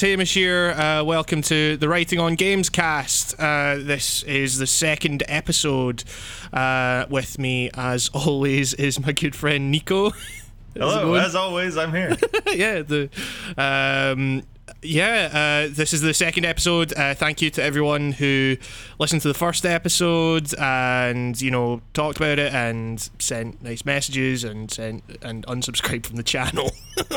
Hamish 0.00 0.34
here. 0.34 0.70
Uh, 0.70 1.02
welcome 1.02 1.42
to 1.42 1.76
the 1.76 1.88
Writing 1.88 2.20
on 2.20 2.34
Games 2.36 2.68
cast. 2.70 3.38
Uh, 3.38 3.78
this 3.78 4.22
is 4.24 4.58
the 4.58 4.66
second 4.66 5.24
episode. 5.26 6.04
Uh, 6.52 7.06
with 7.10 7.38
me, 7.38 7.70
as 7.74 8.08
always, 8.14 8.74
is 8.74 9.00
my 9.00 9.12
good 9.12 9.34
friend 9.34 9.70
Nico. 9.70 10.12
Hello, 10.78 11.14
as 11.14 11.34
always, 11.34 11.76
I'm 11.76 11.92
here. 11.92 12.16
yeah, 12.54 12.82
the 12.82 13.10
um, 13.56 14.44
yeah, 14.80 15.66
uh, 15.66 15.74
this 15.74 15.92
is 15.92 16.02
the 16.02 16.14
second 16.14 16.44
episode. 16.44 16.96
Uh, 16.96 17.14
thank 17.14 17.42
you 17.42 17.50
to 17.50 17.62
everyone 17.62 18.12
who 18.12 18.56
listened 19.00 19.22
to 19.22 19.28
the 19.28 19.34
first 19.34 19.66
episode 19.66 20.54
and 20.56 21.40
you 21.40 21.50
know 21.50 21.80
talked 21.94 22.18
about 22.18 22.38
it 22.38 22.54
and 22.54 23.10
sent 23.18 23.60
nice 23.60 23.84
messages 23.84 24.44
and 24.44 24.70
sent 24.70 25.02
and 25.20 25.44
unsubscribed 25.46 26.06
from 26.06 26.14
the 26.14 26.22
channel. 26.22 26.70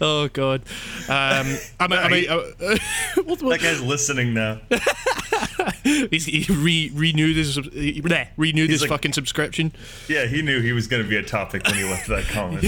oh 0.00 0.30
god. 0.32 0.62
Um, 1.06 1.58
I 1.80 1.86
mean, 1.86 1.98
I 1.98 2.08
mean, 2.08 2.30
uh, 2.30 2.44
what, 3.24 3.42
what? 3.42 3.60
that 3.60 3.60
guy's 3.60 3.82
listening 3.82 4.32
now. 4.32 4.58
He 5.84 6.46
re, 6.50 6.90
renewed 6.94 7.36
his 7.36 7.56
he, 7.56 8.00
bleh, 8.00 8.28
renewed 8.36 8.70
He's 8.70 8.80
his 8.80 8.82
like, 8.82 8.90
fucking 8.90 9.12
subscription. 9.12 9.72
Yeah, 10.08 10.26
he 10.26 10.42
knew 10.42 10.60
he 10.60 10.72
was 10.72 10.86
going 10.86 11.02
to 11.02 11.08
be 11.08 11.16
a 11.16 11.22
topic 11.22 11.64
when 11.66 11.74
he 11.74 11.84
left 11.84 12.08
that 12.08 12.24
comment. 12.28 12.64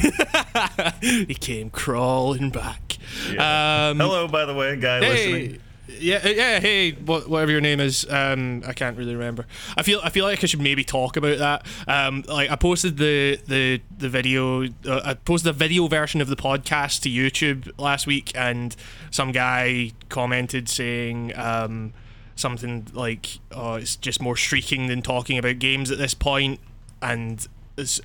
he 1.03 1.35
came 1.35 1.71
crawling 1.71 2.51
back. 2.51 2.99
Yeah. 3.33 3.89
Um, 3.91 3.99
Hello, 3.99 4.29
by 4.29 4.45
the 4.45 4.55
way, 4.55 4.77
guy 4.77 5.01
hey, 5.01 5.09
listening 5.09 5.61
yeah, 5.88 6.21
uh, 6.25 6.29
yeah. 6.29 6.61
Hey, 6.61 6.93
whatever 6.93 7.51
your 7.51 7.61
name 7.61 7.80
is, 7.80 8.07
um, 8.11 8.63
I 8.66 8.73
can't 8.73 8.97
really 8.97 9.15
remember. 9.15 9.47
I 9.77 9.83
feel 9.83 10.01
I 10.03 10.10
feel 10.10 10.25
like 10.25 10.43
I 10.43 10.47
should 10.47 10.60
maybe 10.60 10.85
talk 10.85 11.16
about 11.16 11.38
that. 11.38 11.66
Um, 11.87 12.25
like 12.27 12.51
I 12.51 12.57
posted 12.57 12.97
the 12.97 13.38
the 13.47 13.81
the 13.97 14.09
video. 14.09 14.65
Uh, 14.65 15.01
I 15.05 15.15
posted 15.15 15.51
a 15.51 15.53
video 15.53 15.87
version 15.87 16.21
of 16.21 16.29
the 16.29 16.37
podcast 16.37 17.03
to 17.03 17.09
YouTube 17.09 17.71
last 17.79 18.07
week, 18.07 18.33
and 18.35 18.75
some 19.10 19.33
guy 19.33 19.93
commented 20.09 20.69
saying 20.69 21.37
um, 21.37 21.93
something 22.37 22.87
like, 22.92 23.40
"Oh, 23.51 23.74
it's 23.74 23.96
just 23.96 24.23
more 24.23 24.37
shrieking 24.37 24.87
than 24.87 25.02
talking 25.02 25.38
about 25.38 25.59
games 25.59 25.90
at 25.90 25.98
this 25.98 26.15
point," 26.15 26.60
and 27.02 27.46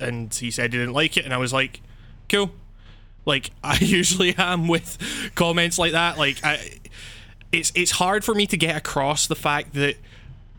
and 0.00 0.34
he 0.34 0.50
said 0.50 0.72
he 0.72 0.78
didn't 0.78 0.94
like 0.94 1.16
it, 1.16 1.24
and 1.24 1.32
I 1.32 1.36
was 1.36 1.52
like, 1.52 1.80
"Cool." 2.28 2.50
Like 3.24 3.50
I 3.62 3.78
usually 3.78 4.34
am 4.36 4.66
with 4.66 4.98
comments 5.34 5.78
like 5.78 5.92
that. 5.92 6.18
Like 6.18 6.38
I 6.42 6.80
it's 7.52 7.70
it's 7.74 7.92
hard 7.92 8.24
for 8.24 8.34
me 8.34 8.46
to 8.46 8.56
get 8.56 8.76
across 8.76 9.26
the 9.26 9.36
fact 9.36 9.74
that 9.74 9.96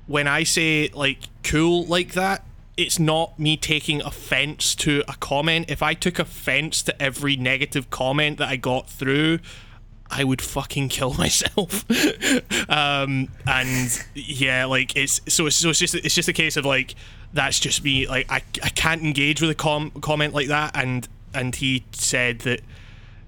when 0.08 0.28
I 0.28 0.44
say 0.44 0.90
like 0.94 1.20
cool 1.44 1.86
like 1.86 2.14
that, 2.14 2.46
it's 2.78 3.00
not 3.00 3.38
me 3.40 3.58
taking 3.58 4.02
offense 4.02 4.76
to 4.76 5.04
a 5.08 5.14
comment. 5.14 5.70
If 5.70 5.82
I 5.82 5.94
took 5.94 6.20
offense 6.20 6.82
to 6.84 7.02
every 7.02 7.36
negative 7.36 7.90
comment 7.90 8.38
that 8.38 8.50
I 8.50 8.56
got 8.56 8.90
through, 8.90 9.40
I 10.10 10.24
would 10.24 10.42
fucking 10.42 10.90
kill 10.90 11.14
myself. 11.18 11.86
um, 12.70 13.30
and 13.48 14.06
yeah, 14.14 14.66
like 14.66 14.96
it's 14.96 15.22
so 15.28 15.48
it's, 15.48 15.56
so 15.56 15.70
it's 15.70 15.80
just 15.80 15.96
it's 15.96 16.16
just 16.16 16.30
a 16.30 16.34
case 16.34 16.58
of 16.58 16.66
like 16.66 16.96
that's 17.34 17.60
just 17.60 17.84
me. 17.84 18.08
Like 18.08 18.32
I, 18.32 18.44
I 18.62 18.70
can't 18.70 19.02
engage 19.02 19.42
with 19.42 19.50
a 19.50 19.56
com- 19.56 19.92
comment 20.02 20.34
like 20.34 20.48
that. 20.48 20.72
And 20.76 21.08
and 21.34 21.56
he 21.56 21.86
said 21.92 22.40
that 22.40 22.62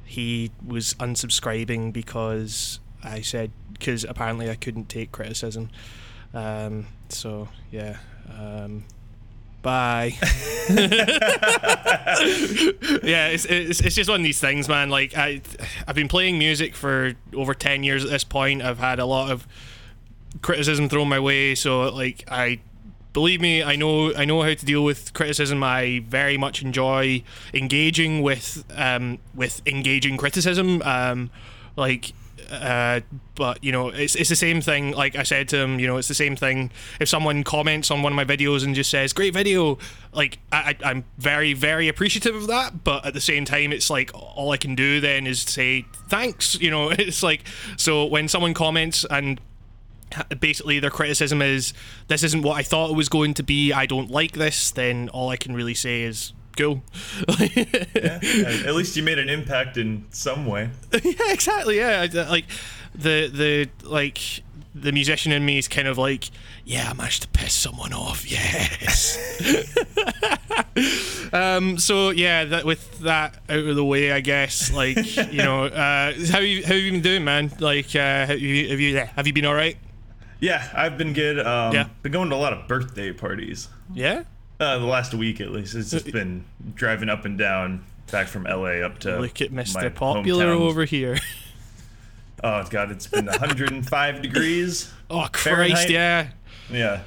he 0.03 0.51
was 0.65 0.93
unsubscribing 0.95 1.91
because 1.91 2.79
I 3.03 3.21
said 3.21 3.51
because 3.73 4.03
apparently 4.03 4.49
I 4.49 4.55
couldn't 4.55 4.89
take 4.89 5.11
criticism. 5.11 5.69
Um, 6.33 6.87
so 7.09 7.49
yeah. 7.71 7.97
Um, 8.29 8.83
bye. 9.65 10.13
yeah, 10.69 10.77
it's, 13.29 13.45
it's 13.45 13.79
it's 13.81 13.95
just 13.95 14.07
one 14.07 14.19
of 14.19 14.23
these 14.23 14.39
things, 14.39 14.69
man. 14.69 14.89
Like 14.91 15.17
I 15.17 15.41
I've 15.87 15.95
been 15.95 16.07
playing 16.07 16.37
music 16.37 16.75
for 16.75 17.13
over 17.35 17.55
ten 17.55 17.83
years 17.83 18.05
at 18.05 18.11
this 18.11 18.23
point. 18.23 18.61
I've 18.61 18.77
had 18.77 18.99
a 18.99 19.05
lot 19.05 19.31
of 19.31 19.47
criticism 20.43 20.87
thrown 20.87 21.09
my 21.09 21.19
way, 21.19 21.55
so 21.55 21.89
like 21.89 22.23
I 22.29 22.59
believe 23.11 23.41
me, 23.41 23.63
I 23.63 23.75
know 23.75 24.13
I 24.13 24.23
know 24.23 24.43
how 24.43 24.53
to 24.53 24.65
deal 24.65 24.83
with 24.83 25.13
criticism. 25.13 25.63
I 25.63 26.03
very 26.07 26.37
much 26.37 26.61
enjoy 26.61 27.23
engaging 27.51 28.21
with 28.21 28.63
um, 28.75 29.17
with 29.33 29.63
engaging 29.65 30.15
criticism. 30.15 30.83
Um, 30.83 31.31
like 31.75 32.13
uh, 32.49 33.01
but 33.35 33.63
you 33.63 33.71
know, 33.71 33.89
it's 33.89 34.15
it's 34.15 34.29
the 34.29 34.35
same 34.35 34.61
thing. 34.61 34.91
Like 34.91 35.15
I 35.15 35.23
said 35.23 35.49
to 35.49 35.57
him, 35.57 35.79
you 35.79 35.87
know, 35.87 35.97
it's 35.97 36.07
the 36.07 36.13
same 36.13 36.35
thing. 36.35 36.71
If 36.99 37.09
someone 37.09 37.43
comments 37.43 37.91
on 37.91 38.01
one 38.01 38.13
of 38.13 38.15
my 38.15 38.25
videos 38.25 38.63
and 38.63 38.75
just 38.75 38.89
says 38.89 39.13
"great 39.13 39.33
video," 39.33 39.77
like 40.13 40.39
I, 40.51 40.75
I, 40.83 40.91
am 40.91 41.05
very 41.17 41.53
very 41.53 41.87
appreciative 41.87 42.35
of 42.35 42.47
that. 42.47 42.83
But 42.83 43.05
at 43.05 43.13
the 43.13 43.21
same 43.21 43.45
time, 43.45 43.71
it's 43.71 43.89
like 43.89 44.11
all 44.13 44.51
I 44.51 44.57
can 44.57 44.75
do 44.75 44.99
then 44.99 45.27
is 45.27 45.41
say 45.41 45.85
thanks. 46.07 46.59
You 46.59 46.71
know, 46.71 46.89
it's 46.91 47.23
like 47.23 47.43
so 47.77 48.05
when 48.05 48.27
someone 48.27 48.53
comments 48.53 49.05
and 49.09 49.39
basically 50.39 50.79
their 50.79 50.89
criticism 50.89 51.41
is 51.41 51.73
this 52.07 52.23
isn't 52.23 52.41
what 52.43 52.57
I 52.57 52.63
thought 52.63 52.91
it 52.91 52.95
was 52.95 53.09
going 53.09 53.33
to 53.35 53.43
be. 53.43 53.73
I 53.73 53.85
don't 53.85 54.09
like 54.09 54.33
this. 54.33 54.71
Then 54.71 55.09
all 55.09 55.29
I 55.29 55.37
can 55.37 55.53
really 55.55 55.73
say 55.73 56.03
is 56.03 56.33
cool. 56.55 56.83
yeah, 57.27 58.19
at 58.65 58.75
least 58.75 58.95
you 58.95 59.03
made 59.03 59.19
an 59.19 59.29
impact 59.29 59.77
in 59.77 60.05
some 60.09 60.45
way. 60.45 60.69
yeah, 61.03 61.31
exactly. 61.31 61.77
Yeah, 61.77 62.07
like 62.29 62.45
the 62.93 63.27
the 63.27 63.69
like 63.87 64.19
the 64.73 64.91
musician 64.91 65.31
in 65.31 65.45
me 65.45 65.57
is 65.57 65.67
kind 65.67 65.87
of 65.87 65.97
like, 65.97 66.29
yeah, 66.65 66.89
I 66.89 66.93
managed 66.93 67.21
to 67.21 67.27
piss 67.29 67.53
someone 67.53 67.93
off. 67.93 68.29
Yes. 68.29 69.17
um. 71.33 71.77
So 71.77 72.09
yeah, 72.09 72.45
that 72.45 72.65
with 72.65 72.99
that 72.99 73.41
out 73.49 73.59
of 73.59 73.75
the 73.75 73.85
way, 73.85 74.11
I 74.11 74.19
guess. 74.19 74.71
Like 74.73 75.15
you 75.31 75.43
know, 75.43 75.65
uh, 75.65 76.13
how 76.31 76.39
you 76.39 76.63
how 76.63 76.73
have 76.73 76.81
you 76.81 76.91
been 76.91 77.01
doing, 77.01 77.23
man? 77.23 77.51
Like, 77.59 77.95
uh, 77.95 78.25
have 78.25 78.39
you 78.39 78.69
have 78.69 78.79
you 78.79 78.97
have 78.97 79.27
you 79.27 79.33
been 79.33 79.45
all 79.45 79.55
right? 79.55 79.77
Yeah, 80.39 80.67
I've 80.73 80.97
been 80.97 81.13
good. 81.13 81.39
Um, 81.39 81.73
yeah, 81.73 81.87
been 82.01 82.11
going 82.11 82.29
to 82.29 82.35
a 82.35 82.37
lot 82.37 82.53
of 82.53 82.67
birthday 82.67 83.13
parties. 83.13 83.69
Yeah. 83.93 84.23
Uh, 84.59 84.77
the 84.79 84.85
last 84.85 85.13
week 85.13 85.41
at 85.41 85.51
least, 85.51 85.75
it's 85.75 85.91
just 85.91 86.11
been 86.11 86.45
driving 86.75 87.09
up 87.09 87.25
and 87.25 87.37
down 87.37 87.83
back 88.11 88.27
from 88.27 88.43
LA 88.43 88.81
up 88.85 88.99
to. 88.99 89.19
Look 89.19 89.41
at 89.41 89.51
Mr. 89.51 89.93
Popular 89.93 90.47
hometown. 90.47 90.61
over 90.61 90.85
here. 90.85 91.17
Oh 92.43 92.63
god, 92.69 92.91
it's 92.91 93.07
been 93.07 93.25
105 93.25 94.21
degrees. 94.21 94.91
Oh 95.09 95.27
Christ, 95.31 95.43
Fahrenheit. 95.43 95.89
yeah. 95.89 96.27
Yeah. 96.69 97.01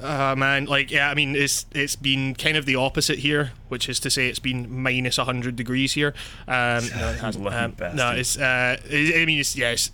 Uh, 0.00 0.34
man, 0.36 0.64
like 0.64 0.90
yeah, 0.90 1.08
I 1.10 1.14
mean 1.14 1.36
it's 1.36 1.64
it's 1.72 1.94
been 1.94 2.34
kind 2.34 2.56
of 2.56 2.66
the 2.66 2.74
opposite 2.76 3.20
here, 3.20 3.52
which 3.68 3.88
is 3.88 4.00
to 4.00 4.10
say 4.10 4.28
it's 4.28 4.38
been 4.40 4.82
minus 4.82 5.16
100 5.18 5.56
degrees 5.56 5.92
here. 5.92 6.12
Um, 6.48 6.86
no, 6.88 7.10
it 7.10 7.20
hasn't. 7.20 7.46
Um, 7.46 7.74
no, 7.94 8.10
it's 8.12 8.36
uh, 8.36 8.76
I 8.90 9.24
mean 9.26 9.38
it's 9.38 9.56
yes. 9.56 9.92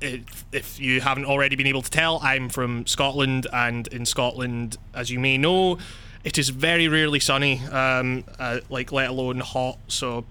Yeah, 0.00 0.18
if 0.52 0.78
you 0.78 1.00
haven't 1.00 1.24
already 1.24 1.56
been 1.56 1.66
able 1.66 1.82
to 1.82 1.90
tell, 1.90 2.20
I'm 2.22 2.48
from 2.48 2.86
Scotland, 2.86 3.46
and 3.52 3.88
in 3.88 4.04
Scotland, 4.06 4.76
as 4.94 5.10
you 5.10 5.18
may 5.18 5.36
know, 5.38 5.78
it 6.26 6.38
is 6.38 6.48
very 6.48 6.88
rarely 6.88 7.20
sunny, 7.20 7.60
um, 7.66 8.24
uh, 8.40 8.58
like 8.68 8.90
let 8.90 9.10
alone 9.10 9.38
hot. 9.38 9.78
So, 9.86 10.24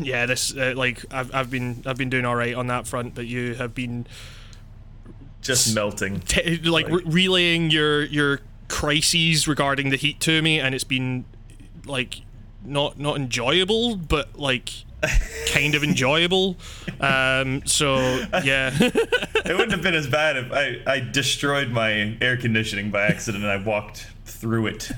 yeah, 0.00 0.26
this 0.26 0.56
uh, 0.56 0.74
like 0.76 1.04
I've 1.10 1.34
I've 1.34 1.50
been 1.50 1.82
I've 1.86 1.96
been 1.96 2.08
doing 2.08 2.24
all 2.24 2.36
right 2.36 2.54
on 2.54 2.68
that 2.68 2.86
front, 2.86 3.16
but 3.16 3.26
you 3.26 3.54
have 3.56 3.74
been 3.74 4.06
just 5.42 5.74
melting, 5.74 6.20
t- 6.20 6.58
like, 6.58 6.88
like. 6.88 6.88
Re- 6.88 7.02
relaying 7.04 7.72
your 7.72 8.04
your 8.04 8.40
crises 8.68 9.48
regarding 9.48 9.90
the 9.90 9.96
heat 9.96 10.20
to 10.20 10.40
me, 10.40 10.60
and 10.60 10.72
it's 10.72 10.84
been 10.84 11.24
like 11.84 12.20
not 12.64 12.96
not 12.96 13.16
enjoyable, 13.16 13.96
but 13.96 14.38
like 14.38 14.70
kind 15.52 15.74
of 15.74 15.84
enjoyable. 15.84 16.56
Um, 17.00 17.66
so 17.66 17.96
yeah, 18.44 18.72
it 18.80 19.46
wouldn't 19.46 19.72
have 19.72 19.82
been 19.82 19.94
as 19.94 20.06
bad 20.06 20.36
if 20.36 20.52
I 20.52 20.80
I 20.86 21.00
destroyed 21.00 21.70
my 21.70 22.16
air 22.20 22.36
conditioning 22.36 22.90
by 22.90 23.06
accident 23.06 23.44
and 23.44 23.52
I 23.52 23.56
walked 23.56 24.06
through 24.24 24.66
it. 24.68 24.90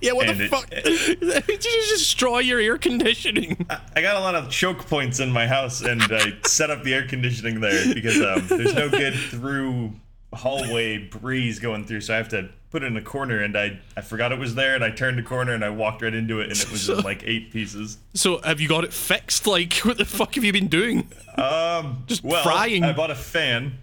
yeah, 0.00 0.12
what 0.12 0.28
and 0.28 0.38
the 0.38 0.44
it, 0.44 0.50
fuck? 0.50 0.68
It, 0.70 1.20
Did 1.20 1.64
you 1.64 1.70
just 1.70 1.90
destroy 1.98 2.38
your 2.38 2.60
air 2.60 2.78
conditioning? 2.78 3.66
I, 3.70 3.80
I, 3.96 4.02
got 4.02 4.16
a 4.16 4.20
lot 4.20 4.34
of 4.34 4.50
choke 4.50 4.86
points 4.86 5.20
in 5.20 5.30
my 5.30 5.46
house, 5.46 5.80
and 5.80 6.02
I 6.02 6.34
set 6.46 6.70
up 6.70 6.82
the 6.82 6.94
air 6.94 7.06
conditioning 7.06 7.60
there 7.60 7.94
because 7.94 8.20
um, 8.20 8.46
there's 8.48 8.74
no 8.74 8.88
good 8.88 9.14
through 9.14 9.92
hallway 10.32 10.98
breeze 10.98 11.58
going 11.58 11.84
through, 11.84 12.02
so 12.02 12.14
I 12.14 12.16
have 12.16 12.28
to 12.30 12.48
put 12.70 12.82
it 12.82 12.86
in 12.86 12.96
a 12.96 13.02
corner. 13.02 13.42
And 13.42 13.56
I 13.56 13.80
I 13.96 14.00
forgot 14.00 14.32
it 14.32 14.38
was 14.38 14.54
there, 14.54 14.74
and 14.74 14.84
I 14.84 14.90
turned 14.90 15.18
the 15.18 15.22
corner 15.22 15.52
and 15.52 15.64
I 15.64 15.70
walked 15.70 16.02
right 16.02 16.14
into 16.14 16.40
it, 16.40 16.50
and 16.50 16.58
it 16.58 16.70
was 16.70 16.82
so, 16.82 16.98
in 16.98 17.04
like 17.04 17.22
eight 17.24 17.50
pieces. 17.50 17.98
So 18.14 18.40
have 18.42 18.60
you 18.60 18.68
got 18.68 18.84
it 18.84 18.92
fixed? 18.92 19.46
Like, 19.46 19.74
what 19.82 19.98
the 19.98 20.04
fuck 20.04 20.34
have 20.34 20.44
you 20.44 20.52
been 20.52 20.68
doing? 20.68 21.10
Um, 21.36 22.04
just 22.06 22.24
well, 22.24 22.42
frying. 22.42 22.84
I 22.84 22.92
bought 22.92 23.10
a 23.10 23.16
fan. 23.16 23.78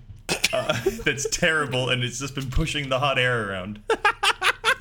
Uh, 0.52 0.82
that's 1.04 1.30
terrible, 1.30 1.90
and 1.90 2.04
it's 2.04 2.20
just 2.20 2.36
been 2.36 2.50
pushing 2.50 2.90
the 2.90 3.00
hot 3.00 3.20
air 3.20 3.50
around. 3.50 3.80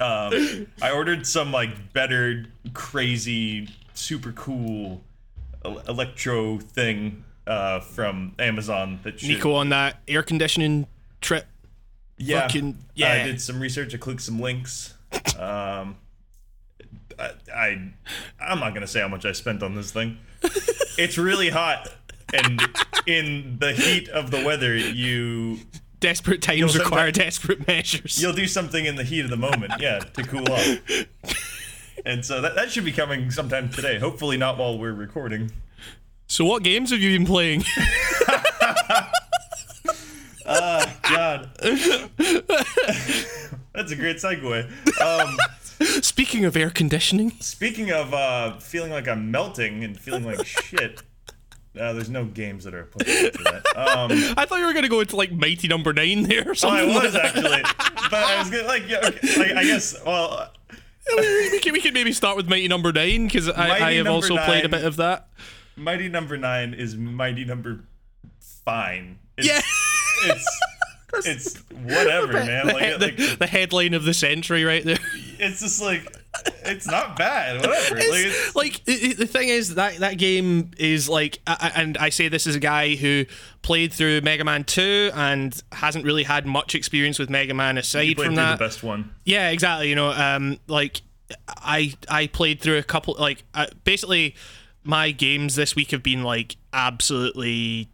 Um, 0.00 0.66
I 0.82 0.90
ordered 0.92 1.26
some 1.26 1.52
like 1.52 1.92
better, 1.92 2.46
crazy, 2.72 3.68
super 3.94 4.32
cool 4.32 5.02
electro 5.88 6.58
thing 6.58 7.24
uh, 7.46 7.80
from 7.80 8.34
Amazon 8.38 9.00
that 9.02 9.20
should, 9.20 9.28
Nico 9.28 9.54
on 9.54 9.68
that 9.70 10.00
air 10.08 10.22
conditioning 10.22 10.86
trip. 11.20 11.46
Yeah, 12.18 12.42
fucking- 12.42 12.78
I 13.02 13.22
did 13.24 13.40
some 13.40 13.60
research. 13.60 13.94
I 13.94 13.98
clicked 13.98 14.22
some 14.22 14.40
links. 14.40 14.94
Um, 15.38 15.96
I, 17.18 17.30
I 17.54 17.90
I'm 18.40 18.60
not 18.60 18.74
gonna 18.74 18.86
say 18.86 19.00
how 19.00 19.08
much 19.08 19.24
I 19.24 19.32
spent 19.32 19.62
on 19.62 19.74
this 19.74 19.92
thing. 19.92 20.18
it's 20.98 21.16
really 21.18 21.50
hot, 21.50 21.88
and 22.32 22.60
in 23.06 23.56
the 23.60 23.72
heat 23.72 24.08
of 24.08 24.30
the 24.30 24.44
weather, 24.44 24.76
you 24.76 25.58
Desperate 26.00 26.42
times 26.42 26.76
require 26.78 27.10
desperate 27.10 27.66
measures. 27.66 28.20
you'll 28.20 28.34
do 28.34 28.46
something 28.46 28.84
in 28.84 28.96
the 28.96 29.04
heat 29.04 29.20
of 29.24 29.30
the 29.30 29.38
moment, 29.38 29.72
yeah, 29.80 30.00
to 30.00 30.22
cool 30.22 30.50
off. 30.50 30.78
And 32.06 32.22
so 32.22 32.42
that, 32.42 32.54
that 32.56 32.70
should 32.70 32.84
be 32.84 32.92
coming 32.92 33.30
sometime 33.30 33.70
today. 33.70 33.98
Hopefully 33.98 34.36
not 34.36 34.58
while 34.58 34.78
we're 34.78 34.92
recording. 34.92 35.50
So, 36.26 36.44
what 36.44 36.62
games 36.62 36.90
have 36.90 37.00
you 37.00 37.16
been 37.16 37.26
playing? 37.26 37.64
God. 40.44 41.50
That's 43.74 43.90
a 43.90 43.96
great 43.96 44.16
segue. 44.18 45.00
Um, 45.00 45.36
Speaking 46.02 46.44
of 46.44 46.56
air 46.56 46.70
conditioning, 46.70 47.32
speaking 47.40 47.90
of 47.90 48.14
uh, 48.14 48.58
feeling 48.58 48.92
like 48.92 49.08
I'm 49.08 49.30
melting 49.30 49.82
and 49.82 49.98
feeling 49.98 50.24
like 50.24 50.46
shit, 50.46 51.02
uh, 51.78 51.92
there's 51.92 52.08
no 52.08 52.24
games 52.24 52.64
that 52.64 52.74
are 52.74 52.82
applicable 52.82 53.38
to 53.38 53.44
that. 53.44 53.76
Um, 53.76 54.10
I 54.36 54.46
thought 54.46 54.60
you 54.60 54.66
were 54.66 54.72
going 54.72 54.84
to 54.84 54.88
go 54.88 55.00
into 55.00 55.16
like 55.16 55.32
Mighty 55.32 55.66
Number 55.66 55.92
Nine 55.92 56.22
there 56.22 56.46
or 56.46 56.50
oh, 56.52 56.54
something. 56.54 56.90
I 56.90 57.02
was 57.02 57.16
actually, 57.16 57.62
but 58.10 58.14
I 58.14 58.38
was 58.38 58.50
gonna 58.50 58.68
like, 58.68 58.88
yeah, 58.88 59.00
okay, 59.04 59.36
like, 59.36 59.52
I 59.52 59.64
guess. 59.64 60.00
Well, 60.04 60.52
we, 61.16 61.58
can, 61.60 61.72
we 61.72 61.80
could 61.80 61.94
maybe 61.94 62.12
start 62.12 62.36
with 62.36 62.48
Mighty 62.48 62.68
Number 62.68 62.92
Nine 62.92 63.26
because 63.26 63.48
I, 63.48 63.88
I 63.88 63.92
have 63.94 64.06
also 64.06 64.36
played 64.38 64.64
a 64.64 64.68
bit 64.68 64.84
of 64.84 64.96
that. 64.96 65.28
Mighty 65.76 66.08
Number 66.08 66.36
Nine 66.36 66.72
is 66.72 66.96
Mighty 66.96 67.44
Number 67.44 67.80
Fine. 68.64 69.18
It's, 69.36 69.48
Yeah. 69.48 69.60
It's 70.26 70.60
it's 71.26 71.58
whatever, 71.70 72.32
man. 72.32 72.66
the, 72.66 72.72
Like, 72.74 72.82
he- 72.84 72.96
like 72.96 73.16
the, 73.16 73.36
the 73.40 73.46
headline 73.46 73.94
of 73.94 74.04
the 74.04 74.14
century 74.14 74.64
right 74.64 74.84
there. 74.84 74.98
it's 75.38 75.60
just 75.60 75.80
like 75.82 76.06
it's 76.64 76.86
not 76.86 77.16
bad. 77.16 77.60
Whatever. 77.60 77.94
like, 77.94 78.04
it's, 78.08 78.56
like 78.56 78.82
i- 78.88 79.10
i- 79.10 79.14
the 79.14 79.26
thing 79.26 79.48
is 79.48 79.76
that 79.76 79.98
that 79.98 80.18
game 80.18 80.72
is 80.78 81.08
like 81.08 81.38
I- 81.46 81.72
and 81.76 81.96
I 81.98 82.08
say 82.08 82.26
this 82.28 82.46
as 82.48 82.56
a 82.56 82.60
guy 82.60 82.96
who 82.96 83.24
played 83.62 83.92
through 83.92 84.20
Mega 84.22 84.42
Man 84.44 84.64
2 84.64 85.12
and 85.14 85.62
hasn't 85.72 86.04
really 86.04 86.24
had 86.24 86.46
much 86.46 86.74
experience 86.74 87.18
with 87.20 87.30
Mega 87.30 87.54
Man 87.54 87.78
aside 87.78 88.16
from 88.16 88.34
that. 88.34 88.58
the 88.58 88.64
best 88.64 88.82
one. 88.82 89.14
Yeah, 89.24 89.50
exactly. 89.50 89.88
You 89.88 89.94
know, 89.94 90.10
um, 90.10 90.58
like 90.66 91.02
I 91.48 91.94
I 92.08 92.26
played 92.26 92.60
through 92.60 92.78
a 92.78 92.82
couple. 92.82 93.14
Like 93.18 93.44
uh, 93.54 93.66
basically, 93.84 94.34
my 94.82 95.12
games 95.12 95.54
this 95.54 95.76
week 95.76 95.92
have 95.92 96.02
been 96.02 96.24
like 96.24 96.56
absolutely, 96.72 97.88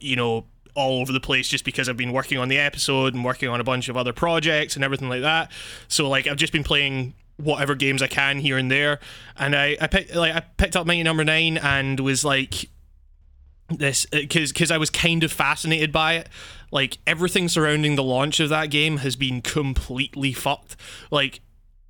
you 0.00 0.16
know, 0.16 0.46
all 0.80 1.00
over 1.00 1.12
the 1.12 1.20
place 1.20 1.48
just 1.48 1.64
because 1.64 1.88
I've 1.88 1.96
been 1.96 2.12
working 2.12 2.38
on 2.38 2.48
the 2.48 2.58
episode 2.58 3.14
and 3.14 3.24
working 3.24 3.48
on 3.48 3.60
a 3.60 3.64
bunch 3.64 3.88
of 3.88 3.96
other 3.96 4.12
projects 4.12 4.74
and 4.74 4.84
everything 4.84 5.08
like 5.08 5.22
that. 5.22 5.50
So 5.88 6.08
like 6.08 6.26
I've 6.26 6.36
just 6.36 6.52
been 6.52 6.64
playing 6.64 7.14
whatever 7.36 7.74
games 7.74 8.02
I 8.02 8.06
can 8.06 8.38
here 8.38 8.58
and 8.58 8.70
there, 8.70 9.00
and 9.36 9.54
I 9.56 9.76
I 9.80 9.86
picked 9.86 10.14
like 10.14 10.34
I 10.34 10.40
picked 10.40 10.76
up 10.76 10.86
Mighty 10.86 11.02
Number 11.02 11.24
Nine 11.24 11.56
and 11.58 12.00
was 12.00 12.24
like 12.24 12.68
this 13.68 14.06
uh, 14.12 14.18
because 14.18 14.52
because 14.52 14.70
I 14.70 14.78
was 14.78 14.90
kind 14.90 15.22
of 15.24 15.32
fascinated 15.32 15.92
by 15.92 16.14
it. 16.14 16.28
Like 16.72 16.98
everything 17.06 17.48
surrounding 17.48 17.96
the 17.96 18.02
launch 18.02 18.40
of 18.40 18.48
that 18.50 18.70
game 18.70 18.98
has 18.98 19.16
been 19.16 19.42
completely 19.42 20.32
fucked. 20.32 20.76
Like 21.10 21.40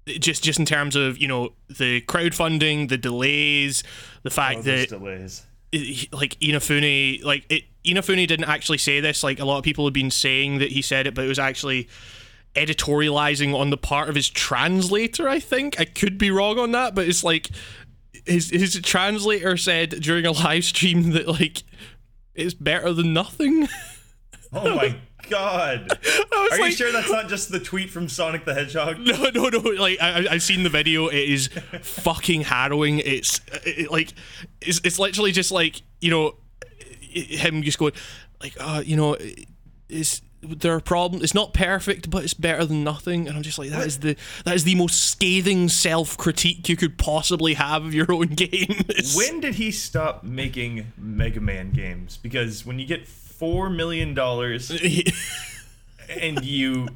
just 0.06 0.43
just 0.43 0.58
in 0.58 0.64
terms 0.64 0.96
of 0.96 1.19
you 1.19 1.28
know 1.28 1.52
the 1.69 2.00
crowdfunding, 2.02 2.88
the 2.88 2.98
delays, 2.98 3.82
the 4.22 4.31
fact 4.31 4.60
Oh, 4.60 4.62
that 4.62 4.88
delays. 4.88 5.46
Like 5.72 6.38
Inafune, 6.40 7.22
like 7.25 7.46
it, 7.49 7.64
Inafune 7.84 8.26
didn't 8.26 8.49
actually 8.49 8.78
say 8.78 9.00
this. 9.00 9.22
Like 9.22 9.38
a 9.38 9.44
lot 9.44 9.58
of 9.58 9.64
people 9.64 9.84
have 9.84 9.94
been 9.94 10.11
saying 10.11 10.58
that 10.58 10.72
he 10.72 10.82
said 10.82 11.06
it, 11.06 11.14
but 11.14 11.25
it 11.25 11.28
was 11.28 11.38
actually 11.38 11.88
editorializing 12.55 13.55
on 13.55 13.70
the 13.70 13.76
part 13.76 14.08
of 14.08 14.14
his 14.14 14.28
translator. 14.28 15.28
I 15.28 15.38
think 15.38 15.78
I 15.78 15.84
could 15.84 16.19
be 16.19 16.31
wrong 16.31 16.58
on 16.58 16.72
that, 16.72 16.94
but 16.94 17.08
it's 17.08 17.22
like 17.22 17.50
his 18.26 18.50
his 18.50 18.78
translator 18.82 19.56
said 19.56 19.90
during 20.00 20.26
a 20.26 20.32
live 20.32 20.64
stream 20.64 21.12
that 21.12 21.28
like 21.28 21.62
it's 22.34 22.55
better 22.55 22.93
than 22.93 23.12
nothing. 23.12 23.69
Oh 24.52 24.75
my 24.75 24.96
god. 25.31 25.91
Are 26.32 26.59
like, 26.59 26.71
you 26.73 26.77
sure 26.77 26.93
that's 26.93 27.11
not 27.11 27.29
just 27.29 27.50
the 27.50 27.61
tweet 27.61 27.91
from 27.91 28.09
Sonic 28.09 28.44
the 28.44 28.55
Hedgehog? 28.55 28.99
No, 28.99 29.31
no, 29.31 29.49
no. 29.49 29.59
Like 29.59 29.99
I, 30.00 30.27
I've 30.31 30.43
seen 30.43 30.62
the 30.62 30.69
video. 30.69 31.09
It 31.09 31.29
is 31.29 31.49
fucking 31.82 32.43
harrowing. 32.43 32.99
It's 32.99 33.41
it, 33.65 33.91
like 33.91 34.12
it's 34.61 34.81
it's 34.85 34.99
literally 34.99 35.32
just 35.32 35.50
like 35.50 35.82
you 36.00 36.11
know 36.11 36.35
him 37.00 37.62
just 37.62 37.79
going 37.79 37.93
like 38.43 38.55
uh 38.61 38.82
you 38.85 38.97
know 38.97 39.17
is 39.88 40.21
there 40.43 40.77
a 40.77 40.81
problem? 40.81 41.23
It's 41.23 41.35
not 41.35 41.53
perfect, 41.53 42.11
but 42.11 42.25
it's 42.25 42.35
better 42.35 42.65
than 42.65 42.82
nothing. 42.82 43.29
And 43.29 43.37
I'm 43.37 43.43
just 43.43 43.59
like 43.59 43.71
that 43.71 43.87
is 43.87 43.99
the 43.99 44.17
that 44.44 44.55
is 44.55 44.65
the 44.65 44.75
most 44.75 45.11
scathing 45.11 45.69
self 45.69 46.17
critique 46.17 46.69
you 46.69 46.77
could 46.77 46.99
possibly 46.99 47.55
have 47.55 47.85
of 47.85 47.94
your 47.94 48.11
own 48.11 48.29
game. 48.35 48.85
When 49.15 49.41
did 49.41 49.56
he 49.56 49.71
stop 49.71 50.25
making 50.25 50.93
Mega 50.97 51.41
Man 51.41 51.73
games? 51.73 52.17
Because 52.17 52.65
when 52.65 52.79
you 52.79 52.87
get 52.87 53.06
four 53.40 53.70
million 53.70 54.14
dollars 54.14 54.70
and 56.20 56.44
you 56.44 56.87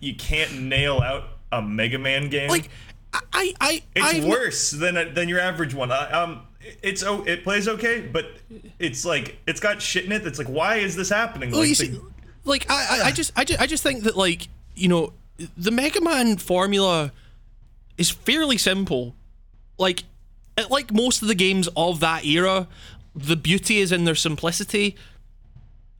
you 0.00 0.14
can't 0.14 0.60
nail 0.60 1.00
out 1.00 1.24
a 1.52 1.62
Mega 1.62 1.98
Man 1.98 2.28
game, 2.28 2.50
like 2.50 2.68
I 3.32 3.54
I 3.60 3.82
it's 3.94 4.06
I've- 4.06 4.28
worse 4.28 4.72
than 4.72 5.14
than 5.14 5.28
your 5.28 5.40
average 5.40 5.74
one. 5.74 5.90
I, 5.92 6.10
um, 6.10 6.42
it's 6.82 7.02
oh, 7.02 7.22
it 7.24 7.44
plays 7.44 7.68
okay, 7.68 8.00
but 8.00 8.26
it's 8.78 9.04
like 9.04 9.38
it's 9.46 9.60
got 9.60 9.80
shit 9.80 10.04
in 10.04 10.12
it. 10.12 10.24
That's 10.24 10.38
like, 10.38 10.48
why 10.48 10.76
is 10.76 10.96
this 10.96 11.08
happening? 11.08 11.50
Well, 11.52 11.60
Like, 11.60 11.78
the- 11.78 12.02
like 12.44 12.70
I, 12.70 12.74
I, 12.74 13.06
I 13.06 13.10
just, 13.12 13.32
I 13.36 13.44
just, 13.44 13.60
I 13.60 13.66
just 13.66 13.82
think 13.82 14.02
that 14.04 14.16
like 14.16 14.48
you 14.74 14.88
know, 14.88 15.12
the 15.56 15.70
Mega 15.70 16.00
Man 16.00 16.36
formula 16.36 17.12
is 17.96 18.10
fairly 18.10 18.58
simple. 18.58 19.14
Like, 19.78 20.04
like 20.68 20.92
most 20.92 21.22
of 21.22 21.28
the 21.28 21.34
games 21.34 21.68
of 21.76 22.00
that 22.00 22.24
era, 22.24 22.66
the 23.14 23.36
beauty 23.36 23.78
is 23.78 23.92
in 23.92 24.04
their 24.04 24.14
simplicity. 24.14 24.96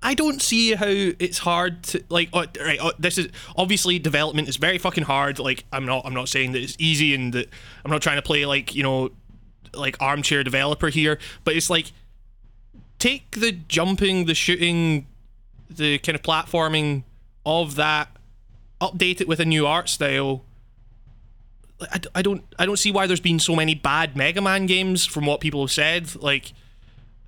I 0.07 0.15
don't 0.15 0.41
see 0.41 0.73
how 0.77 0.87
it's 0.87 1.39
hard 1.39 1.83
to 1.85 2.05
like. 2.09 2.29
Oh, 2.33 2.45
right, 2.61 2.79
oh, 2.81 2.93
this 2.97 3.19
is 3.19 3.29
obviously 3.57 3.99
development 3.99 4.49
is 4.49 4.57
very 4.57 4.79
fucking 4.79 5.03
hard. 5.03 5.41
Like, 5.41 5.65
I'm 5.73 5.85
not, 5.85 6.07
I'm 6.07 6.15
not 6.15 6.29
saying 6.29 6.53
that 6.53 6.63
it's 6.63 6.77
easy 6.79 7.13
and 7.13 7.33
that 7.33 7.49
I'm 7.85 7.91
not 7.91 8.03
trying 8.03 8.15
to 8.15 8.23
play 8.23 8.47
like 8.47 8.73
you 8.73 8.85
know, 8.85 9.11
like 9.75 10.01
armchair 10.01 10.45
developer 10.45 10.91
here. 10.91 11.19
But 11.43 11.57
it's 11.57 11.69
like 11.69 11.91
take 13.01 13.33
the 13.33 13.51
jumping, 13.51 14.27
the 14.27 14.35
shooting, 14.37 15.09
the 15.69 15.99
kind 15.99 16.15
of 16.15 16.23
platforming 16.23 17.03
of 17.45 17.75
that, 17.75 18.09
update 18.81 19.21
it 19.21 19.27
with 19.27 19.41
a 19.41 19.45
new 19.45 19.67
art 19.67 19.89
style. 19.89 20.45
I, 21.81 22.01
I 22.15 22.23
don't 22.23 22.45
I 22.61 22.65
don't 22.65 22.79
see 22.79 22.93
why 22.93 23.09
there's 23.09 23.19
been 23.19 23.41
so 23.41 23.57
many 23.57 23.75
bad 23.75 24.17
Mega 24.17 24.41
Man 24.41 24.67
games 24.67 25.05
from 25.05 25.27
what 25.27 25.41
people 25.41 25.63
have 25.63 25.73
said. 25.73 26.15
Like, 26.15 26.53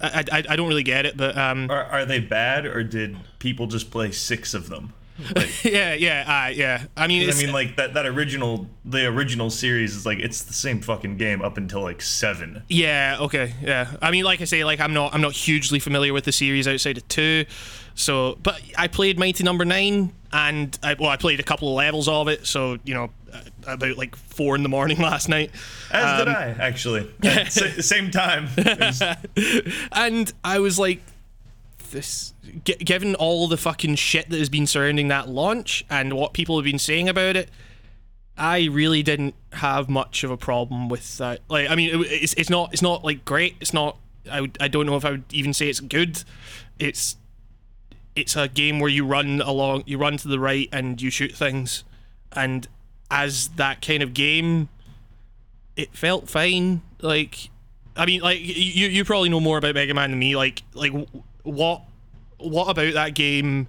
I 0.00 0.24
I, 0.30 0.44
I 0.50 0.56
don't 0.56 0.68
really 0.68 0.82
get 0.82 1.06
it, 1.06 1.16
but 1.16 1.36
um, 1.36 1.70
are, 1.70 1.84
are 1.84 2.04
they 2.04 2.20
bad 2.20 2.66
or 2.66 2.82
did 2.82 3.16
people 3.38 3.66
just 3.66 3.90
play 3.90 4.10
six 4.10 4.54
of 4.54 4.68
them? 4.68 4.92
yeah, 5.64 5.94
yeah, 5.94 6.46
uh, 6.46 6.50
yeah. 6.50 6.84
I 6.96 7.08
mean, 7.08 7.28
I 7.28 7.34
mean, 7.34 7.52
like 7.52 7.76
that 7.76 7.94
that 7.94 8.06
original 8.06 8.68
the 8.84 9.06
original 9.06 9.50
series 9.50 9.96
is 9.96 10.06
like 10.06 10.20
it's 10.20 10.44
the 10.44 10.52
same 10.52 10.80
fucking 10.80 11.16
game 11.16 11.42
up 11.42 11.56
until 11.56 11.82
like 11.82 12.00
seven. 12.02 12.62
Yeah, 12.68 13.16
okay, 13.20 13.54
yeah. 13.60 13.96
I 14.00 14.12
mean, 14.12 14.24
like 14.24 14.40
I 14.40 14.44
say, 14.44 14.64
like 14.64 14.78
I'm 14.80 14.94
not, 14.94 15.12
I'm 15.14 15.20
not 15.20 15.32
hugely 15.32 15.80
familiar 15.80 16.12
with 16.12 16.24
the 16.24 16.32
series 16.32 16.68
outside 16.68 16.98
of 16.98 17.08
two, 17.08 17.46
so. 17.98 18.38
But 18.42 18.60
I 18.76 18.88
played 18.88 19.18
Mighty 19.18 19.44
Number 19.44 19.64
Nine, 19.64 20.12
and 20.32 20.78
I, 20.82 20.94
well, 20.94 21.10
I 21.10 21.16
played 21.16 21.40
a 21.40 21.42
couple 21.42 21.68
of 21.68 21.74
levels 21.74 22.08
of 22.08 22.28
it. 22.28 22.46
So 22.46 22.78
you 22.84 22.94
know, 22.94 23.10
uh, 23.32 23.40
about 23.66 23.96
like 23.98 24.16
four 24.16 24.54
in 24.56 24.62
the 24.62 24.68
morning 24.68 24.98
last 25.02 25.28
night, 25.28 25.50
As 25.90 26.18
did 26.20 26.28
Um, 26.28 26.34
I 26.36 26.44
actually. 26.58 27.10
At 27.22 27.52
same 27.52 28.10
time. 28.10 28.48
Was- 28.56 29.02
and 29.92 30.32
I 30.44 30.58
was 30.60 30.78
like, 30.78 31.02
this, 31.90 32.32
g- 32.64 32.76
given 32.76 33.14
all 33.14 33.48
the 33.48 33.56
fucking 33.56 33.96
shit 33.96 34.28
that 34.30 34.38
has 34.38 34.48
been 34.48 34.66
surrounding 34.66 35.08
that 35.08 35.28
launch 35.28 35.84
and 35.90 36.12
what 36.14 36.32
people 36.32 36.56
have 36.56 36.64
been 36.64 36.78
saying 36.78 37.08
about 37.08 37.36
it. 37.36 37.50
I 38.40 38.66
really 38.70 39.02
didn't 39.02 39.34
have 39.52 39.88
much 39.88 40.22
of 40.22 40.30
a 40.30 40.36
problem 40.36 40.88
with 40.88 41.18
that. 41.18 41.40
Like, 41.48 41.68
I 41.68 41.74
mean, 41.74 41.90
it, 42.02 42.06
it's 42.06 42.34
it's 42.34 42.48
not 42.48 42.72
it's 42.72 42.82
not 42.82 43.02
like 43.04 43.24
great. 43.24 43.56
It's 43.60 43.72
not. 43.74 43.96
I 44.30 44.42
would, 44.42 44.56
I 44.60 44.68
don't 44.68 44.86
know 44.86 44.96
if 44.96 45.04
I 45.04 45.10
would 45.10 45.24
even 45.32 45.52
say 45.52 45.68
it's 45.68 45.80
good. 45.80 46.22
It's 46.78 47.16
it's 48.16 48.36
a 48.36 48.48
game 48.48 48.80
where 48.80 48.90
you 48.90 49.04
run 49.04 49.40
along, 49.40 49.84
you 49.86 49.98
run 49.98 50.16
to 50.18 50.28
the 50.28 50.40
right, 50.40 50.68
and 50.72 51.00
you 51.00 51.10
shoot 51.10 51.32
things. 51.32 51.84
And 52.32 52.66
as 53.10 53.48
that 53.50 53.80
kind 53.80 54.02
of 54.02 54.14
game, 54.14 54.68
it 55.76 55.94
felt 55.94 56.28
fine. 56.28 56.82
Like, 57.00 57.50
I 57.96 58.06
mean, 58.06 58.20
like 58.20 58.40
you 58.40 58.88
you 58.88 59.04
probably 59.04 59.28
know 59.28 59.40
more 59.40 59.58
about 59.58 59.74
Mega 59.74 59.94
Man 59.94 60.10
than 60.10 60.18
me. 60.18 60.36
Like 60.36 60.62
like 60.74 60.92
what 61.42 61.82
what 62.38 62.68
about 62.68 62.94
that 62.94 63.14
game? 63.14 63.68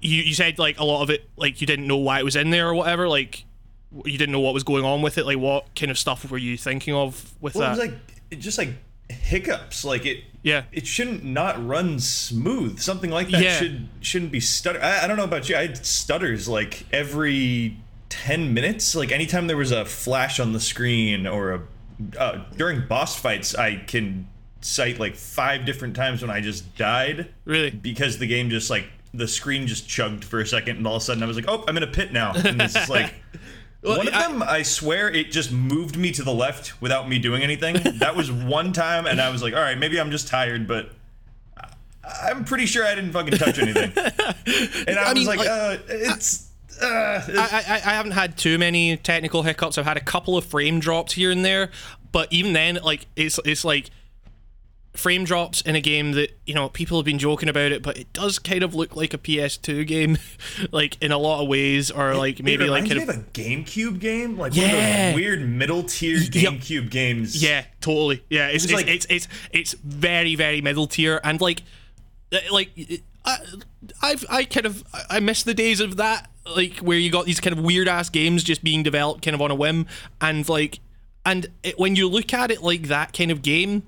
You 0.00 0.22
you 0.22 0.34
said 0.34 0.58
like 0.58 0.78
a 0.78 0.84
lot 0.84 1.02
of 1.02 1.10
it 1.10 1.28
like 1.36 1.60
you 1.60 1.66
didn't 1.66 1.86
know 1.86 1.98
why 1.98 2.20
it 2.20 2.24
was 2.24 2.36
in 2.36 2.50
there 2.50 2.68
or 2.68 2.74
whatever. 2.74 3.08
Like 3.08 3.44
you 4.04 4.18
didn't 4.18 4.32
know 4.32 4.40
what 4.40 4.54
was 4.54 4.64
going 4.64 4.84
on 4.84 5.02
with 5.02 5.18
it. 5.18 5.26
Like 5.26 5.38
what 5.38 5.74
kind 5.74 5.90
of 5.90 5.98
stuff 5.98 6.28
were 6.30 6.38
you 6.38 6.56
thinking 6.56 6.94
of 6.94 7.34
with 7.40 7.54
well, 7.54 7.72
it 7.72 7.76
that? 7.76 7.82
was 7.82 7.90
like 7.90 8.00
it 8.30 8.36
just 8.36 8.58
like 8.58 8.70
hiccups. 9.08 9.84
Like 9.84 10.06
it, 10.06 10.24
Yeah. 10.42 10.64
it 10.72 10.86
shouldn't 10.86 11.24
not 11.24 11.64
run 11.66 11.98
smooth. 11.98 12.78
Something 12.80 13.10
like 13.10 13.30
that 13.30 13.42
Yeah. 13.42 13.56
should 13.58 13.88
shouldn't 14.00 14.32
be 14.32 14.40
stutter. 14.40 14.80
I, 14.82 15.04
I 15.04 15.06
don't 15.06 15.16
know 15.16 15.24
about 15.24 15.48
you. 15.48 15.56
I 15.56 15.72
stutters 15.74 16.48
like 16.48 16.86
every 16.92 17.76
ten 18.08 18.54
minutes. 18.54 18.94
Like 18.94 19.12
anytime 19.12 19.46
there 19.46 19.56
was 19.56 19.70
a 19.72 19.84
flash 19.84 20.40
on 20.40 20.52
the 20.52 20.60
screen 20.60 21.26
or 21.26 21.52
a 21.52 21.62
uh, 22.18 22.44
during 22.56 22.86
boss 22.86 23.18
fights, 23.18 23.54
I 23.54 23.76
can 23.76 24.26
cite 24.62 24.98
like 24.98 25.14
five 25.16 25.64
different 25.66 25.94
times 25.96 26.22
when 26.22 26.30
I 26.30 26.40
just 26.40 26.74
died 26.76 27.28
Really? 27.44 27.70
because 27.70 28.18
the 28.18 28.26
game 28.26 28.50
just 28.50 28.68
like 28.70 28.86
the 29.12 29.26
screen 29.28 29.66
just 29.66 29.88
chugged 29.88 30.22
for 30.24 30.40
a 30.40 30.46
second 30.46 30.76
and 30.76 30.86
all 30.86 30.96
of 30.96 31.02
a 31.02 31.04
sudden 31.04 31.22
I 31.22 31.26
was 31.26 31.36
like, 31.36 31.46
oh, 31.48 31.64
I'm 31.66 31.76
in 31.76 31.82
a 31.82 31.86
pit 31.86 32.12
now. 32.12 32.32
And 32.34 32.60
it's 32.62 32.74
just 32.74 32.88
one 33.82 34.08
of 34.08 34.14
I- 34.14 34.28
them, 34.28 34.42
I 34.42 34.62
swear, 34.62 35.08
it 35.10 35.30
just 35.30 35.50
moved 35.52 35.96
me 35.96 36.12
to 36.12 36.22
the 36.22 36.32
left 36.34 36.80
without 36.82 37.08
me 37.08 37.18
doing 37.18 37.42
anything. 37.42 37.76
That 37.98 38.14
was 38.16 38.30
one 38.58 38.72
time, 38.72 39.06
and 39.06 39.20
I 39.20 39.30
was 39.30 39.42
like, 39.42 39.54
"All 39.54 39.60
right, 39.60 39.78
maybe 39.78 39.98
I'm 40.00 40.10
just 40.10 40.28
tired, 40.28 40.66
but 40.68 40.90
I- 41.56 42.30
I'm 42.30 42.44
pretty 42.44 42.66
sure 42.66 42.84
I 42.86 42.94
didn't 42.94 43.12
fucking 43.12 43.38
touch 43.38 43.58
anything." 43.58 43.92
And 44.86 44.98
I, 44.98 45.04
was 45.12 45.14
mean, 45.14 45.26
like, 45.26 45.38
like, 45.38 45.48
uh, 45.48 45.76
"It's." 45.88 46.48
Uh, 46.82 47.22
it's- 47.28 47.52
I, 47.52 47.58
I, 47.58 47.74
I 47.76 47.94
haven't 47.94 48.12
had 48.12 48.36
too 48.38 48.58
many 48.58 48.96
technical 48.96 49.42
hiccups. 49.42 49.76
I've 49.78 49.84
had 49.84 49.96
a 49.96 50.02
couple 50.04 50.36
of 50.36 50.44
frame 50.46 50.80
drops 50.80 51.12
here 51.12 51.30
and 51.30 51.44
there, 51.44 51.70
but 52.12 52.32
even 52.32 52.52
then, 52.52 52.78
like 52.82 53.06
it's 53.16 53.38
it's 53.44 53.64
like 53.64 53.90
frame 54.94 55.24
drops 55.24 55.60
in 55.60 55.76
a 55.76 55.80
game 55.80 56.12
that 56.12 56.36
you 56.46 56.54
know 56.54 56.68
people 56.68 56.98
have 56.98 57.04
been 57.04 57.18
joking 57.18 57.48
about 57.48 57.70
it, 57.72 57.82
but 57.82 57.96
it 57.96 58.12
does 58.12 58.38
kind 58.38 58.62
of 58.62 58.74
look 58.74 58.96
like 58.96 59.14
a 59.14 59.18
PS2 59.18 59.86
game, 59.86 60.18
like 60.72 61.00
in 61.02 61.12
a 61.12 61.18
lot 61.18 61.42
of 61.42 61.48
ways, 61.48 61.90
or 61.90 62.14
like 62.16 62.42
maybe 62.42 62.64
it 62.66 62.70
like 62.70 62.88
kind 62.88 63.00
of 63.02 63.08
a 63.08 63.18
GameCube 63.32 63.98
game, 64.00 64.36
like 64.36 64.52
one 64.52 64.60
Yeah. 64.60 65.08
of 65.08 65.14
those 65.14 65.22
weird 65.22 65.48
middle 65.48 65.82
tier 65.84 66.18
GameCube 66.18 66.90
games. 66.90 67.40
Yeah, 67.42 67.64
totally. 67.80 68.24
Yeah, 68.28 68.48
it's 68.48 68.64
was 68.64 68.64
it's, 68.64 68.72
like- 68.72 68.88
it's 68.88 69.06
it's 69.08 69.28
it's 69.52 69.72
very 69.74 70.34
very 70.34 70.60
middle 70.60 70.86
tier 70.86 71.20
and 71.22 71.40
like 71.40 71.62
uh, 72.32 72.38
like 72.50 72.70
I 73.24 73.38
I've 74.02 74.24
I 74.28 74.44
kind 74.44 74.66
of 74.66 74.82
I 75.08 75.20
miss 75.20 75.42
the 75.42 75.54
days 75.54 75.80
of 75.80 75.96
that 75.98 76.28
like 76.56 76.78
where 76.78 76.98
you 76.98 77.10
got 77.12 77.26
these 77.26 77.38
kind 77.38 77.56
of 77.56 77.62
weird 77.64 77.86
ass 77.86 78.08
games 78.08 78.42
just 78.42 78.64
being 78.64 78.82
developed 78.82 79.22
kind 79.24 79.34
of 79.34 79.40
on 79.42 79.50
a 79.50 79.54
whim 79.54 79.86
and 80.20 80.48
like 80.48 80.80
and 81.24 81.46
it, 81.62 81.78
when 81.78 81.96
you 81.96 82.08
look 82.08 82.32
at 82.32 82.50
it 82.50 82.62
like 82.62 82.84
that 82.88 83.12
kind 83.12 83.30
of 83.30 83.42
game 83.42 83.82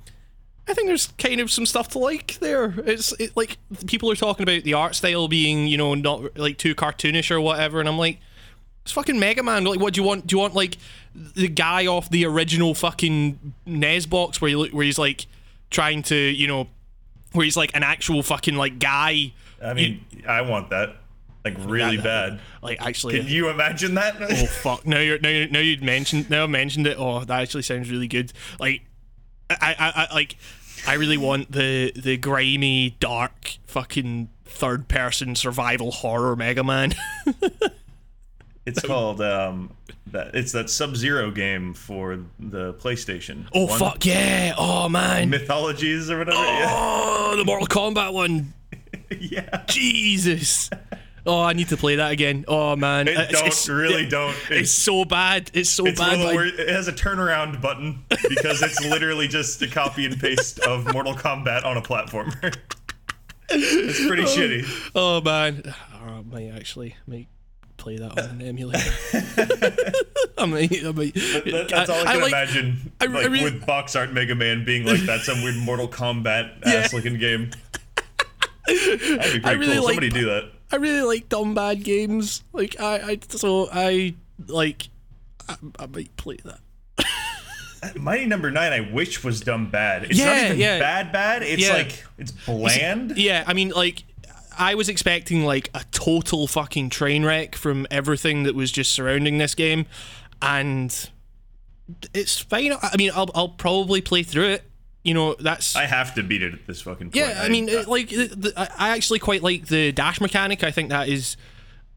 I 0.69 0.75
think 0.75 0.87
there's 0.89 1.09
kind 1.19 1.41
of 1.41 1.51
some 1.51 1.67
stuff 1.67 1.89
to 1.89 1.99
like 1.99 2.39
there. 2.41 2.75
It's 2.87 3.13
it, 3.21 3.37
like 3.37 3.59
people 3.87 4.11
are 4.11 4.17
talking 4.17 4.45
about 4.45 4.63
the 4.63 4.75
art 4.75 4.95
style 4.95 5.27
being, 5.29 5.67
you 5.67 5.77
know, 5.77 5.95
not 5.95 6.39
like 6.39 6.59
too 6.59 6.75
cartoonish 6.75 7.31
or 7.31 7.41
whatever, 7.41 7.81
and 7.81 7.89
I'm 7.89 7.99
like, 7.99 8.19
it's 8.83 8.93
fucking 8.93 9.19
Mega 9.19 9.43
Man. 9.43 9.65
Like, 9.65 9.81
what 9.81 9.95
do 9.95 10.01
you 10.01 10.07
want? 10.07 10.27
Do 10.27 10.37
you 10.37 10.41
want 10.41 10.55
like 10.55 10.79
the 11.15 11.49
guy 11.49 11.87
off 11.87 12.11
the 12.11 12.25
original 12.27 12.75
fucking 12.75 13.55
NES 13.67 14.07
box 14.07 14.41
where 14.41 14.51
you 14.51 14.59
look, 14.59 14.73
where 14.73 14.85
he's 14.85 14.99
like 14.99 15.27
trying 15.71 16.03
to, 16.05 16.17
you 16.17 16.47
know, 16.47 16.69
where 17.33 17.45
he's 17.45 17.57
like 17.57 17.75
an 17.75 17.83
actual 17.83 18.23
fucking 18.23 18.57
like 18.57 18.79
guy, 18.79 19.33
I 19.63 19.75
mean, 19.75 20.05
I 20.29 20.43
want 20.43 20.71
that, 20.71 20.97
like 21.45 21.55
really 21.61 21.97
bad. 21.97 22.41
like 22.63 22.81
actually. 22.85 23.19
Can 23.19 23.29
you 23.29 23.49
imagine 23.49 23.95
that? 23.95 24.17
oh 24.21 24.47
fuck! 24.47 24.87
Now 24.87 25.01
you're 25.01 25.19
now 25.19 25.29
you 25.29 25.49
now 25.49 25.61
you'd 25.61 25.83
mentioned 25.83 26.31
now 26.31 26.45
I 26.45 26.47
mentioned 26.47 26.87
it. 26.87 26.97
Oh, 26.99 27.25
that 27.25 27.41
actually 27.41 27.63
sounds 27.63 27.91
really 27.91 28.09
good. 28.09 28.33
Like, 28.59 28.83
I 29.61 29.75
I, 29.79 30.07
I 30.11 30.15
like 30.15 30.37
I 30.87 30.95
really 30.95 31.19
want 31.19 31.53
the 31.53 31.93
the 31.95 32.17
grimy, 32.17 32.97
dark, 33.01 33.59
fucking 33.67 34.29
third 34.45 34.89
person 34.89 35.35
survival 35.35 35.91
horror 35.91 36.37
Mega 36.37 36.65
Man. 36.65 36.95
It's 38.65 38.81
called 38.81 39.21
um, 39.21 39.71
that. 40.09 40.35
It's 40.35 40.53
that 40.53 40.71
Sub 40.71 40.95
Zero 40.97 41.31
game 41.31 41.75
for 41.75 42.21
the 42.39 42.75
PlayStation. 42.75 43.47
oh 43.53 43.67
One. 43.67 43.79
fuck 43.79 44.07
yeah! 44.07 44.55
Oh 44.57 44.89
man! 44.89 45.31
Mythologies 45.31 46.11
or 46.11 46.19
whatever. 46.19 46.39
Oh, 46.39 47.35
the 47.37 47.45
Mortal 47.45 47.67
Kombat 47.67 48.13
one. 48.13 48.55
Yeah. 49.11 49.19
yeah. 49.21 49.63
Jesus. 49.67 50.71
Oh, 51.25 51.41
I 51.41 51.53
need 51.53 51.69
to 51.69 51.77
play 51.77 51.97
that 51.97 52.11
again. 52.11 52.45
Oh 52.49 52.75
man, 52.75 53.07
It 53.07 53.31
don't 53.31 53.69
really 53.69 54.07
don't. 54.09 54.35
It's 54.51 54.73
so 54.73 55.05
bad. 55.05 55.51
It's 55.55 55.71
so 55.71 55.87
It's 55.87 56.01
bad. 56.01 56.07
one 56.07 56.15
of 56.15 56.19
the 56.21 56.25
but 56.27 56.31
I- 56.33 56.35
wor- 56.35 56.45
it 56.47 56.69
has 56.69 56.89
a 56.89 56.93
turnaround 56.93 57.61
button 57.63 58.05
because 58.29 58.61
it's 58.63 58.81
literally 58.85 59.29
just 59.29 59.63
a 59.63 59.69
copy 59.69 60.05
and 60.05 60.19
paste 60.21 60.59
of 60.61 60.93
Mortal 60.93 61.15
Kombat 61.15 61.65
on 61.65 61.77
a 61.77 61.83
platformer. 61.83 62.57
it's 63.51 64.05
pretty 64.07 64.23
oh. 64.25 64.27
shitty. 64.27 64.91
Oh 64.97 65.21
man, 65.21 65.63
oh, 65.67 65.75
I 66.19 66.23
might 66.23 66.49
actually 66.57 66.97
might 67.07 67.29
play 67.77 67.99
that 67.99 68.19
on 68.19 68.41
an 68.41 68.43
emulator. 68.43 68.81
I 70.39 70.47
might, 70.47 70.73
I 70.85 70.91
might. 70.93 71.15
That- 71.15 71.67
that's 71.71 71.89
all 71.91 72.01
I 72.07 72.13
can 72.15 72.21
like- 72.23 72.29
imagine. 72.33 72.93
I- 73.01 73.05
I 73.05 73.09
like 73.09 73.25
really- 73.29 73.45
with 73.45 73.65
box 73.67 73.95
art 73.95 74.13
Mega 74.13 74.35
Man 74.35 74.65
being 74.65 74.85
like 74.85 75.01
that, 75.03 75.21
some 75.21 75.43
weird 75.43 75.57
Mortal 75.57 75.87
Kombat 75.89 76.63
ass 76.67 76.93
looking 76.93 77.17
game. 77.19 77.51
That'd 78.67 79.33
be 79.35 79.41
pretty 79.41 79.59
really 79.59 79.75
cool. 79.77 79.85
like- 79.85 79.95
Somebody 79.95 80.09
do 80.11 80.25
that. 80.27 80.52
I 80.73 80.77
really 80.77 81.03
like 81.03 81.29
dumb 81.29 81.55
bad 81.55 81.85
games. 81.85 82.43
Like 82.53 82.81
I, 82.81 83.13
I 83.13 83.19
so 83.29 83.69
I 83.73 84.15
like. 84.49 84.89
I, 85.49 85.57
I 85.79 85.87
might 85.87 86.17
play 86.17 86.39
that. 86.45 86.61
Uh, 87.85 87.89
Mighty 87.97 88.27
Number 88.27 88.49
Nine, 88.49 88.73
I 88.73 88.93
wish 88.93 89.25
was 89.25 89.41
dumb 89.41 89.69
bad. 89.69 90.05
It's 90.05 90.17
not 90.17 90.39
even 90.45 90.57
yeah. 90.61 90.79
bad 90.79 91.11
bad. 91.11 91.43
It's 91.43 91.61
Yeah. 91.67 91.73
like 91.73 92.05
it's 92.17 92.31
bland. 92.31 93.19
Yeah, 93.19 93.43
I 93.45 93.55
mean, 93.55 93.71
like, 93.71 94.05
I 94.57 94.77
was 94.77 94.89
expecting 94.89 95.45
like 95.45 95.69
a 95.75 95.83
total 95.91 96.47
fucking 96.47 96.91
train 96.91 97.25
wreck 97.25 97.57
from 97.57 97.89
everything 97.91 98.45
that 98.45 98.55
was 98.55 98.71
just 98.71 98.93
surrounding 98.93 99.39
this 99.39 99.57
game, 99.57 99.87
and 100.41 101.11
it's 102.15 102.39
fine. 102.39 102.73
I 102.81 102.97
mean, 102.97 103.11
I'll 103.17 103.31
I'll 103.35 103.49
probably 103.49 104.01
play 104.01 104.23
through 104.23 104.51
it. 104.51 104.63
You 105.03 105.15
know, 105.15 105.35
that's 105.35 105.75
I 105.75 105.87
have 105.87 106.15
to 106.15 106.23
beat 106.23 106.43
it 106.43 106.55
at 106.55 106.67
this 106.67 106.83
fucking 106.83 107.11
point. 107.11 107.17
yeah. 107.17 107.43
I 107.43 107.49
mean, 107.49 107.69
it, 107.69 107.89
like, 107.89 108.09
the, 108.09 108.27
the, 108.29 108.53
I 108.57 108.69
I 108.79 108.89
actually 108.91 109.19
quite 109.19 109.43
like 109.43 109.67
the 109.67 109.91
dash 109.91 110.21
mechanic. 110.21 110.63
I 110.63 110.71
think 110.71 110.91
that 110.91 111.09
is, 111.09 111.37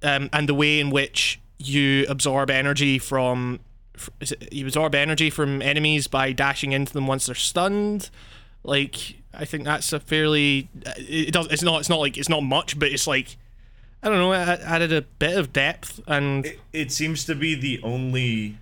um, 0.01 0.29
and 0.33 0.49
the 0.49 0.55
way 0.55 0.79
in 0.79 0.89
which 0.89 1.39
you 1.59 2.05
absorb 2.09 2.49
energy 2.49 2.97
from. 2.97 3.59
Is 4.19 4.31
it, 4.31 4.51
you 4.51 4.65
absorb 4.65 4.95
energy 4.95 5.29
from 5.29 5.61
enemies 5.61 6.07
by 6.07 6.31
dashing 6.31 6.71
into 6.71 6.91
them 6.93 7.07
once 7.07 7.27
they're 7.27 7.35
stunned. 7.35 8.09
Like, 8.63 9.17
I 9.33 9.45
think 9.45 9.63
that's 9.65 9.93
a 9.93 9.99
fairly. 9.99 10.69
It 10.97 11.31
does. 11.31 11.47
It's 11.51 11.63
not. 11.63 11.79
It's 11.79 11.89
not 11.89 11.99
like 11.99 12.17
it's 12.17 12.29
not 12.29 12.41
much, 12.41 12.77
but 12.79 12.91
it's 12.91 13.07
like. 13.07 13.37
I 14.01 14.09
don't 14.09 14.19
know. 14.19 14.33
It 14.33 14.59
added 14.61 14.93
a 14.93 15.01
bit 15.01 15.37
of 15.37 15.53
depth, 15.53 15.99
and 16.07 16.45
it, 16.45 16.59
it 16.73 16.91
seems 16.91 17.25
to 17.25 17.35
be 17.35 17.55
the 17.55 17.79
only 17.83 18.57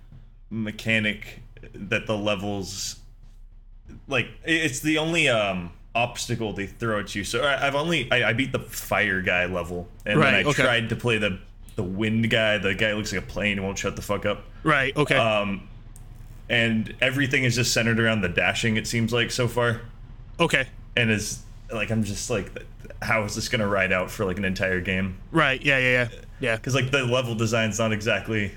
mechanic 0.50 1.40
that 1.74 2.06
the 2.06 2.16
levels 2.16 2.96
like 4.08 4.28
it's 4.44 4.80
the 4.80 4.98
only 4.98 5.28
um 5.28 5.70
obstacle 5.94 6.52
they 6.52 6.66
throw 6.66 7.00
at 7.00 7.14
you 7.14 7.22
so 7.24 7.42
I- 7.42 7.66
i've 7.66 7.74
only 7.74 8.10
i, 8.10 8.30
I 8.30 8.32
beat 8.32 8.52
the 8.52 8.58
fire 8.58 9.22
guy 9.22 9.46
level 9.46 9.88
and 10.04 10.20
then 10.20 10.34
i 10.34 10.42
okay. 10.42 10.62
tried 10.62 10.88
to 10.88 10.96
play 10.96 11.18
the 11.18 11.38
the 11.76 11.82
wind 11.82 12.30
guy 12.30 12.58
the 12.58 12.74
guy 12.74 12.92
looks 12.94 13.12
like 13.12 13.22
a 13.22 13.26
plane 13.26 13.58
and 13.58 13.64
won't 13.64 13.78
shut 13.78 13.96
the 13.96 14.02
fuck 14.02 14.26
up 14.26 14.44
right. 14.62 14.96
Okay. 14.96 15.16
um 15.16 15.68
and 16.48 16.94
everything 17.00 17.44
is 17.44 17.54
just 17.54 17.72
centered 17.72 17.98
around 18.00 18.20
the 18.20 18.28
dashing 18.28 18.76
it 18.76 18.86
seems 18.86 19.12
like 19.12 19.30
so 19.30 19.48
far 19.48 19.80
okay. 20.40 20.66
and 20.96 21.10
is 21.10 21.42
like 21.72 21.90
i'm 21.90 22.04
just 22.04 22.28
like 22.30 22.50
how 23.02 23.22
is 23.24 23.34
this 23.34 23.48
gonna 23.48 23.66
ride 23.66 23.92
out 23.92 24.10
for 24.10 24.24
like 24.24 24.38
an 24.38 24.44
entire 24.44 24.80
game 24.80 25.16
Right. 25.30 25.62
Yeah. 25.62 25.78
Yeah. 25.78 26.08
Yeah. 26.12 26.18
Yeah. 26.40 26.56
because 26.56 26.74
like 26.74 26.90
the 26.90 27.04
level 27.04 27.34
design's 27.34 27.78
not 27.78 27.92
exactly 27.92 28.52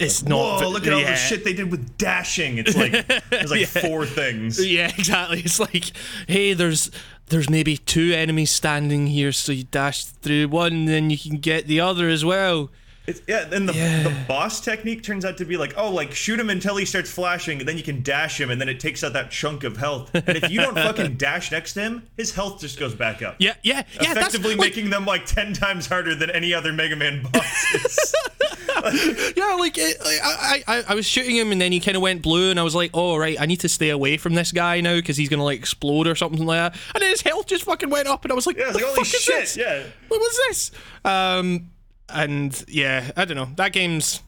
It's 0.00 0.22
not. 0.22 0.62
Whoa, 0.62 0.70
look 0.70 0.86
at 0.86 0.92
all 0.92 1.00
yeah. 1.00 1.10
the 1.10 1.16
shit 1.16 1.44
they 1.44 1.52
did 1.52 1.70
with 1.70 1.98
dashing. 1.98 2.58
It's 2.58 2.76
like 2.76 3.06
there's 3.30 3.50
like 3.50 3.66
four 3.66 4.06
things. 4.06 4.64
Yeah, 4.64 4.88
exactly. 4.88 5.40
It's 5.40 5.60
like, 5.60 5.92
hey, 6.26 6.54
there's 6.54 6.90
there's 7.26 7.50
maybe 7.50 7.76
two 7.76 8.12
enemies 8.12 8.50
standing 8.50 9.06
here, 9.06 9.30
so 9.30 9.52
you 9.52 9.64
dash 9.64 10.04
through 10.04 10.48
one, 10.48 10.72
and 10.72 10.88
then 10.88 11.10
you 11.10 11.18
can 11.18 11.36
get 11.36 11.66
the 11.66 11.80
other 11.80 12.08
as 12.08 12.24
well. 12.24 12.70
It's, 13.06 13.22
yeah, 13.26 13.48
and 13.50 13.68
the, 13.68 13.72
Yeah. 13.74 14.02
the 14.04 14.14
boss 14.28 14.60
technique 14.60 15.02
turns 15.02 15.24
out 15.24 15.36
to 15.38 15.44
be 15.44 15.56
like, 15.56 15.74
oh, 15.76 15.90
like 15.90 16.12
shoot 16.12 16.38
him 16.38 16.48
until 16.50 16.76
he 16.76 16.84
starts 16.84 17.10
flashing, 17.10 17.58
and 17.58 17.68
then 17.68 17.76
you 17.76 17.82
can 17.82 18.02
dash 18.02 18.40
him, 18.40 18.50
and 18.50 18.60
then 18.60 18.68
it 18.68 18.78
takes 18.78 19.02
out 19.02 19.12
that 19.14 19.30
chunk 19.30 19.64
of 19.64 19.76
health. 19.76 20.10
And 20.14 20.36
if 20.36 20.50
you 20.50 20.60
don't 20.60 20.74
fucking 20.86 21.16
dash 21.16 21.50
next 21.50 21.74
to 21.74 21.80
him, 21.80 22.02
his 22.16 22.34
health 22.34 22.60
just 22.60 22.78
goes 22.78 22.94
back 22.94 23.22
up. 23.22 23.36
Yeah, 23.38 23.54
yeah, 23.62 23.82
yeah. 24.00 24.12
Effectively 24.12 24.54
like, 24.54 24.60
making 24.70 24.90
them 24.90 25.06
like 25.06 25.26
ten 25.26 25.52
times 25.52 25.86
harder 25.86 26.14
than 26.14 26.30
any 26.30 26.54
other 26.54 26.72
Mega 26.72 26.96
Man 26.96 27.22
bosses. 27.22 28.14
yeah, 29.36 29.54
like 29.58 29.76
it, 29.78 29.96
I, 30.04 30.62
I, 30.66 30.84
I 30.88 30.94
was 30.94 31.06
shooting 31.06 31.36
him, 31.36 31.52
and 31.52 31.60
then 31.60 31.72
he 31.72 31.80
kind 31.80 31.96
of 31.96 32.02
went 32.02 32.22
blue, 32.22 32.50
and 32.50 32.58
I 32.60 32.62
was 32.62 32.74
like, 32.74 32.90
oh 32.94 33.16
right, 33.16 33.40
I 33.40 33.46
need 33.46 33.60
to 33.60 33.68
stay 33.68 33.90
away 33.90 34.16
from 34.16 34.34
this 34.34 34.52
guy 34.52 34.80
now 34.80 34.94
because 34.96 35.16
he's 35.16 35.28
gonna 35.28 35.44
like 35.44 35.58
explode 35.58 36.06
or 36.06 36.14
something 36.14 36.44
like 36.46 36.72
that. 36.72 36.80
And 36.94 37.02
then 37.02 37.10
his 37.10 37.20
health 37.22 37.46
just 37.46 37.64
fucking 37.64 37.90
went 37.90 38.08
up, 38.08 38.24
and 38.24 38.32
I 38.32 38.34
was 38.34 38.46
like, 38.46 38.56
yeah, 38.56 38.68
the 38.68 38.74
like 38.74 38.84
holy 38.84 38.94
fuck 38.96 39.06
is 39.14 39.26
this? 39.26 39.56
Yeah. 39.56 39.82
What 40.08 40.20
was 40.20 40.40
this? 40.48 40.70
Um, 41.04 41.70
and 42.08 42.64
yeah, 42.68 43.10
I 43.16 43.24
don't 43.24 43.36
know. 43.36 43.48
That 43.56 43.72
game's 43.72 44.20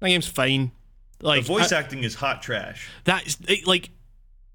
that 0.00 0.08
game's 0.08 0.26
fine. 0.28 0.72
Like 1.20 1.42
The 1.42 1.46
voice 1.48 1.72
I- 1.72 1.78
acting 1.78 2.04
is 2.04 2.14
hot 2.14 2.42
trash. 2.42 2.88
that's 3.04 3.38
it, 3.48 3.66
like 3.66 3.90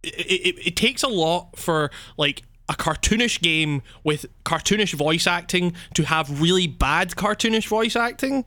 it, 0.04 0.10
it, 0.16 0.68
it 0.68 0.76
takes 0.76 1.04
a 1.04 1.08
lot 1.08 1.58
for 1.58 1.92
like 2.18 2.44
a 2.70 2.74
cartoonish 2.74 3.42
game 3.42 3.82
with 4.04 4.26
cartoonish 4.46 4.94
voice 4.94 5.28
acting 5.28 5.76
to 5.96 6.04
have 6.04 6.42
really 6.42 6.68
bad 6.68 7.10
cartoonish 7.12 7.68
voice 7.68 7.96
acting 7.96 8.46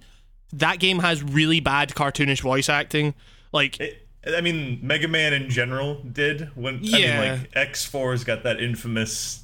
that 0.58 0.78
game 0.78 0.99
has 1.00 1.23
really 1.23 1.61
bad 1.61 1.90
cartoonish 1.90 2.40
voice 2.40 2.68
acting 2.68 3.14
like 3.52 3.78
It, 3.80 4.00
I 4.26 4.40
mean, 4.40 4.78
Mega 4.82 5.06
Man 5.08 5.32
in 5.34 5.50
general 5.50 5.96
did 6.02 6.49
when 6.56 6.76
I 6.76 6.78
Yeah. 6.82 7.20
mean, 7.20 7.40
like 7.40 7.50
X 7.54 7.88
4s 7.90 8.25
got 8.25 8.42
that 8.44 8.61
infamous 8.61 9.42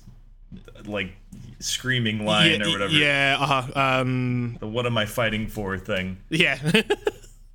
like 0.85 1.13
screaming 1.59 2.25
line 2.25 2.61
yeah, 2.61 2.67
or 2.67 2.71
whatever. 2.71 2.93
Yeah, 2.93 3.37
uh-huh. 3.39 4.01
Um, 4.01 4.57
The 4.61 4.67
"What 4.67 4.87
am 4.87 4.97
I 4.97 5.05
fighting 5.07 5.47
for?" 5.49 5.77
thing. 5.79 6.19
yeah. 6.31 6.59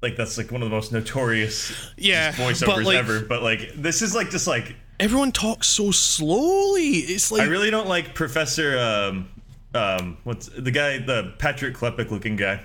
Like 0.01 0.17
that's 0.17 0.37
like 0.37 0.51
one 0.51 0.61
of 0.61 0.69
the 0.69 0.75
most 0.75 0.91
notorious 0.91 1.71
Yeah, 1.97 2.31
voiceovers 2.33 2.65
but, 2.67 2.83
like- 2.83 2.97
ever. 2.97 3.21
But 3.21 3.41
like 3.41 3.71
this 3.75 4.03
is 4.03 4.13
like 4.13 4.29
just 4.29 4.45
like 4.45 4.75
Everyone 4.99 5.31
talks 5.31 5.65
so 5.67 5.89
slowly. 5.89 6.89
It's 6.99 7.31
like 7.31 7.41
I 7.41 7.45
really 7.45 7.71
don't 7.71 7.87
like 7.87 8.13
Professor. 8.13 8.77
Um, 8.77 9.29
um, 9.75 10.17
what's 10.23 10.47
the 10.47 10.71
guy? 10.71 10.97
The 10.99 11.33
Patrick 11.39 11.75
Klepek 11.75 12.09
looking 12.11 12.35
guy. 12.35 12.61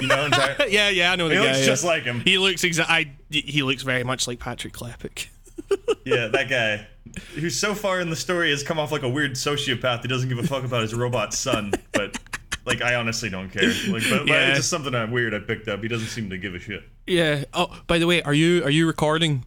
You 0.00 0.08
know, 0.08 0.24
entire, 0.26 0.56
yeah, 0.68 0.88
yeah, 0.88 1.12
I 1.12 1.16
know 1.16 1.28
the 1.28 1.34
he 1.36 1.40
guy. 1.40 1.46
looks 1.48 1.60
yeah. 1.60 1.66
just 1.66 1.84
like 1.84 2.02
him. 2.04 2.20
He 2.20 2.38
looks 2.38 2.62
exa- 2.62 2.86
I, 2.88 3.12
he 3.30 3.62
looks 3.62 3.82
very 3.82 4.04
much 4.04 4.26
like 4.26 4.38
Patrick 4.40 4.72
Klepek. 4.72 5.28
Yeah, 6.04 6.26
that 6.28 6.50
guy. 6.50 6.86
Who 7.36 7.48
so 7.48 7.74
far 7.74 8.00
in 8.00 8.10
the 8.10 8.16
story 8.16 8.50
has 8.50 8.62
come 8.62 8.78
off 8.78 8.92
like 8.92 9.02
a 9.02 9.08
weird 9.08 9.32
sociopath 9.32 10.02
who 10.02 10.08
doesn't 10.08 10.28
give 10.28 10.38
a 10.38 10.42
fuck 10.42 10.64
about 10.64 10.82
his 10.82 10.94
robot 10.94 11.32
son, 11.32 11.72
but 11.92 12.18
like 12.66 12.82
I 12.82 12.96
honestly 12.96 13.30
don't 13.30 13.48
care. 13.48 13.68
Like, 13.88 14.02
but, 14.10 14.18
but 14.20 14.26
Yeah. 14.26 14.48
it's 14.48 14.58
just 14.58 14.70
something 14.70 14.94
I'm 14.94 15.10
weird 15.10 15.32
I 15.32 15.38
picked 15.38 15.66
up. 15.68 15.80
He 15.80 15.88
doesn't 15.88 16.08
seem 16.08 16.28
to 16.30 16.36
give 16.36 16.54
a 16.54 16.58
shit. 16.58 16.82
Yeah. 17.06 17.44
Oh, 17.54 17.74
by 17.86 17.98
the 17.98 18.06
way, 18.06 18.20
are 18.22 18.34
you 18.34 18.62
are 18.64 18.70
you 18.70 18.86
recording? 18.86 19.44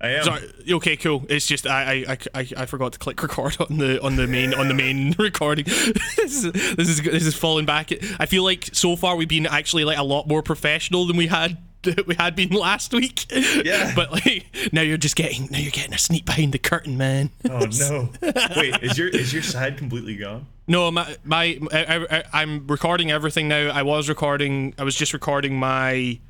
I 0.00 0.08
am. 0.10 0.24
Sorry. 0.24 0.42
Okay, 0.70 0.96
cool. 0.96 1.24
It's 1.28 1.46
just 1.46 1.66
I 1.66 2.04
I, 2.08 2.18
I, 2.34 2.48
I 2.56 2.66
forgot 2.66 2.92
to 2.92 2.98
click 2.98 3.22
record 3.22 3.56
on 3.60 3.78
the 3.78 4.02
on 4.02 4.16
the 4.16 4.26
main 4.26 4.54
on 4.54 4.68
the 4.68 4.74
main 4.74 5.14
recording. 5.18 5.64
this 5.66 6.44
is 6.44 6.52
this 6.52 6.88
is 6.88 7.02
this 7.02 7.26
is 7.26 7.34
falling 7.34 7.66
back. 7.66 7.92
I 8.18 8.26
feel 8.26 8.42
like 8.42 8.70
so 8.72 8.96
far 8.96 9.16
we've 9.16 9.28
been 9.28 9.46
actually 9.46 9.84
like 9.84 9.98
a 9.98 10.02
lot 10.02 10.26
more 10.26 10.42
professional 10.42 11.06
than 11.06 11.16
we 11.16 11.26
had 11.26 11.58
we 12.06 12.14
had 12.14 12.36
been 12.36 12.50
last 12.50 12.92
week. 12.92 13.26
Yeah. 13.30 13.92
But 14.00 14.12
like 14.12 14.46
now 14.72 14.82
you're 14.82 14.96
just 14.96 15.16
getting 15.16 15.48
now 15.50 15.58
you're 15.58 15.70
getting 15.70 15.94
a 15.94 15.98
sneak 15.98 16.24
behind 16.24 16.52
the 16.52 16.58
curtain, 16.58 16.96
man. 16.96 17.30
Oh 17.48 17.66
no! 17.78 18.10
Wait, 18.56 18.82
is 18.82 18.96
your 18.96 19.08
is 19.08 19.32
your 19.32 19.42
side 19.42 19.76
completely 19.76 20.16
gone? 20.16 20.46
No, 20.66 20.90
my 20.90 21.16
my 21.24 21.58
I, 21.72 22.06
I, 22.10 22.24
I'm 22.32 22.66
recording 22.66 23.10
everything 23.10 23.48
now. 23.48 23.68
I 23.70 23.82
was 23.82 24.08
recording. 24.08 24.74
I 24.78 24.84
was 24.84 24.94
just 24.94 25.12
recording 25.12 25.58
my 25.58 26.20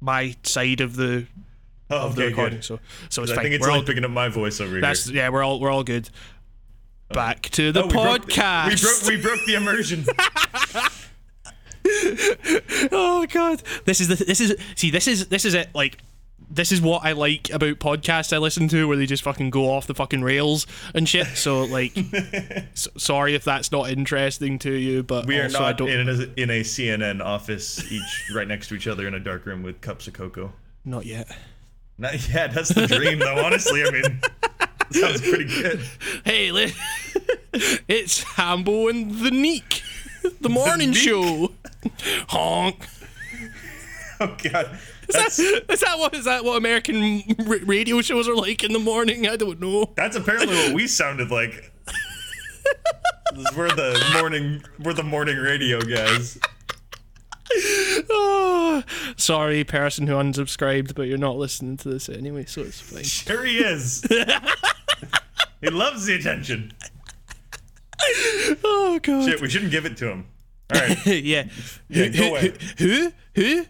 my 0.00 0.36
side 0.44 0.80
of 0.80 0.96
the 0.96 1.26
Oh, 1.90 2.06
of 2.06 2.14
the 2.16 2.22
okay, 2.22 2.30
recording. 2.30 2.58
good. 2.58 2.64
So 2.64 2.80
so 3.08 3.22
it's 3.22 3.32
I 3.32 3.36
fine. 3.36 3.44
think 3.44 3.54
it's 3.56 3.66
we're 3.66 3.72
all 3.72 3.82
picking 3.82 4.04
up 4.04 4.10
my 4.10 4.28
voice 4.28 4.60
over 4.60 4.78
that's 4.80 5.06
here. 5.06 5.16
yeah. 5.16 5.28
We're 5.30 5.42
all 5.42 5.58
we're 5.60 5.70
all 5.70 5.84
good. 5.84 6.08
Oh. 7.10 7.14
Back 7.14 7.42
to 7.50 7.72
the 7.72 7.84
Oh, 7.84 7.86
we 7.86 7.92
broke- 7.92 8.26
podcast. 8.28 9.06
we 9.06 9.16
broke 9.16 9.18
we 9.22 9.22
broke 9.22 9.44
the 9.46 9.54
immersion. 9.54 10.04
oh 12.92 13.26
god, 13.30 13.62
this 13.84 14.00
is 14.00 14.08
the 14.08 14.16
this 14.24 14.40
is 14.40 14.54
see 14.76 14.90
this 14.90 15.06
is 15.06 15.28
this 15.28 15.44
is 15.44 15.54
it 15.54 15.68
like. 15.74 15.98
This 16.50 16.72
is 16.72 16.80
what 16.80 17.04
I 17.04 17.12
like 17.12 17.50
about 17.50 17.78
podcasts 17.78 18.32
I 18.32 18.38
listen 18.38 18.68
to, 18.68 18.88
where 18.88 18.96
they 18.96 19.04
just 19.04 19.22
fucking 19.22 19.50
go 19.50 19.68
off 19.70 19.86
the 19.86 19.94
fucking 19.94 20.22
rails 20.22 20.66
and 20.94 21.06
shit. 21.06 21.26
So, 21.36 21.64
like, 21.64 21.94
sorry 22.74 23.34
if 23.34 23.44
that's 23.44 23.70
not 23.70 23.90
interesting 23.90 24.58
to 24.60 24.72
you, 24.72 25.02
but 25.02 25.26
We 25.26 25.38
are 25.40 25.50
I 25.60 25.74
don't, 25.74 25.90
in 25.90 26.08
a, 26.08 26.12
in 26.40 26.48
a 26.48 26.60
CNN 26.62 27.22
office, 27.22 27.92
each 27.92 28.30
right 28.34 28.48
next 28.48 28.68
to 28.68 28.76
each 28.76 28.86
other 28.86 29.06
in 29.06 29.12
a 29.12 29.20
dark 29.20 29.44
room 29.44 29.62
with 29.62 29.82
cups 29.82 30.06
of 30.06 30.14
cocoa. 30.14 30.54
not 30.86 31.04
yet. 31.04 31.28
Not 31.98 32.28
yet. 32.28 32.54
That's 32.54 32.68
the 32.70 32.86
dream, 32.86 33.18
though. 33.18 33.44
Honestly, 33.44 33.82
I 33.84 33.90
mean, 33.90 34.20
sounds 34.90 35.20
pretty 35.20 35.46
good. 35.46 35.80
Hey, 36.24 36.52
li- 36.52 36.72
it's 37.88 38.22
Hambo 38.22 38.88
and 38.88 39.10
the 39.20 39.30
Neek, 39.32 39.82
the 40.40 40.48
morning 40.48 40.90
Neek? 40.90 40.98
show. 40.98 41.52
Honk. 42.28 42.86
Oh 44.20 44.36
God, 44.50 44.76
Is 45.08 45.14
that, 45.14 45.62
is 45.70 45.80
that 45.80 45.96
what 45.96 46.12
is 46.12 46.24
that 46.24 46.42
what 46.44 46.56
American 46.56 47.22
r- 47.46 47.58
radio 47.64 48.00
shows 48.00 48.28
are 48.28 48.34
like 48.34 48.64
in 48.64 48.72
the 48.72 48.80
morning? 48.80 49.28
I 49.28 49.36
don't 49.36 49.60
know. 49.60 49.92
that's 49.94 50.16
apparently 50.16 50.56
what 50.56 50.72
we 50.74 50.88
sounded 50.88 51.30
like. 51.30 51.70
we're 53.56 53.68
the 53.68 54.04
morning. 54.18 54.60
We're 54.82 54.94
the 54.94 55.04
morning 55.04 55.36
radio 55.36 55.80
guys. 55.80 56.36
Oh, 58.10 58.82
sorry, 59.16 59.64
person 59.64 60.06
who 60.06 60.14
unsubscribed, 60.14 60.94
but 60.94 61.02
you're 61.02 61.18
not 61.18 61.36
listening 61.36 61.76
to 61.78 61.88
this 61.88 62.08
anyway, 62.08 62.44
so 62.44 62.62
it's 62.62 62.80
fine. 62.80 63.04
Sure 63.04 63.44
he 63.44 63.58
is. 63.58 64.02
he 65.60 65.70
loves 65.70 66.06
the 66.06 66.14
attention. 66.14 66.72
Oh 68.64 68.98
god. 69.02 69.24
Shit, 69.28 69.40
we 69.40 69.48
shouldn't 69.48 69.70
give 69.70 69.86
it 69.86 69.96
to 69.98 70.10
him. 70.10 70.26
All 70.74 70.80
right. 70.80 71.06
yeah. 71.06 71.44
Yeah, 71.88 72.04
who, 72.04 72.10
go 72.10 72.18
who, 72.18 72.28
away. 72.30 72.52
who? 72.78 73.12
Who? 73.34 73.66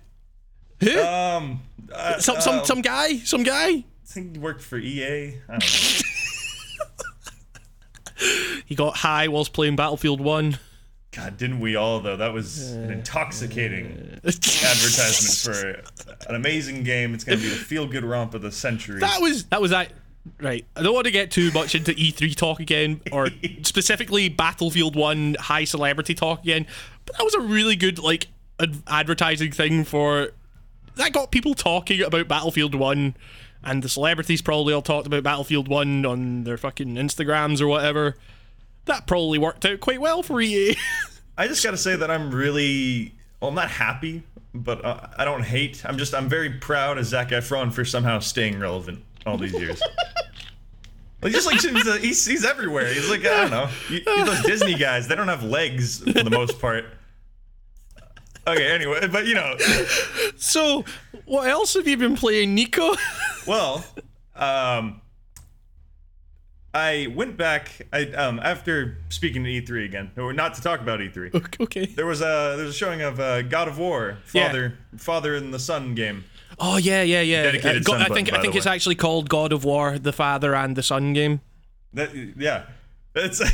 Who? 0.81 1.03
Um, 1.03 1.63
uh, 1.93 2.19
some 2.19 2.41
some 2.41 2.59
um, 2.61 2.65
some 2.65 2.83
guy. 2.83 3.17
Some 3.19 3.43
guy. 3.43 3.69
I 3.69 3.85
think 4.05 4.35
he 4.35 4.39
worked 4.39 4.63
for 4.63 4.79
EA. 4.79 5.39
I 5.49 5.59
don't 5.59 5.61
know. 5.61 6.05
He 8.67 8.75
got 8.75 8.97
high 8.97 9.29
whilst 9.29 9.53
playing 9.53 9.77
Battlefield 9.77 10.21
One. 10.21 10.59
God, 11.19 11.37
didn't 11.37 11.59
we 11.59 11.75
all 11.75 11.99
though? 11.99 12.17
That 12.17 12.33
was 12.33 12.71
an 12.73 12.93
intoxicating 12.93 13.87
advertisement 14.25 15.35
for 15.43 16.29
an 16.29 16.35
amazing 16.37 16.85
game. 16.85 17.13
It's 17.13 17.25
gonna 17.25 17.39
be 17.39 17.49
the 17.49 17.57
feel-good 17.57 18.05
romp 18.05 18.35
of 18.35 18.43
the 18.43 18.53
century. 18.53 19.01
That 19.01 19.21
was 19.21 19.45
that 19.47 19.61
was 19.61 19.73
that. 19.73 19.91
Right. 20.41 20.65
I 20.77 20.83
don't 20.83 20.95
want 20.95 21.07
to 21.07 21.11
get 21.11 21.31
too 21.31 21.51
much 21.53 21.75
into 21.75 21.93
E3 21.93 22.37
talk 22.37 22.61
again, 22.61 23.01
or 23.11 23.31
specifically 23.63 24.29
Battlefield 24.29 24.95
One 24.95 25.37
high 25.41 25.65
celebrity 25.65 26.15
talk 26.15 26.43
again. 26.43 26.67
But 27.07 27.17
that 27.17 27.25
was 27.25 27.35
a 27.35 27.41
really 27.41 27.75
good 27.75 27.99
like 27.99 28.29
ad- 28.61 28.83
advertising 28.87 29.51
thing 29.51 29.85
for 29.85 30.31
that 30.97 31.13
got 31.13 31.33
people 31.33 31.55
talking 31.55 32.01
about 32.01 32.29
Battlefield 32.29 32.77
One, 32.77 33.17
and 33.65 33.83
the 33.83 33.89
celebrities 33.89 34.41
probably 34.41 34.73
all 34.73 34.83
talked 34.83 35.07
about 35.09 35.25
Battlefield 35.25 35.67
One 35.67 36.07
on 36.07 36.45
their 36.45 36.59
fucking 36.59 36.95
Instagrams 36.95 37.61
or 37.61 37.67
whatever. 37.67 38.17
That 38.89 39.07
probably 39.07 39.39
worked 39.39 39.65
out 39.65 39.81
quite 39.81 40.01
well 40.01 40.23
for 40.23 40.41
EA. 40.41 40.77
I 41.39 41.47
just 41.47 41.63
gotta 41.63 41.77
say 41.77 41.95
that 41.97 42.11
I'm 42.11 42.35
really, 42.35 43.15
well, 43.41 43.51
I'm 43.51 43.55
not 43.55 43.71
happy, 43.71 44.25
but 44.53 44.85
uh, 44.85 45.07
I 45.17 45.25
don't 45.25 45.45
hate. 45.45 45.85
I'm 45.87 45.97
just, 45.99 46.13
I'm 46.15 46.29
very 46.29 46.51
proud 46.51 46.99
of 46.99 47.07
Zac 47.07 47.29
Efron 47.29 47.73
for 47.73 47.85
somehow 47.85 48.19
staying 48.19 48.59
relevant 48.59 49.05
all 49.25 49.39
these 49.39 49.53
years. 49.53 49.81
Like 51.21 51.33
just 51.33 51.47
like 51.49 51.61
he's, 51.61 51.97
he's, 52.01 52.27
he's 52.27 52.45
everywhere. 52.45 52.87
He's 52.95 53.11
like 53.11 53.25
I 53.25 53.41
don't 53.41 53.51
know. 53.51 53.69
You- 53.91 54.05
those 54.05 54.41
Disney 54.45 54.75
guys, 54.75 55.09
they 55.09 55.17
don't 55.17 55.27
have 55.27 55.43
legs 55.43 55.99
for 55.99 56.13
the 56.23 56.31
most 56.31 56.61
part. 56.61 56.85
Okay, 58.47 58.71
anyway, 58.71 59.07
but 59.09 59.27
you 59.27 59.35
know, 59.35 59.57
so, 60.37 60.85
what 61.25 61.49
else 61.49 61.75
have 61.75 61.89
you 61.89 61.97
been 61.97 62.17
playing, 62.17 62.55
Nico? 62.55 62.95
Well, 63.49 63.83
um, 64.37 65.01
I 66.79 67.07
went 67.09 67.37
back. 67.37 67.87
I 67.93 68.05
um 68.13 68.39
after 68.43 68.99
speaking 69.09 69.43
to 69.45 69.51
E3 69.51 69.85
again, 69.85 70.11
or 70.17 70.33
not 70.33 70.55
to 70.55 70.63
talk 70.63 70.81
about 70.81 71.01
E3. 71.01 71.61
okay. 71.63 71.87
There 71.87 72.07
was 72.07 72.21
a 72.21 72.55
there 72.57 72.65
was 72.67 72.75
a 72.75 72.79
showing 72.79 73.03
of 73.03 73.19
uh, 73.19 73.43
God 73.43 73.69
of 73.69 73.79
War, 73.79 74.19
Yeah. 74.33 74.47
Father 74.47 74.79
Father 74.97 75.35
and 75.35 75.53
the 75.53 75.59
Son 75.59 75.95
game. 75.95 76.25
Oh 76.59 76.77
yeah, 76.77 77.03
yeah, 77.03 77.21
yeah. 77.21 77.43
Dedicated 77.43 77.83
Uh, 77.83 77.93
Go- 77.93 77.99
son 77.99 78.03
I 78.11 78.15
think 78.15 78.33
I 78.33 78.41
think 78.41 78.55
it's 78.55 78.67
way. 78.67 78.73
actually 78.73 78.95
called 78.97 79.29
God 79.29 79.53
of 79.53 79.65
War: 79.65 79.99
The 79.99 80.13
Father 80.13 80.55
and 80.55 80.77
the 80.77 80.83
Son 80.83 81.13
game. 81.13 81.41
That 81.95 82.11
yeah, 82.37 82.65
it's. 83.15 83.43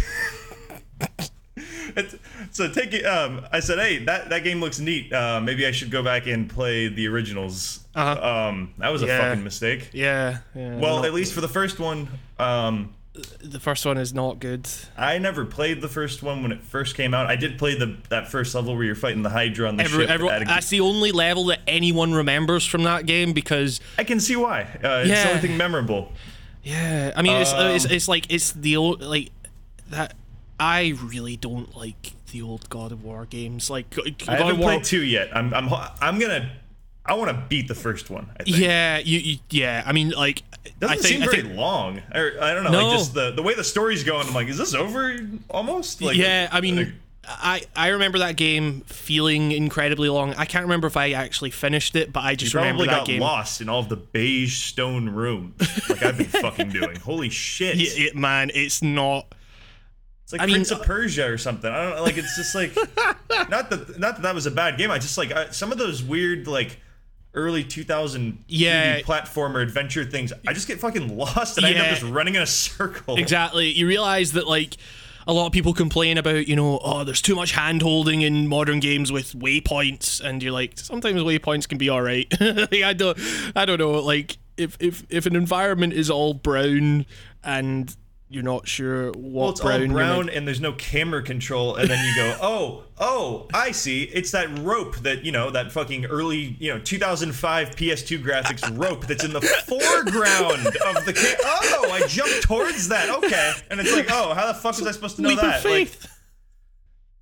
It's, 1.96 2.16
so 2.50 2.68
take 2.68 2.92
it. 2.92 3.04
Um, 3.04 3.46
I 3.52 3.60
said, 3.60 3.78
"Hey, 3.78 4.04
that, 4.04 4.28
that 4.30 4.42
game 4.42 4.60
looks 4.60 4.80
neat. 4.80 5.12
Uh, 5.12 5.40
maybe 5.40 5.64
I 5.64 5.70
should 5.70 5.92
go 5.92 6.02
back 6.02 6.26
and 6.26 6.50
play 6.50 6.88
the 6.88 7.06
originals." 7.06 7.84
Uh-huh. 7.94 8.48
Um, 8.48 8.74
that 8.78 8.88
was 8.88 9.02
a 9.02 9.06
fucking 9.06 9.44
mistake. 9.44 9.90
Yeah. 9.92 10.38
yeah 10.56 10.76
Well, 10.78 11.04
at 11.04 11.14
least 11.14 11.32
for 11.32 11.40
the 11.40 11.48
first 11.48 11.78
one, 11.78 12.08
um, 12.38 12.92
the 13.40 13.60
first 13.60 13.86
one 13.86 13.96
is 13.96 14.12
not 14.12 14.40
good. 14.40 14.68
I 14.96 15.18
never 15.18 15.44
played 15.44 15.80
the 15.80 15.88
first 15.88 16.22
one 16.22 16.42
when 16.42 16.50
it 16.50 16.62
first 16.62 16.96
came 16.96 17.14
out. 17.14 17.26
I 17.26 17.36
did 17.36 17.58
play 17.58 17.76
the 17.78 17.96
that 18.08 18.28
first 18.28 18.54
level 18.54 18.74
where 18.74 18.84
you're 18.84 18.94
fighting 18.96 19.22
the 19.22 19.30
Hydra 19.30 19.68
on 19.68 19.76
the 19.76 19.84
Every, 19.84 20.06
ship. 20.06 20.20
a- 20.20 20.44
that's 20.44 20.68
the 20.68 20.80
only 20.80 21.12
level 21.12 21.44
that 21.46 21.60
anyone 21.68 22.12
remembers 22.12 22.66
from 22.66 22.82
that 22.84 23.06
game 23.06 23.32
because 23.32 23.80
I 23.98 24.04
can 24.04 24.18
see 24.18 24.34
why. 24.36 24.62
Uh, 24.82 25.02
It's 25.02 25.08
Yeah. 25.10 25.22
the 25.24 25.28
only 25.30 25.40
thing 25.48 25.56
memorable. 25.56 26.12
yeah, 26.64 27.12
I 27.16 27.22
mean 27.22 27.36
it's 27.36 27.52
uh, 27.52 27.72
it's, 27.74 27.84
Um, 27.86 27.92
it's 27.92 28.08
like 28.08 28.26
it's 28.30 28.50
the 28.52 28.76
old 28.76 29.00
like 29.00 29.30
that. 29.90 30.14
I 30.58 30.94
really 31.02 31.36
don't 31.36 31.76
like 31.76 32.12
the 32.32 32.42
old 32.42 32.68
God 32.68 32.90
of 32.90 33.04
War 33.04 33.26
games. 33.26 33.70
Like 33.70 33.90
God 33.90 34.12
I 34.28 34.36
haven't 34.36 34.58
War. 34.58 34.70
played 34.72 34.84
two 34.84 35.02
yet. 35.02 35.28
I'm 35.36 35.54
I'm 35.54 35.68
I'm 36.00 36.18
gonna. 36.18 36.50
I 37.06 37.14
want 37.14 37.30
to 37.30 37.44
beat 37.48 37.68
the 37.68 37.74
first 37.74 38.08
one. 38.10 38.28
I 38.40 38.44
think. 38.44 38.56
Yeah, 38.58 38.98
you, 38.98 39.18
you 39.18 39.38
yeah. 39.50 39.82
I 39.84 39.92
mean 39.92 40.10
like 40.10 40.42
Doesn't 40.80 40.98
I 40.98 41.00
think 41.00 41.06
seem 41.06 41.22
I 41.22 41.26
very 41.26 41.42
think 41.42 41.56
long. 41.56 41.98
Or, 42.14 42.32
I 42.40 42.54
don't 42.54 42.64
know. 42.64 42.70
No. 42.70 42.86
Like 42.88 42.98
just 42.98 43.14
the 43.14 43.30
the 43.32 43.42
way 43.42 43.54
the 43.54 43.64
story's 43.64 44.04
going. 44.04 44.26
I'm 44.26 44.34
like, 44.34 44.48
is 44.48 44.56
this 44.58 44.74
over 44.74 45.18
almost? 45.50 46.00
Like, 46.00 46.16
yeah, 46.16 46.48
I 46.50 46.60
mean, 46.62 46.76
like, 46.76 46.88
I 47.26 47.62
I 47.76 47.88
remember 47.88 48.18
that 48.20 48.36
game 48.36 48.80
feeling 48.82 49.52
incredibly 49.52 50.08
long. 50.08 50.32
I 50.34 50.46
can't 50.46 50.64
remember 50.64 50.86
if 50.86 50.96
I 50.96 51.12
actually 51.12 51.50
finished 51.50 51.94
it, 51.94 52.12
but 52.12 52.20
I 52.24 52.34
just 52.36 52.54
remember 52.54 52.84
that 52.86 52.90
got 52.90 53.06
game. 53.06 53.20
lost 53.20 53.60
in 53.60 53.68
all 53.68 53.80
of 53.80 53.88
the 53.90 53.96
beige 53.96 54.56
stone 54.56 55.08
rooms, 55.10 55.54
like 55.90 56.02
I've 56.02 56.16
been 56.16 56.26
fucking 56.26 56.68
doing. 56.70 56.96
Holy 56.96 57.28
shit! 57.28 57.76
Yeah, 57.76 58.06
it- 58.06 58.16
man, 58.16 58.50
it's 58.54 58.82
not. 58.82 59.26
It's 60.24 60.32
like 60.32 60.40
I 60.40 60.46
mean, 60.46 60.54
Prince 60.54 60.70
of 60.70 60.80
uh, 60.80 60.84
Persia 60.84 61.30
or 61.30 61.36
something. 61.36 61.70
I 61.70 61.82
don't 61.84 61.96
know. 61.96 62.02
Like 62.02 62.16
it's 62.16 62.34
just 62.34 62.54
like 62.54 62.74
not 63.50 63.68
that 63.68 63.98
not 63.98 64.16
that 64.16 64.22
that 64.22 64.34
was 64.34 64.46
a 64.46 64.50
bad 64.50 64.78
game. 64.78 64.90
I 64.90 64.98
just 64.98 65.18
like 65.18 65.32
I, 65.32 65.50
some 65.50 65.70
of 65.70 65.76
those 65.76 66.02
weird 66.02 66.46
like 66.46 66.78
early 67.34 67.64
2000 67.64 68.44
Yeah. 68.48 69.00
Platformer 69.00 69.62
adventure 69.62 70.04
things, 70.04 70.32
I 70.46 70.52
just 70.52 70.68
get 70.68 70.80
fucking 70.80 71.16
lost 71.16 71.56
and 71.56 71.66
I 71.66 71.70
end 71.70 71.78
up 71.78 71.88
just 71.88 72.02
running 72.02 72.34
in 72.34 72.42
a 72.42 72.46
circle. 72.46 73.16
Exactly. 73.16 73.70
You 73.70 73.86
realize 73.86 74.32
that 74.32 74.46
like 74.46 74.76
a 75.26 75.32
lot 75.32 75.46
of 75.46 75.52
people 75.52 75.72
complain 75.72 76.18
about, 76.18 76.46
you 76.48 76.56
know, 76.56 76.78
oh, 76.82 77.04
there's 77.04 77.22
too 77.22 77.34
much 77.34 77.52
hand 77.52 77.82
holding 77.82 78.22
in 78.22 78.46
modern 78.46 78.80
games 78.80 79.10
with 79.10 79.32
waypoints, 79.32 80.20
and 80.20 80.42
you're 80.42 80.52
like, 80.52 80.78
sometimes 80.78 81.22
waypoints 81.22 81.66
can 81.66 81.78
be 81.78 81.88
all 81.88 82.02
right. 82.02 82.26
like, 82.40 82.74
I 82.74 82.92
don't, 82.92 83.18
I 83.56 83.64
don't 83.64 83.78
know. 83.78 83.92
Like 83.92 84.36
if 84.56 84.76
if 84.80 85.04
if 85.08 85.26
an 85.26 85.34
environment 85.34 85.92
is 85.92 86.10
all 86.10 86.34
brown 86.34 87.06
and 87.42 87.96
you're 88.28 88.42
not 88.42 88.66
sure 88.66 89.08
what 89.08 89.16
Well, 89.16 89.50
it's 89.50 89.60
brown, 89.60 89.82
all 89.82 89.88
brown 89.88 90.28
and 90.28 90.46
there's 90.46 90.60
no 90.60 90.72
camera 90.72 91.22
control, 91.22 91.76
and 91.76 91.88
then 91.88 92.04
you 92.04 92.14
go, 92.16 92.36
oh, 92.42 92.84
oh, 92.98 93.48
I 93.52 93.70
see. 93.70 94.04
It's 94.04 94.30
that 94.32 94.58
rope 94.58 94.96
that 94.98 95.24
you 95.24 95.32
know, 95.32 95.50
that 95.50 95.70
fucking 95.70 96.06
early, 96.06 96.56
you 96.58 96.72
know, 96.72 96.80
2005 96.80 97.70
PS2 97.76 98.22
graphics 98.24 98.76
rope 98.82 99.06
that's 99.06 99.24
in 99.24 99.32
the 99.32 99.40
foreground 99.40 100.66
of 100.66 101.04
the. 101.04 101.12
Ca- 101.12 101.36
oh, 101.44 101.90
I 101.92 102.06
jumped 102.06 102.42
towards 102.42 102.88
that. 102.88 103.10
Okay, 103.10 103.52
and 103.70 103.78
it's 103.78 103.92
like, 103.92 104.10
oh, 104.10 104.34
how 104.34 104.46
the 104.46 104.54
fuck 104.54 104.78
was 104.78 104.86
I 104.86 104.92
supposed 104.92 105.16
to 105.16 105.22
know 105.22 105.28
leap 105.28 105.38
of 105.38 105.44
that? 105.44 105.64
Like, 105.64 105.90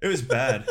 it 0.00 0.08
was 0.08 0.22
bad. 0.22 0.68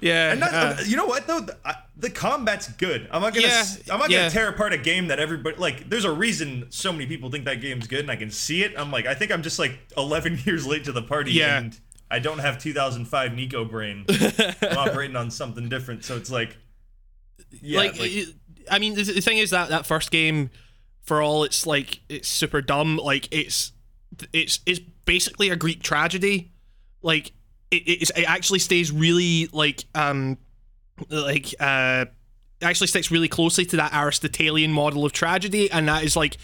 Yeah. 0.00 0.32
And 0.32 0.40
not, 0.40 0.52
uh, 0.54 0.76
you 0.86 0.96
know 0.96 1.06
what 1.06 1.26
though, 1.26 1.40
the, 1.40 1.56
I, 1.64 1.74
the 1.96 2.10
combat's 2.10 2.68
good. 2.72 3.08
I'm 3.10 3.22
not 3.22 3.34
gonna, 3.34 3.46
Yeah, 3.46 3.64
I'm 3.90 3.98
not 3.98 4.10
yeah. 4.10 4.18
gonna 4.20 4.30
tear 4.30 4.48
apart 4.48 4.72
a 4.72 4.78
game 4.78 5.08
that 5.08 5.18
everybody 5.18 5.56
like. 5.56 5.88
There's 5.88 6.04
a 6.04 6.12
reason 6.12 6.66
so 6.70 6.92
many 6.92 7.06
people 7.06 7.30
think 7.30 7.44
that 7.44 7.60
game's 7.60 7.86
good, 7.86 8.00
and 8.00 8.10
I 8.10 8.16
can 8.16 8.30
see 8.30 8.62
it. 8.62 8.74
I'm 8.76 8.90
like, 8.90 9.06
I 9.06 9.14
think 9.14 9.30
I'm 9.32 9.42
just 9.42 9.58
like 9.58 9.78
11 9.96 10.40
years 10.44 10.66
late 10.66 10.84
to 10.84 10.92
the 10.92 11.02
party, 11.02 11.32
Yeah. 11.32 11.58
and 11.58 11.78
I 12.10 12.18
don't 12.18 12.38
have 12.38 12.58
2005 12.60 13.34
Nico 13.34 13.64
brain. 13.64 14.04
I'm 14.08 14.54
operating 14.78 15.16
on 15.16 15.30
something 15.30 15.68
different, 15.68 16.04
so 16.04 16.16
it's 16.16 16.30
like, 16.30 16.56
yeah, 17.62 17.78
like, 17.78 17.92
it- 17.98 18.34
I 18.70 18.78
mean, 18.78 18.94
the, 18.94 19.02
the 19.02 19.20
thing 19.20 19.38
is 19.38 19.50
that 19.50 19.68
that 19.68 19.84
first 19.86 20.10
game, 20.10 20.50
for 21.02 21.20
all 21.20 21.44
it's 21.44 21.66
like 21.66 22.00
it's 22.08 22.28
super 22.28 22.62
dumb. 22.62 22.96
Like 22.96 23.28
it's 23.30 23.72
it's 24.32 24.60
it's 24.64 24.80
basically 25.04 25.50
a 25.50 25.56
Greek 25.56 25.82
tragedy. 25.82 26.50
Like 27.02 27.32
it 27.70 27.76
it's, 27.76 28.10
it 28.10 28.24
actually 28.24 28.58
stays 28.60 28.92
really 28.92 29.48
like 29.52 29.84
um 29.94 30.38
like 31.08 31.54
uh 31.60 32.06
actually 32.62 32.86
sticks 32.86 33.10
really 33.10 33.28
closely 33.28 33.64
to 33.66 33.76
that 33.76 33.92
Aristotelian 33.92 34.72
model 34.72 35.04
of 35.04 35.12
tragedy, 35.12 35.70
and 35.70 35.88
that 35.88 36.04
is 36.04 36.16
like 36.16 36.36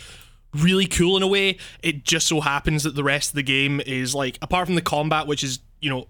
really 0.54 0.86
cool 0.86 1.16
in 1.16 1.22
a 1.22 1.26
way. 1.28 1.56
It 1.82 2.04
just 2.04 2.26
so 2.26 2.40
happens 2.40 2.82
that 2.82 2.94
the 2.94 3.04
rest 3.04 3.30
of 3.30 3.36
the 3.36 3.42
game 3.42 3.80
is 3.80 4.14
like 4.14 4.38
apart 4.42 4.66
from 4.66 4.74
the 4.74 4.82
combat, 4.82 5.26
which 5.26 5.42
is 5.44 5.60
you 5.80 5.88
know 5.90 6.08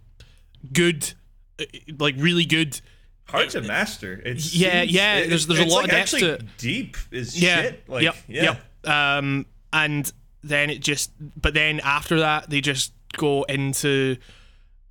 good, 0.72 1.12
uh, 1.60 1.64
like 1.98 2.14
really 2.18 2.44
good. 2.44 2.80
hard 3.28 3.50
to 3.50 3.60
master. 3.62 4.20
It's 4.24 4.52
Yeah, 4.54 4.82
yeah, 4.82 5.20
there's- 5.26 5.46
there's 5.46 5.60
a 5.60 5.64
lot 5.64 5.76
like 5.76 5.84
of 5.84 5.90
depth 5.90 6.00
actually 6.14 6.20
to 6.22 6.32
it. 6.34 6.42
deep 6.58 6.96
is 7.12 7.40
yeah, 7.40 7.62
shit. 7.62 7.88
Like, 7.88 8.02
yep, 8.02 8.16
yeah. 8.26 8.56
yep. 8.82 8.88
Um, 8.88 9.46
and 9.72 10.10
then 10.42 10.68
it 10.70 10.80
just, 10.80 11.12
but 11.40 11.54
then 11.54 11.78
after 11.80 12.18
that, 12.20 12.50
they 12.50 12.60
just 12.60 12.92
go 13.16 13.44
into 13.44 14.16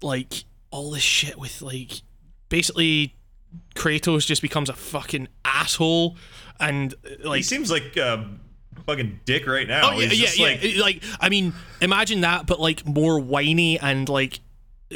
like 0.02 0.46
all 0.72 0.92
this 0.92 1.04
shit 1.04 1.38
with 1.38 1.62
like 1.62 2.02
basically 2.50 3.16
Kratos 3.76 4.26
just 4.26 4.42
becomes 4.42 4.70
a 4.70 4.74
fucking 4.74 5.28
asshole, 5.46 6.18
and 6.60 6.94
uh, 7.06 7.30
like 7.30 7.38
He 7.38 7.44
seems 7.44 7.72
like 7.72 7.96
a 7.98 8.30
fucking 8.86 9.22
dick 9.26 9.48
right 9.48 9.68
now. 9.68 9.92
Oh 9.92 10.00
yeah, 10.00 10.12
yeah, 10.12 10.30
yeah. 10.36 10.44
like, 10.44 10.78
Like, 10.78 11.04
I 11.20 11.30
mean, 11.30 11.54
imagine 11.82 12.22
that, 12.22 12.46
but 12.46 12.60
like 12.60 12.86
more 12.86 13.20
whiny 13.20 13.80
and 13.80 14.08
like, 14.08 14.40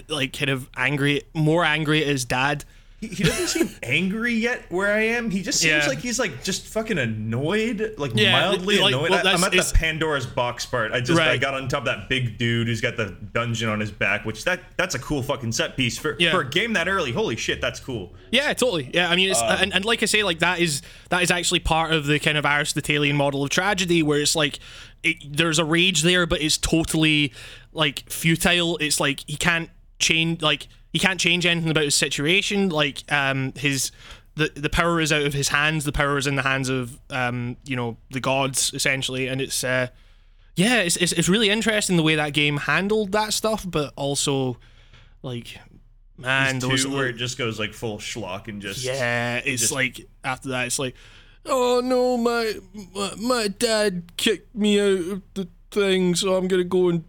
like 0.07 0.33
kind 0.33 0.49
of 0.49 0.69
angry, 0.75 1.23
more 1.33 1.63
angry 1.63 2.01
at 2.01 2.07
his 2.07 2.25
dad. 2.25 2.65
He, 3.03 3.15
he 3.15 3.23
doesn't 3.23 3.47
seem 3.47 3.69
angry 3.83 4.33
yet 4.33 4.63
where 4.69 4.93
I 4.93 4.99
am. 5.07 5.29
He 5.29 5.41
just 5.41 5.59
seems 5.59 5.83
Yeah. 5.83 5.87
like 5.89 5.99
he's 5.99 6.19
like 6.19 6.43
just 6.43 6.65
fucking 6.67 6.97
annoyed, 6.97 7.95
like 7.97 8.11
Yeah, 8.15 8.31
mildly 8.31 8.79
like, 8.79 8.93
annoyed. 8.93 9.09
well, 9.11 9.27
I, 9.27 9.33
I'm 9.33 9.43
at 9.43 9.51
the 9.51 9.71
Pandora's 9.75 10.25
box 10.25 10.65
part. 10.65 10.91
I 10.93 11.01
just 11.01 11.19
I 11.19 11.37
got 11.37 11.53
on 11.53 11.67
top 11.67 11.79
of 11.79 11.85
that 11.85 12.07
big 12.09 12.37
dude 12.37 12.67
who's 12.67 12.81
got 12.81 12.95
the 12.97 13.15
dungeon 13.33 13.67
on 13.69 13.79
his 13.79 13.91
back, 13.91 14.25
which 14.25 14.43
that 14.45 14.61
that's 14.77 14.95
a 14.95 14.99
cool 14.99 15.21
fucking 15.21 15.51
set 15.51 15.75
piece 15.75 15.97
for 15.97 16.15
Yeah. 16.19 16.31
for 16.31 16.41
a 16.41 16.49
game 16.49 16.73
that 16.73 16.87
early. 16.87 17.11
Holy 17.11 17.35
shit, 17.35 17.59
that's 17.61 17.79
cool. 17.79 18.13
Yeah, 18.31 18.53
totally. 18.53 18.89
Yeah, 18.93 19.09
I 19.09 19.15
mean, 19.15 19.29
it's, 19.29 19.41
Um, 19.41 19.57
and, 19.59 19.73
and 19.73 19.85
like 19.85 20.01
I 20.01 20.05
say, 20.05 20.23
like 20.23 20.39
that 20.39 20.59
is 20.59 20.81
that 21.09 21.21
is 21.23 21.31
actually 21.31 21.59
part 21.59 21.91
of 21.91 22.05
the 22.05 22.19
kind 22.19 22.37
of 22.37 22.45
Aristotelian 22.45 23.15
model 23.17 23.43
of 23.43 23.49
tragedy, 23.49 24.01
where 24.01 24.19
it's 24.19 24.35
like 24.35 24.59
it, 25.03 25.17
there's 25.29 25.59
a 25.59 25.65
rage 25.65 26.01
there, 26.03 26.25
but 26.25 26.41
it's 26.41 26.57
totally 26.57 27.33
like 27.73 28.09
futile. 28.09 28.77
It's 28.77 28.99
like 28.99 29.19
he 29.27 29.35
can't 29.35 29.69
change, 29.99 30.41
like 30.41 30.67
he 30.93 30.99
can't 30.99 31.19
change 31.19 31.45
anything 31.45 31.69
about 31.71 31.83
his 31.83 31.95
situation. 31.95 32.69
Like 32.69 33.03
um, 33.11 33.51
his 33.57 33.91
the 34.35 34.51
the 34.55 34.69
power 34.69 35.01
is 35.01 35.11
out 35.11 35.23
of 35.23 35.33
his 35.33 35.49
hands. 35.49 35.83
The 35.83 35.91
power 35.91 36.17
is 36.17 36.27
in 36.27 36.35
the 36.35 36.43
hands 36.43 36.69
of 36.69 36.97
um, 37.09 37.57
you 37.65 37.75
know, 37.75 37.97
the 38.11 38.19
gods 38.21 38.71
essentially, 38.73 39.27
and 39.27 39.41
it's 39.41 39.63
uh, 39.63 39.87
yeah, 40.55 40.81
it's, 40.81 40.95
it's 40.97 41.11
it's 41.11 41.27
really 41.27 41.49
interesting 41.49 41.97
the 41.97 42.03
way 42.03 42.15
that 42.15 42.33
game 42.33 42.57
handled 42.57 43.11
that 43.11 43.33
stuff, 43.33 43.65
but 43.67 43.91
also 43.95 44.57
like. 45.21 45.57
Man, 46.15 46.59
Two 46.59 46.69
those 46.69 46.85
where 46.85 47.07
it 47.07 47.13
just 47.13 47.39
goes 47.39 47.59
like 47.59 47.73
full 47.73 47.97
schlock 47.97 48.47
and 48.47 48.61
just 48.61 48.83
yeah, 48.83 49.37
it's 49.43 49.61
just- 49.63 49.71
like 49.73 50.07
after 50.23 50.49
that, 50.49 50.67
it's 50.67 50.77
like, 50.77 50.93
oh 51.47 51.81
no, 51.83 52.17
my, 52.17 52.53
my 52.93 53.15
my 53.17 53.47
dad 53.47 54.15
kicked 54.15 54.55
me 54.55 54.79
out 54.79 55.11
of 55.11 55.21
the 55.33 55.47
thing, 55.71 56.13
so 56.13 56.35
I'm 56.35 56.47
gonna 56.47 56.63
go 56.63 56.89
and 56.89 57.03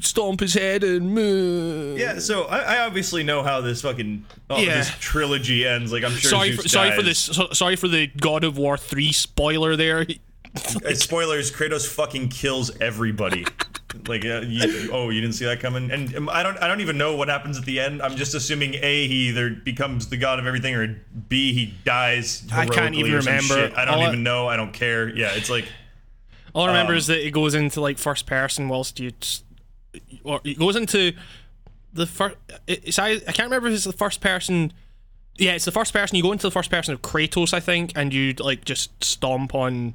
stomp 0.00 0.40
his 0.40 0.54
head 0.54 0.84
and. 0.84 1.16
uh." 1.18 1.96
Yeah, 2.00 2.18
so 2.18 2.44
I, 2.44 2.76
I 2.76 2.86
obviously 2.86 3.22
know 3.22 3.42
how 3.42 3.60
this 3.60 3.82
fucking 3.82 4.24
oh, 4.50 4.58
Yeah. 4.58 4.76
this 4.78 4.90
trilogy 5.00 5.66
ends. 5.66 5.92
Like 5.92 6.04
I'm 6.04 6.12
sure. 6.12 6.30
Sorry, 6.30 6.52
Zeus 6.52 6.62
for, 6.62 6.68
sorry 6.68 6.90
for 6.90 6.96
dies. 7.02 7.04
this. 7.06 7.18
So, 7.18 7.48
sorry 7.52 7.76
for 7.76 7.88
the 7.88 8.06
God 8.06 8.44
of 8.44 8.56
War 8.58 8.76
three 8.76 9.12
spoiler 9.12 9.76
there. 9.76 10.06
Uh, 10.54 10.92
spoilers: 10.92 11.50
Kratos 11.50 11.86
fucking 11.88 12.28
kills 12.28 12.70
everybody. 12.78 13.46
like, 14.06 14.22
uh, 14.26 14.42
you, 14.46 14.90
oh, 14.92 15.08
you 15.08 15.22
didn't 15.22 15.34
see 15.34 15.46
that 15.46 15.60
coming. 15.60 15.90
And 15.90 16.14
um, 16.14 16.28
I 16.28 16.42
don't, 16.42 16.58
I 16.58 16.68
don't 16.68 16.82
even 16.82 16.98
know 16.98 17.16
what 17.16 17.28
happens 17.30 17.56
at 17.56 17.64
the 17.64 17.80
end. 17.80 18.02
I'm 18.02 18.16
just 18.16 18.34
assuming 18.34 18.74
a 18.74 19.08
he 19.08 19.28
either 19.30 19.48
becomes 19.48 20.08
the 20.08 20.18
god 20.18 20.38
of 20.38 20.46
everything, 20.46 20.74
or 20.74 21.00
b 21.30 21.54
he 21.54 21.72
dies. 21.86 22.46
I 22.52 22.66
can't 22.66 22.94
heroically 22.94 22.98
even 22.98 23.14
or 23.14 23.22
some 23.22 23.32
remember. 23.32 23.54
shit. 23.68 23.78
I 23.78 23.86
don't 23.86 23.94
All 23.94 24.00
I- 24.02 24.08
even 24.08 24.22
know. 24.22 24.46
I 24.46 24.56
don't 24.58 24.74
care. 24.74 25.08
Yeah, 25.08 25.32
it's 25.32 25.48
like 25.48 25.64
All 26.54 26.64
I 26.64 26.66
remember 26.66 26.92
Um, 26.92 26.98
is 26.98 27.06
that 27.06 27.26
it 27.26 27.30
goes 27.30 27.54
into 27.54 27.80
like 27.80 27.96
first 27.96 28.26
person 28.26 28.68
whilst 28.68 29.00
you, 29.00 29.12
s- 29.22 29.44
or 30.24 30.40
it 30.44 30.58
goes 30.58 30.76
into 30.76 31.12
the 31.92 32.06
first. 32.06 32.36
It's 32.66 32.98
I, 32.98 33.10
I 33.10 33.18
can't 33.32 33.40
remember 33.50 33.68
if 33.68 33.74
it's 33.74 33.84
the 33.84 33.92
first 33.92 34.20
person. 34.20 34.72
Yeah, 35.38 35.52
it's 35.52 35.64
the 35.64 35.72
first 35.72 35.92
person. 35.92 36.16
You 36.16 36.22
go 36.22 36.32
into 36.32 36.46
the 36.46 36.50
first 36.50 36.70
person 36.70 36.92
of 36.94 37.02
Kratos, 37.02 37.54
I 37.54 37.60
think, 37.60 37.92
and 37.96 38.12
you 38.12 38.34
like 38.34 38.64
just 38.64 39.02
stomp 39.02 39.54
on 39.54 39.94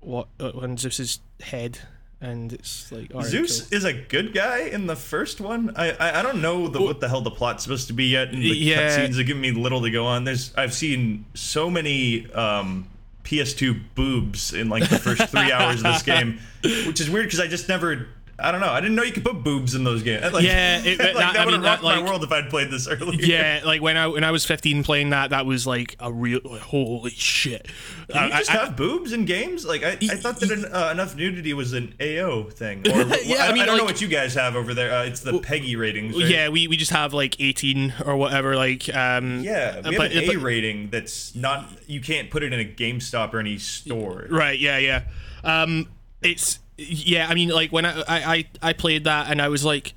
what 0.00 0.28
uh, 0.40 0.50
on 0.60 0.76
Zeus's 0.76 1.20
head, 1.40 1.78
and 2.20 2.52
it's 2.52 2.90
like 2.92 3.10
right, 3.14 3.24
Zeus 3.24 3.62
cool. 3.62 3.76
is 3.78 3.84
a 3.84 3.92
good 3.92 4.34
guy 4.34 4.60
in 4.64 4.86
the 4.86 4.96
first 4.96 5.40
one. 5.40 5.72
I, 5.76 5.92
I, 5.92 6.18
I 6.20 6.22
don't 6.22 6.42
know 6.42 6.68
the, 6.68 6.82
what 6.82 7.00
the 7.00 7.08
hell 7.08 7.20
the 7.22 7.30
plot's 7.30 7.62
supposed 7.64 7.86
to 7.88 7.92
be 7.94 8.04
yet. 8.06 8.28
And 8.28 8.42
the 8.42 8.48
Yeah. 8.48 8.98
cutscenes 8.98 9.18
are 9.18 9.22
giving 9.24 9.40
me 9.42 9.52
little 9.52 9.80
to 9.82 9.90
go 9.90 10.04
on. 10.06 10.24
There's 10.24 10.52
I've 10.56 10.74
seen 10.74 11.24
so 11.34 11.70
many 11.70 12.30
um, 12.32 12.88
PS2 13.24 13.80
boobs 13.94 14.52
in 14.52 14.68
like 14.68 14.88
the 14.90 14.98
first 14.98 15.28
three 15.30 15.52
hours 15.52 15.76
of 15.76 15.84
this 15.84 16.02
game, 16.02 16.38
which 16.86 17.00
is 17.00 17.08
weird 17.08 17.26
because 17.26 17.40
I 17.40 17.46
just 17.46 17.68
never. 17.68 18.08
I 18.42 18.50
don't 18.52 18.60
know. 18.60 18.70
I 18.70 18.80
didn't 18.80 18.96
know 18.96 19.02
you 19.02 19.12
could 19.12 19.24
put 19.24 19.42
boobs 19.44 19.74
in 19.74 19.84
those 19.84 20.02
games. 20.02 20.22
Like, 20.32 20.44
Yeah, 20.44 20.80
it- 20.84 20.98
like, 20.98 21.14
that- 21.14 21.34
that, 21.34 21.44
would 21.46 21.54
have 21.54 21.62
rocked 21.62 21.82
my 21.82 21.96
like- 21.98 22.04
world 22.06 22.24
if 22.24 22.32
I'd 22.32 22.50
played 22.50 22.70
this 22.70 22.88
earlier. 22.88 23.20
Yeah, 23.24 23.60
like 23.64 23.80
when 23.82 23.96
I 23.96 24.06
when 24.08 24.24
I 24.24 24.30
was 24.30 24.44
15 24.44 24.82
playing 24.84 25.10
that, 25.10 25.30
that 25.30 25.46
was 25.46 25.66
like 25.66 25.96
a 26.00 26.12
real 26.12 26.40
holy 26.58 27.10
shit. 27.10 27.68
You 28.12 28.20
I- 28.20 28.28
just 28.38 28.50
I- 28.50 28.64
have 28.64 28.76
boobs 28.76 29.12
in 29.12 29.24
games? 29.24 29.64
Like 29.64 29.82
I, 29.84 29.92
I 29.92 30.16
thought 30.16 30.40
that 30.40 30.50
an, 30.50 30.64
uh, 30.66 30.90
enough 30.92 31.14
nudity 31.16 31.54
was 31.54 31.72
an 31.72 31.94
AO 32.00 32.44
thing. 32.50 32.80
Or, 32.88 33.02
Yeah, 33.22 33.44
I, 33.44 33.48
I 33.48 33.52
mean, 33.52 33.62
I 33.62 33.66
don't 33.66 33.78
know 33.78 33.84
what 33.84 34.00
you 34.00 34.08
guys 34.08 34.34
have 34.34 34.56
over 34.56 34.74
there. 34.74 34.92
Uh, 34.92 35.04
it's 35.04 35.20
the 35.20 35.32
PEGI 35.32 35.78
ratings. 35.78 36.14
Right? 36.16 36.28
yeah, 36.28 36.48
we, 36.48 36.66
we 36.68 36.76
just 36.76 36.90
have 36.92 37.12
like 37.14 37.40
18 37.40 37.94
or 38.06 38.16
whatever. 38.16 38.56
Like 38.56 38.94
um, 38.94 39.40
Yeah, 39.42 39.76
we 39.88 39.96
but- 39.96 40.12
have 40.12 40.22
an 40.24 40.30
A 40.30 40.34
but- 40.34 40.36
rating 40.42 40.90
that's 40.90 41.34
not. 41.34 41.68
You 41.86 42.00
can't 42.00 42.30
put 42.30 42.42
it 42.42 42.52
in 42.52 42.60
a 42.60 42.64
GameStop 42.64 43.32
or 43.34 43.38
any 43.40 43.58
store. 43.58 44.26
Right. 44.30 44.58
Yeah. 44.58 44.78
Yeah. 44.78 45.02
Um, 45.44 45.88
it's 46.22 46.58
yeah. 46.76 47.26
I 47.28 47.34
mean, 47.34 47.48
like 47.50 47.72
when 47.72 47.84
I, 47.86 48.02
I 48.08 48.46
I 48.62 48.72
played 48.72 49.04
that 49.04 49.30
and 49.30 49.40
I 49.40 49.48
was 49.48 49.64
like, 49.64 49.94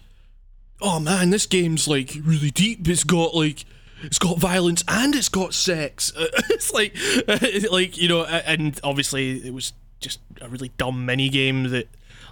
oh 0.82 1.00
man, 1.00 1.30
this 1.30 1.46
game's 1.46 1.88
like 1.88 2.14
really 2.24 2.52
deep. 2.52 2.88
It's 2.88 3.04
got 3.04 3.36
like. 3.36 3.66
It's 4.04 4.20
got 4.20 4.38
violence 4.38 4.84
and 4.88 5.16
it's 5.16 5.30
got 5.30 5.54
sex. 5.56 6.12
it's 6.18 6.72
like, 6.74 6.96
like 7.72 7.98
you 7.98 8.08
know, 8.10 8.24
and 8.26 8.78
obviously 8.84 9.38
it 9.48 9.54
was 9.54 9.72
just 10.00 10.20
a 10.42 10.50
really 10.50 10.70
dumb 10.78 11.06
mini 11.08 11.30
game 11.30 11.70
that, 11.70 11.88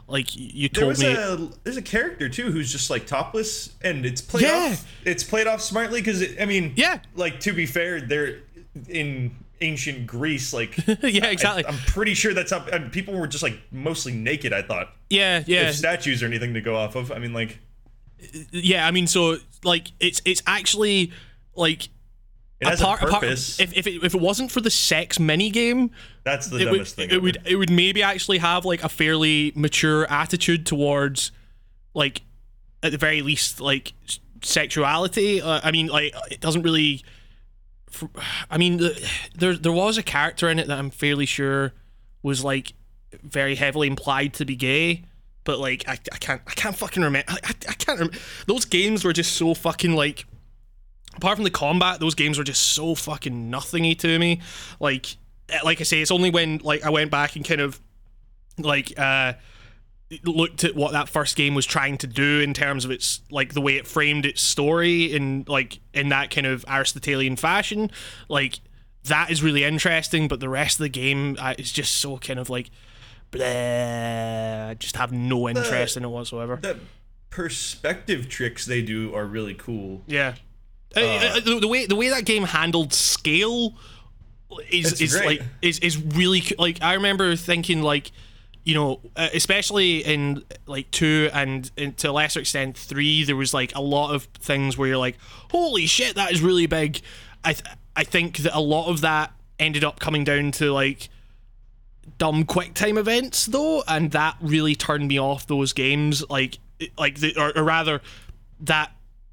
like, 0.08 0.36
you 0.36 0.68
told 0.70 0.82
There 0.82 0.88
was 0.90 1.00
me. 1.00 1.14
a 1.14 1.50
there's 1.64 1.78
a 1.78 1.82
character 1.82 2.28
too 2.30 2.52
who's 2.52 2.72
just 2.72 2.90
like 2.92 3.08
topless, 3.08 3.74
and 3.82 4.06
it's 4.06 4.22
played 4.22 4.44
Yeah. 4.44 4.72
off. 4.74 4.86
It's 5.06 5.24
played 5.24 5.48
off 5.48 5.62
smartly 5.62 6.02
because 6.02 6.24
I 6.40 6.46
mean, 6.46 6.74
Yeah. 6.76 7.00
Like 7.16 7.40
to 7.40 7.54
be 7.54 7.66
fair, 7.66 8.02
they're 8.02 8.42
in 8.90 9.34
ancient 9.64 10.06
Greece. 10.06 10.54
Like, 10.54 10.78
yeah, 10.88 11.28
exactly. 11.28 11.66
I, 11.66 11.70
am 11.70 11.78
pretty 11.88 12.14
sure 12.14 12.34
that's 12.34 12.52
up. 12.52 12.68
And 12.68 12.92
people 12.92 13.14
were 13.16 13.28
just 13.28 13.42
like 13.44 13.58
mostly 13.72 14.14
naked. 14.14 14.54
I 14.54 14.62
thought 14.62 14.90
yeah, 15.10 15.44
yeah. 15.48 15.70
if 15.70 15.76
statues 15.76 16.22
or 16.22 16.28
anything 16.28 16.54
to 16.54 16.62
go 16.62 16.76
off 16.76 16.96
of. 16.96 17.12
I 17.12 17.20
mean, 17.20 17.34
like 17.34 17.60
yeah 18.52 18.88
i 18.88 18.92
mean 18.92 19.06
so 19.06 19.36
like 19.66 19.92
it's 20.00 20.22
it's 20.24 20.42
actually 20.48 21.12
like 21.56 21.90
It 22.62 22.80
apart, 22.80 23.02
apart- 23.02 23.24
if 23.26 23.60
if 23.60 23.86
it, 23.86 24.02
if 24.02 24.16
it 24.16 24.22
wasn't 24.22 24.50
for 24.50 24.62
the 24.62 24.70
sex 24.70 25.20
mini 25.20 25.50
game, 25.50 25.92
That's 26.24 26.48
the 26.48 26.60
it 26.60 26.66
would 26.66 26.78
dumbest 26.78 26.96
thing. 26.96 27.10
it 27.12 27.22
would 27.22 27.38
it 27.46 27.58
would 27.58 27.70
maybe 27.70 28.02
actually 28.02 28.38
have 28.38 28.64
like 28.64 28.82
a 28.82 28.88
fairly 28.88 29.52
mature 29.56 30.10
attitude 30.10 30.66
towards 30.66 31.32
like 31.94 32.22
at 32.82 32.92
the 32.92 32.98
very 32.98 33.22
least 33.22 33.60
like 33.60 33.94
sexuality. 34.42 35.42
Uh, 35.42 35.62
I 35.64 35.72
mean, 35.72 35.88
like 35.88 36.14
it 36.32 36.40
doesn't 36.40 36.64
really. 36.64 37.04
I 38.50 38.58
mean, 38.58 38.82
there 39.36 39.56
there 39.56 39.72
was 39.72 39.98
a 39.98 40.04
character 40.04 40.50
in 40.50 40.60
it 40.60 40.68
that 40.68 40.78
I'm 40.78 40.90
fairly 40.90 41.26
sure 41.26 41.74
was 42.22 42.44
like 42.44 42.74
very 43.22 43.56
heavily 43.56 43.88
implied 43.88 44.34
to 44.36 44.46
be 44.46 44.56
gay, 44.56 45.04
but 45.44 45.60
like 45.60 45.88
I, 45.88 45.94
I 46.12 46.18
can't 46.18 46.42
I 46.48 46.52
can't 46.52 46.76
fucking 46.76 47.04
remember. 47.04 47.32
I, 47.32 47.40
I, 47.44 47.50
I 47.70 47.74
can't 47.74 48.00
remember. 48.00 48.18
Those 48.48 48.66
games 48.66 49.04
were 49.04 49.14
just 49.14 49.34
so 49.34 49.54
fucking 49.54 49.94
like. 49.94 50.26
Apart 51.16 51.38
from 51.38 51.44
the 51.44 51.52
combat, 51.52 52.00
those 52.00 52.16
games 52.16 52.40
were 52.40 52.44
just 52.44 52.74
so 52.74 52.96
fucking 52.96 53.52
nothingy 53.52 53.94
to 53.94 54.18
me. 54.18 54.42
Like, 54.80 55.16
eh, 55.50 55.60
like 55.64 55.80
I 55.80 55.84
say, 55.84 56.02
it's 56.02 56.10
only 56.10 56.32
when 56.32 56.58
like 56.64 56.84
I 56.84 56.90
went 56.90 57.12
back 57.12 57.36
and 57.36 57.46
kind 57.46 57.62
of 57.62 57.80
like 58.58 58.98
uh 58.98 59.34
looked 60.24 60.64
at 60.64 60.76
what 60.76 60.92
that 60.94 61.10
first 61.10 61.36
game 61.36 61.56
was 61.56 61.66
trying 61.66 61.98
to 62.00 62.08
do 62.08 62.40
in 62.40 62.54
terms 62.54 62.86
of 62.86 62.92
its 62.92 63.22
like 63.30 63.54
the 63.54 63.62
way 63.62 63.76
it 63.76 63.88
framed 63.88 64.26
its 64.26 64.42
story 64.42 65.12
in 65.14 65.46
like 65.48 65.80
in 65.94 66.10
that 66.10 66.30
kind 66.30 66.48
of 66.48 66.66
Aristotelian 66.68 67.36
fashion. 67.36 67.92
Like 68.30 68.60
that 69.06 69.32
is 69.32 69.44
really 69.44 69.64
interesting, 69.64 70.28
but 70.28 70.40
the 70.40 70.50
rest 70.50 70.80
of 70.80 70.84
the 70.84 70.90
game 70.90 71.38
uh, 71.40 71.56
is 71.58 71.72
just 71.72 71.98
so 71.98 72.18
kind 72.18 72.40
of 72.40 72.50
like 72.50 72.70
bleh. 73.32 74.70
I 74.70 74.74
just 74.76 74.96
have 74.98 75.12
no 75.12 75.50
interest 75.50 75.98
in 75.98 76.04
it 76.04 76.10
whatsoever. 76.10 76.58
the 76.62 76.78
perspective 77.30 78.30
tricks 78.30 78.66
they 78.66 78.82
do 78.82 79.14
are 79.16 79.26
really 79.26 79.56
cool. 79.56 80.04
Yeah. 80.06 80.36
Uh, 80.96 81.00
uh, 81.00 81.40
the, 81.40 81.60
the 81.60 81.68
way 81.68 81.86
the 81.88 81.96
way 81.96 82.10
that 82.10 82.26
game 82.26 82.44
handled 82.44 82.94
scale 82.94 83.74
is 84.70 85.02
is 85.02 85.16
great. 85.16 85.26
like 85.26 85.42
is 85.62 85.80
is 85.80 85.98
really 85.98 86.44
like 86.60 86.82
I 86.82 86.94
remember 86.94 87.36
thinking 87.36 87.82
like 87.82 88.12
you 88.64 88.74
know 88.74 89.00
uh, 89.16 89.30
especially 89.34 89.98
in 90.00 90.44
like 90.66 90.90
2 90.92 91.30
and, 91.34 91.70
and 91.78 91.98
to 91.98 92.10
a 92.10 92.14
lesser 92.14 92.40
extent 92.40 92.78
3 92.78 93.24
there 93.26 93.36
was 93.36 93.54
like 93.54 93.76
a 93.76 93.82
lot 93.82 94.14
of 94.14 94.24
things 94.24 94.78
where 94.78 94.88
you're 94.88 94.98
like 94.98 95.18
holy 95.52 95.86
shit 95.86 96.16
that 96.16 96.32
is 96.32 96.42
really 96.42 96.66
big. 96.66 97.02
I 97.44 97.54
th- 97.54 97.76
I 97.96 98.04
think 98.04 98.38
that 98.38 98.58
a 98.58 98.62
lot 98.62 98.90
of 98.90 99.02
that 99.02 99.34
ended 99.60 99.84
up 99.84 100.00
coming 100.00 100.24
down 100.24 100.52
to 100.52 100.72
like 100.72 101.10
dumb 102.18 102.46
quick 102.46 102.74
time 102.74 102.98
events 102.98 103.46
though 103.46 103.84
and 103.88 104.12
that 104.12 104.36
really 104.42 104.76
turned 104.76 105.08
me 105.08 105.20
off 105.20 105.48
those 105.48 105.74
games. 105.74 106.24
Like 106.30 106.60
like 106.98 107.20
the, 107.20 107.36
or, 107.38 107.58
or 107.58 107.64
rather 107.64 108.02
that 108.62 108.92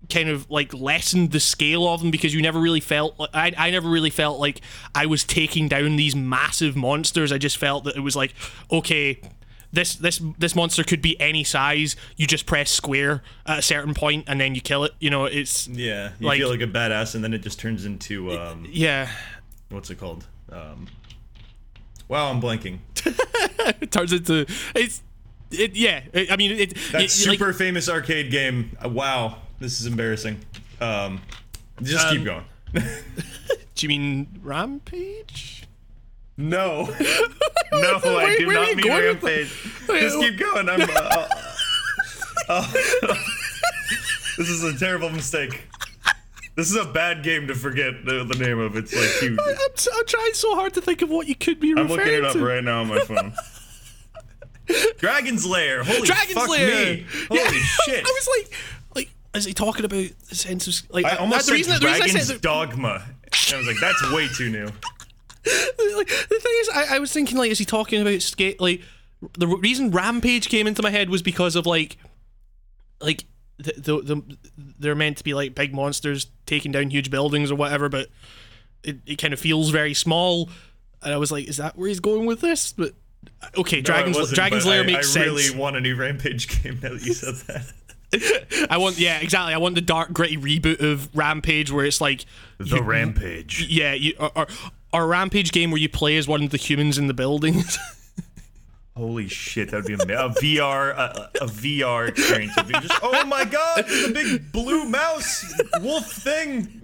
kind 0.09 0.29
of 0.29 0.51
like 0.51 0.73
lessened 0.73 1.31
the 1.31 1.41
scale 1.41 1.87
of 1.87 2.01
them 2.01 2.11
because 2.11 2.33
you 2.35 2.41
never 2.43 2.59
really 2.59 2.81
felt 2.81 3.19
like 3.19 3.31
I, 3.35 3.53
I 3.57 3.71
never 3.71 3.89
really 3.89 4.11
felt 4.11 4.41
like 4.41 4.61
I 4.95 5.07
was 5.07 5.23
taking 5.25 5.69
down 5.69 5.97
these 5.97 6.17
massive 6.17 6.75
monsters 6.75 7.31
I 7.33 7.39
just 7.39 7.59
felt 7.59 7.85
that 7.85 7.97
it 7.97 8.01
was 8.01 8.17
like 8.17 8.35
okay 8.73 9.21
this 9.73 9.95
this 9.97 10.21
this 10.39 10.57
monster 10.57 10.83
could 10.83 11.01
be 11.03 11.21
any 11.21 11.45
size 11.45 11.95
you 12.17 12.27
just 12.27 12.45
press 12.47 12.71
square 12.73 13.23
at 13.47 13.59
a 13.61 13.63
certain 13.63 13.95
point 13.95 14.25
and 14.27 14.41
then 14.41 14.55
you 14.57 14.61
kill 14.61 14.83
it 14.85 14.93
you 14.99 15.11
know 15.11 15.27
it's 15.27 15.69
Yeah, 15.69 16.11
you 16.19 16.27
Like- 16.27 16.39
feel 16.39 16.49
like 16.51 16.61
a 16.63 16.67
badass, 16.67 17.15
and 17.15 17.23
then 17.23 17.33
it 17.35 17.39
just 17.43 17.61
turns 17.61 17.85
into 17.85 18.33
um, 18.37 18.67
yeah 18.69 19.09
what's 19.69 19.91
it 19.91 19.97
called? 20.01 20.27
Um, 20.51 20.89
wow, 22.09 22.31
I'm 22.31 22.41
blanking. 22.41 22.79
it 23.81 23.93
turns 23.93 24.13
into 24.13 24.47
it's 24.75 25.03
it 25.53 25.77
yeah 25.77 26.01
I 26.31 26.37
mean 26.37 26.51
it 26.53 26.71
That 26.91 26.95
it- 26.95 26.95
like- 27.03 27.11
super 27.11 27.53
famous 27.53 27.89
arcade 27.89 28.33
game. 28.33 28.77
Uh, 28.85 28.89
wow, 28.89 29.37
this 29.61 29.81
is 29.81 29.87
embarrassing. 29.87 30.41
Um, 30.81 31.21
just 31.83 32.09
keep 32.09 32.21
Um, 32.21 32.25
going. 32.25 32.45
do 33.75 33.87
you 33.87 33.89
mean 33.89 34.27
rampage 34.43 35.65
No, 36.37 36.85
no, 37.73 38.01
I 38.01 38.01
Where- 38.03 38.39
do 38.39 38.47
not 38.47 38.77
mean 38.77 38.89
rampage. 38.89 39.53
Wait, 39.89 40.01
Just 40.01 40.19
keep 40.19 40.39
going. 40.39 40.69
I'm. 40.69 40.81
Uh, 42.49 42.67
uh, 43.03 43.15
this 44.37 44.49
is 44.49 44.65
a 44.65 44.77
terrible 44.77 45.09
mistake. 45.11 45.63
This 46.57 46.69
is 46.69 46.75
a 46.77 46.85
bad 46.85 47.23
game 47.23 47.47
to 47.47 47.55
forget 47.55 48.05
the, 48.05 48.25
the 48.25 48.37
name 48.45 48.59
of. 48.59 48.75
It's 48.77 48.93
like 48.93 49.23
you. 49.23 49.39
I'm, 49.41 49.55
I'm 49.95 50.07
trying 50.07 50.33
so 50.33 50.57
hard 50.57 50.75
to 50.75 50.81
think 50.81 51.03
of 51.03 51.11
what 51.11 51.29
you 51.29 51.37
could 51.37 51.61
be 51.61 51.73
I'm 51.77 51.87
looking 51.87 52.09
it 52.13 52.25
up 52.25 52.33
to. 52.33 52.45
right 52.45 52.65
now 52.65 52.81
on 52.81 52.89
my 52.89 52.99
phone. 53.01 53.33
Dragon's 54.99 55.47
Lair. 55.47 55.85
Holy 55.85 56.03
Dragon's 56.07 56.33
fuck 56.33 56.49
Lair. 56.49 56.95
me. 56.97 57.07
Holy 57.29 57.41
Yeah. 57.41 57.51
shit. 57.85 58.05
I 58.05 58.09
was 58.09 58.29
like, 58.39 58.53
is 59.35 59.45
he 59.45 59.53
talking 59.55 59.85
about 59.85 60.09
the 60.29 60.35
sense 60.35 60.67
of 60.67 60.91
like? 60.91 61.05
I 61.05 61.17
almost 61.17 61.41
the 61.43 61.45
said 61.47 61.53
reason, 61.55 61.73
the 61.81 61.87
reason 61.87 61.89
I 61.89 61.99
Dragon's 62.07 62.27
said 62.27 62.37
that- 62.37 62.43
Dogma. 62.43 63.05
And 63.33 63.55
I 63.55 63.59
was 63.59 63.67
like, 63.67 63.77
that's 63.81 64.13
way 64.13 64.27
too 64.29 64.51
new. 64.51 64.65
like, 65.97 66.09
the 66.09 66.41
thing 66.41 66.53
is, 66.61 66.69
I, 66.75 66.97
I 66.97 66.99
was 66.99 67.13
thinking 67.13 67.39
like, 67.39 67.51
is 67.51 67.59
he 67.59 67.65
talking 67.65 68.01
about 68.03 68.21
skate? 68.23 68.61
Like, 68.61 68.83
the 69.39 69.47
reason 69.47 69.91
Rampage 69.91 70.49
came 70.49 70.67
into 70.67 70.83
my 70.83 70.91
head 70.91 71.11
was 71.11 71.23
because 71.23 71.55
of 71.57 71.65
like, 71.67 71.97
like 73.01 73.25
the 73.59 73.73
the, 73.77 74.03
the 74.15 74.37
they're 74.79 74.95
meant 74.95 75.19
to 75.19 75.25
be 75.25 75.33
like 75.35 75.55
big 75.55 75.73
monsters 75.75 76.27
taking 76.47 76.73
down 76.73 76.91
huge 76.91 77.11
buildings 77.11 77.51
or 77.51 77.55
whatever, 77.55 77.89
but 77.89 78.09
it, 78.83 78.99
it 79.07 79.17
kind 79.17 79.33
of 79.33 79.39
feels 79.41 79.71
very 79.71 79.95
small. 79.95 80.51
And 81.03 81.15
I 81.15 81.17
was 81.17 81.31
like, 81.31 81.47
is 81.49 81.57
that 81.59 81.77
where 81.77 81.89
he's 81.89 82.01
going 82.01 82.27
with 82.27 82.41
this? 82.41 82.73
But 82.73 82.95
okay, 83.57 83.77
No, 83.77 83.83
Dragon's 83.83 84.33
Dragon's 84.33 84.67
Lair 84.67 84.83
I, 84.83 84.87
makes 84.87 85.17
I 85.17 85.21
sense. 85.23 85.27
really 85.27 85.59
want 85.59 85.77
a 85.77 85.81
new 85.81 85.95
Rampage 85.97 86.63
game 86.63 86.81
now 86.83 86.91
that 86.91 87.03
you 87.03 87.15
said 87.15 87.37
that. 87.47 87.73
I 88.71 88.79
want 88.79 88.99
yeah, 88.99 89.19
exactly. 89.19 89.55
I 89.55 89.59
want 89.59 89.75
the 89.75 89.81
dark 89.81 90.13
gritty 90.13 90.37
reboot 90.37 90.81
of 90.81 91.09
Rampage 91.15 91.71
where 91.71 91.85
it's 91.85 92.01
like 92.01 92.25
The 92.59 92.83
Rampage. 92.83 93.67
yeah, 93.69 93.93
you 93.95 94.15
or, 94.19 94.31
or, 94.37 94.47
or 94.93 95.03
a 95.05 95.07
Rampage 95.07 95.53
game 95.53 95.71
where 95.71 95.81
you 95.81 95.89
play 95.89 96.17
as 96.17 96.27
one 96.27 96.43
of 96.43 96.51
the 96.51 96.57
humans 96.57 96.99
in 96.99 97.07
the 97.07 97.15
buildings. 97.15 97.79
Holy 98.97 99.29
shit, 99.29 99.71
that 99.71 99.77
would 99.79 99.87
be 99.87 99.95
amazing. 99.95 100.17
A 100.17 100.29
VR, 100.29 100.91
a, 100.91 101.31
a 101.41 101.47
VR 101.47 102.09
experience 102.09 102.55
would 102.57 102.67
be 102.67 102.75
just, 102.75 102.93
oh 103.03 103.25
my 103.25 103.45
god, 103.45 103.79
a 103.89 104.13
big 104.13 104.53
blue 104.53 104.85
mouse 104.85 105.51
wolf 105.81 106.11
thing. 106.11 106.83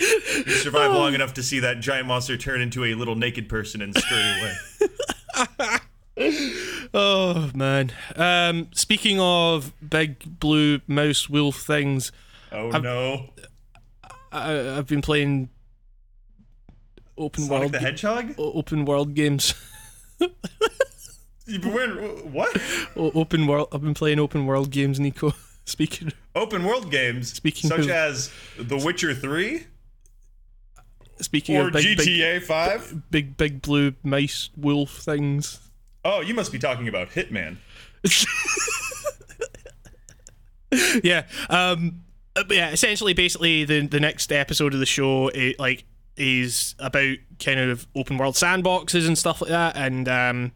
You 0.00 0.50
survive 0.50 0.90
long 0.90 1.14
enough 1.14 1.34
to 1.34 1.42
see 1.42 1.60
that 1.60 1.78
giant 1.80 2.08
monster 2.08 2.36
turn 2.36 2.60
into 2.60 2.84
a 2.84 2.94
little 2.94 3.14
naked 3.14 3.48
person 3.48 3.80
and 3.80 3.96
scurry 3.96 4.32
away. 4.40 5.78
oh 6.94 7.50
man. 7.54 7.92
Um, 8.16 8.68
speaking 8.72 9.20
of 9.20 9.72
big 9.86 10.38
blue 10.40 10.80
mouse 10.86 11.28
wolf 11.28 11.56
things, 11.62 12.10
Oh 12.52 12.70
no. 12.70 13.30
I, 14.32 14.78
I've 14.78 14.86
been 14.86 15.02
playing 15.02 15.48
open 17.18 17.44
Sonic 17.44 17.60
world 17.60 17.72
the 17.72 17.78
Hedgehog? 17.80 18.34
open 18.38 18.84
world 18.84 19.14
games. 19.14 19.54
You've 21.46 21.60
been 21.60 21.74
wearing, 21.74 22.32
what? 22.32 22.56
O- 22.96 23.12
open 23.14 23.46
world. 23.46 23.68
I've 23.72 23.82
been 23.82 23.92
playing 23.94 24.18
open 24.18 24.46
world 24.46 24.70
games, 24.70 24.98
Nico. 24.98 25.34
Speaking. 25.66 26.12
Open 26.34 26.64
world 26.64 26.90
games, 26.90 27.32
Speaking 27.32 27.68
such 27.68 27.80
of- 27.80 27.90
as 27.90 28.30
The 28.58 28.76
Witcher 28.78 29.14
3 29.14 29.64
Speaking 31.20 31.56
or 31.56 31.66
of 31.68 31.72
big, 31.74 31.96
big, 31.98 32.08
GTA 32.08 32.42
5. 32.42 33.10
big, 33.10 33.36
big 33.36 33.62
blue 33.62 33.94
mice 34.02 34.50
wolf 34.56 34.98
things. 34.98 35.60
Oh, 36.04 36.20
you 36.20 36.34
must 36.34 36.52
be 36.52 36.58
talking 36.58 36.88
about 36.88 37.10
Hitman. 37.10 37.56
yeah. 41.02 41.24
Um. 41.48 42.02
uh, 42.36 42.44
yeah. 42.50 42.70
Essentially, 42.70 43.14
basically, 43.14 43.64
the 43.64 43.86
the 43.86 44.00
next 44.00 44.32
episode 44.32 44.74
of 44.74 44.80
the 44.80 44.86
show, 44.86 45.28
it, 45.28 45.58
like, 45.58 45.84
is 46.16 46.74
about 46.78 47.16
kind 47.38 47.60
of 47.60 47.86
open 47.94 48.18
world 48.18 48.34
sandboxes 48.34 49.06
and 49.06 49.16
stuff 49.16 49.40
like 49.40 49.50
that, 49.50 49.76
and 49.76 50.08
um, 50.08 50.52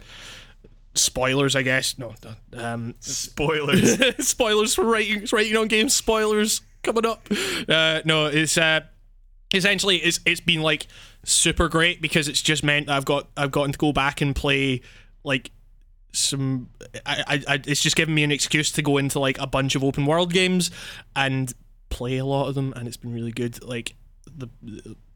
spoilers, 0.94 1.56
I 1.56 1.62
guess. 1.62 1.98
No, 1.98 2.14
no, 2.52 2.62
um, 2.62 2.94
Spoilers. 3.00 3.98
spoilers 4.26 4.74
for 4.74 4.84
writing 4.84 5.26
writing 5.32 5.56
on 5.56 5.68
games. 5.68 5.94
Spoilers 5.94 6.60
coming 6.82 7.06
up. 7.06 7.26
Uh, 7.68 8.00
no, 8.04 8.26
it's 8.26 8.58
uh, 8.58 8.80
essentially 9.54 9.96
it's 9.96 10.20
it's 10.26 10.40
been 10.40 10.62
like 10.62 10.86
super 11.24 11.68
great 11.68 12.00
because 12.00 12.28
it's 12.28 12.42
just 12.42 12.62
meant 12.62 12.86
that 12.86 12.96
I've 12.96 13.04
got 13.04 13.28
I've 13.36 13.50
gotten 13.50 13.72
to 13.72 13.78
go 13.78 13.92
back 13.92 14.20
and 14.20 14.34
play 14.34 14.82
like 15.24 15.50
some 16.12 16.70
I, 17.06 17.42
I, 17.46 17.60
it's 17.66 17.80
just 17.82 17.96
given 17.96 18.14
me 18.14 18.24
an 18.24 18.32
excuse 18.32 18.72
to 18.72 18.82
go 18.82 18.98
into 18.98 19.18
like 19.18 19.38
a 19.38 19.46
bunch 19.46 19.74
of 19.74 19.84
open 19.84 20.06
world 20.06 20.32
games 20.32 20.70
and 21.14 21.52
play 21.90 22.16
a 22.16 22.24
lot 22.24 22.48
of 22.48 22.54
them 22.54 22.72
and 22.76 22.88
it's 22.88 22.96
been 22.96 23.12
really 23.12 23.32
good 23.32 23.62
like 23.62 23.94
the 24.26 24.48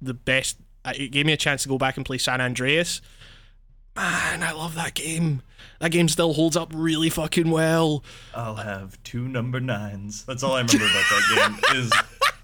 the 0.00 0.14
best 0.14 0.58
it 0.86 1.10
gave 1.12 1.26
me 1.26 1.32
a 1.32 1.36
chance 1.36 1.62
to 1.62 1.68
go 1.68 1.78
back 1.78 1.96
and 1.96 2.04
play 2.04 2.18
San 2.18 2.40
Andreas 2.40 3.00
man 3.96 4.42
I 4.42 4.52
love 4.52 4.74
that 4.74 4.94
game 4.94 5.42
that 5.80 5.90
game 5.90 6.08
still 6.08 6.32
holds 6.34 6.56
up 6.56 6.72
really 6.74 7.10
fucking 7.10 7.50
well 7.50 8.04
I'll 8.34 8.56
have 8.56 9.02
two 9.02 9.28
number 9.28 9.60
nines. 9.60 10.24
That's 10.24 10.42
all 10.42 10.52
I 10.52 10.60
remember 10.60 10.84
about 10.84 11.04
that 11.10 11.58
game. 11.70 11.76
Is 11.80 11.92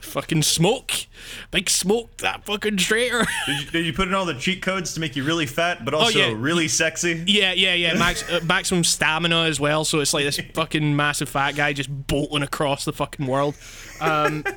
fucking 0.00 0.42
smoke 0.42 1.06
big 1.50 1.68
smoke 1.68 2.16
that 2.18 2.44
fucking 2.44 2.76
traitor 2.76 3.26
did 3.46 3.60
you, 3.60 3.70
did 3.70 3.86
you 3.86 3.92
put 3.92 4.08
in 4.08 4.14
all 4.14 4.24
the 4.24 4.34
cheat 4.34 4.62
codes 4.62 4.94
to 4.94 5.00
make 5.00 5.16
you 5.16 5.24
really 5.24 5.46
fat, 5.46 5.84
but 5.84 5.94
also 5.94 6.18
yeah. 6.18 6.34
really 6.36 6.68
sexy? 6.68 7.24
Yeah, 7.26 7.52
yeah, 7.52 7.74
yeah. 7.74 7.94
Max, 7.94 8.28
uh, 8.30 8.40
maximum 8.44 8.84
stamina 8.84 9.42
as 9.42 9.58
well. 9.58 9.84
So 9.84 10.00
it's 10.00 10.14
like 10.14 10.24
this 10.24 10.40
fucking 10.54 10.94
massive 10.94 11.28
fat 11.28 11.56
guy 11.56 11.72
just 11.72 11.90
bolting 12.06 12.42
across 12.42 12.84
the 12.84 12.92
fucking 12.92 13.26
world. 13.26 13.56
Um, 14.00 14.44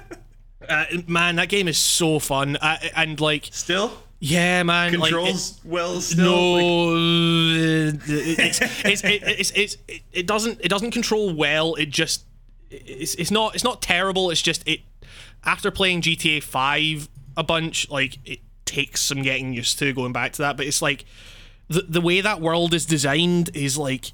Uh, 0.70 0.86
man, 1.08 1.38
that 1.38 1.50
game 1.50 1.68
is 1.68 1.78
so 1.78 2.20
fun, 2.20 2.56
uh, 2.58 2.78
and 2.96 3.20
like, 3.20 3.50
Still 3.52 3.92
yeah, 4.20 4.62
man, 4.62 4.94
like, 4.94 5.12
it- 5.12 5.16
controls 5.16 5.60
well. 5.66 6.00
Still. 6.00 6.54
Like, 6.54 6.62
no, 6.62 7.98
it's, 8.06 8.62
it's, 8.62 9.04
it, 9.04 9.24
it's, 9.24 9.52
it's, 9.52 9.78
it, 9.88 10.02
it 10.14 10.28
doesn't 10.28 10.62
it 10.64 10.70
doesn't 10.70 10.92
control 10.92 11.34
well. 11.34 11.74
It 11.74 11.90
just 11.90 12.26
it's, 12.72 13.16
it's 13.16 13.32
not 13.32 13.56
it's 13.56 13.64
not 13.64 13.82
terrible. 13.82 14.30
It's 14.30 14.42
just 14.42 14.68
it 14.68 14.82
after 15.44 15.72
playing 15.72 16.02
GTA 16.02 16.42
Five 16.42 17.10
a 17.38 17.44
bunch, 17.44 17.90
like 17.90 18.18
it 18.26 18.40
takes 18.66 19.02
some 19.02 19.22
getting 19.22 19.54
used 19.54 19.78
to 19.80 19.94
going 19.94 20.14
back 20.14 20.34
to 20.34 20.42
that. 20.42 20.58
But 20.58 20.66
it's 20.66 20.82
like 20.82 21.06
the 21.68 21.82
the 21.82 22.02
way 22.02 22.22
that 22.22 22.42
world 22.42 22.74
is 22.74 22.86
designed 22.86 23.50
is 23.54 23.78
like 23.78 24.12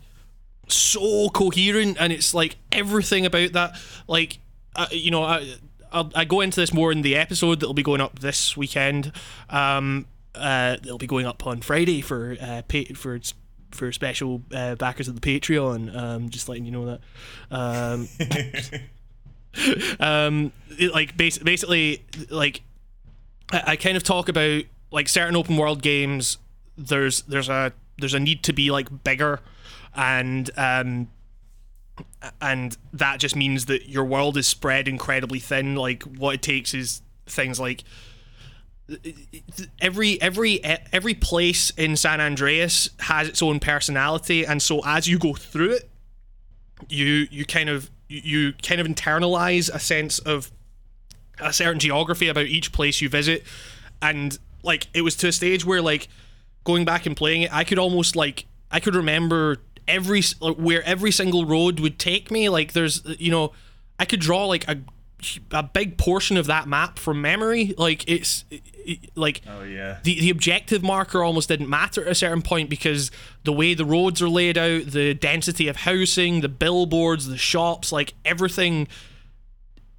so 0.68 1.30
coherent, 1.30 1.98
and 2.00 2.12
it's 2.12 2.34
like 2.34 2.58
everything 2.72 3.26
about 3.26 3.54
that, 3.54 3.80
like 4.08 4.40
uh, 4.76 4.88
you 4.92 5.12
know. 5.12 5.24
I, 5.24 5.56
I'll, 5.90 6.12
I 6.14 6.26
go 6.26 6.42
into 6.42 6.60
this 6.60 6.74
more 6.74 6.92
in 6.92 7.02
the 7.02 7.16
episode 7.16 7.62
that'll 7.62 7.74
be 7.74 7.82
going 7.82 8.02
up 8.02 8.20
this 8.20 8.58
weekend. 8.58 9.14
Um, 9.50 10.06
uh, 10.36 10.76
it'll 10.84 10.98
be 10.98 11.08
going 11.08 11.26
up 11.26 11.48
on 11.48 11.62
Friday 11.62 12.02
for 12.02 12.36
uh, 12.42 12.62
pay, 12.68 12.84
for 12.86 13.18
for 13.78 13.92
special 13.92 14.42
uh, 14.54 14.76
backers 14.76 15.08
of 15.08 15.20
the 15.20 15.22
Patreon. 15.22 15.96
Um, 15.96 16.30
just 16.30 16.50
letting 16.50 16.66
you 16.66 16.72
know 16.72 16.86
that. 16.86 17.02
Um, 17.52 18.08
um, 20.00 20.52
it, 20.78 20.94
like 20.94 21.16
bas- 21.16 21.38
basically, 21.38 22.06
like 22.30 22.62
I, 23.52 23.64
I 23.68 23.76
kind 23.76 23.96
of 23.96 24.04
talk 24.04 24.30
about 24.30 24.64
like 24.92 25.08
certain 25.08 25.36
open 25.36 25.58
world 25.58 25.82
games. 25.82 26.38
There's 26.78 27.22
there's 27.24 27.50
a 27.50 27.74
there's 27.98 28.14
a 28.14 28.20
need 28.20 28.44
to 28.44 28.54
be 28.54 28.72
like 28.72 29.04
bigger, 29.04 29.40
and 29.96 30.50
um, 30.58 31.10
and 32.42 32.78
that 32.94 33.20
just 33.20 33.36
means 33.36 33.66
that 33.66 33.90
your 33.90 34.06
world 34.06 34.38
is 34.38 34.48
spread 34.48 34.88
incredibly 34.88 35.40
thin. 35.40 35.76
Like 35.76 36.04
what 36.04 36.36
it 36.36 36.42
takes 36.42 36.74
is 36.74 37.02
things 37.26 37.60
like 37.60 37.84
every 39.82 40.22
every 40.22 40.64
every 40.64 41.14
place 41.14 41.70
in 41.72 41.96
San 41.96 42.22
Andreas 42.22 42.90
has 43.00 43.28
its 43.28 43.42
own 43.42 43.60
personality, 43.60 44.46
and 44.46 44.62
so 44.62 44.82
as 44.86 45.08
you 45.08 45.18
go 45.20 45.34
through 45.34 45.74
it, 45.74 45.90
you 46.90 47.28
you 47.30 47.46
kind 47.46 47.70
of 47.70 47.90
you 48.08 48.54
kind 48.54 48.80
of 48.80 48.88
internalize 48.88 49.74
a 49.74 49.80
sense 49.80 50.20
of 50.20 50.52
a 51.40 51.52
certain 51.52 51.80
geography 51.80 52.28
about 52.28 52.46
each 52.46 52.72
place 52.72 53.02
you 53.02 53.10
visit, 53.10 53.44
and 54.02 54.38
like 54.64 54.88
it 54.94 55.02
was 55.02 55.16
to 55.18 55.28
a 55.28 55.32
stage 55.32 55.66
where 55.66 55.82
like 55.82 56.08
going 56.64 56.86
back 56.86 57.06
and 57.06 57.16
playing 57.16 57.44
it, 57.44 57.54
I 57.54 57.64
could 57.64 57.80
almost 57.80 58.16
like 58.16 58.46
I 58.72 58.80
could 58.80 58.96
remember 58.96 59.58
every 59.88 60.22
like, 60.40 60.58
where 60.58 60.84
every 60.84 61.12
single 61.12 61.46
road 61.46 61.80
would 61.80 62.00
take 62.00 62.32
me. 62.32 62.50
Like 62.50 62.74
there's 62.74 63.02
you 63.20 63.32
know 63.32 63.54
I 64.00 64.06
could 64.06 64.20
draw 64.20 64.46
like 64.46 64.68
a 64.68 64.78
a 65.52 65.64
big 65.64 65.98
portion 65.98 66.38
of 66.38 66.46
that 66.48 66.68
map 66.68 67.00
from 67.00 67.22
memory. 67.22 67.74
Like 67.78 68.08
it's 68.08 68.46
it, 68.52 68.62
it- 68.86 69.00
like 69.18 69.42
oh 69.48 69.64
yeah. 69.64 69.98
the, 70.04 70.20
the 70.20 70.30
objective 70.30 70.84
marker 70.84 71.24
almost 71.24 71.50
didn't 71.50 71.70
matter 71.70 72.02
at 72.06 72.12
a 72.12 72.16
certain 72.16 72.42
point 72.42 72.70
because 72.70 73.12
the 73.44 73.52
way 73.52 73.74
the 73.74 73.84
roads 73.86 74.22
are 74.22 74.30
laid 74.30 74.58
out, 74.58 74.86
the 74.86 75.14
density 75.14 75.68
of 75.68 75.76
housing, 75.78 76.42
the 76.42 76.50
billboards, 76.50 77.28
the 77.28 77.38
shops, 77.38 77.92
like 77.92 78.14
everything 78.24 78.88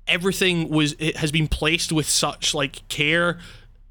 everything 0.07 0.69
was 0.71 0.95
it 0.99 1.17
has 1.17 1.31
been 1.31 1.47
placed 1.49 1.93
with 1.93 2.09
such 2.09 2.55
like 2.55 2.87
care 2.89 3.39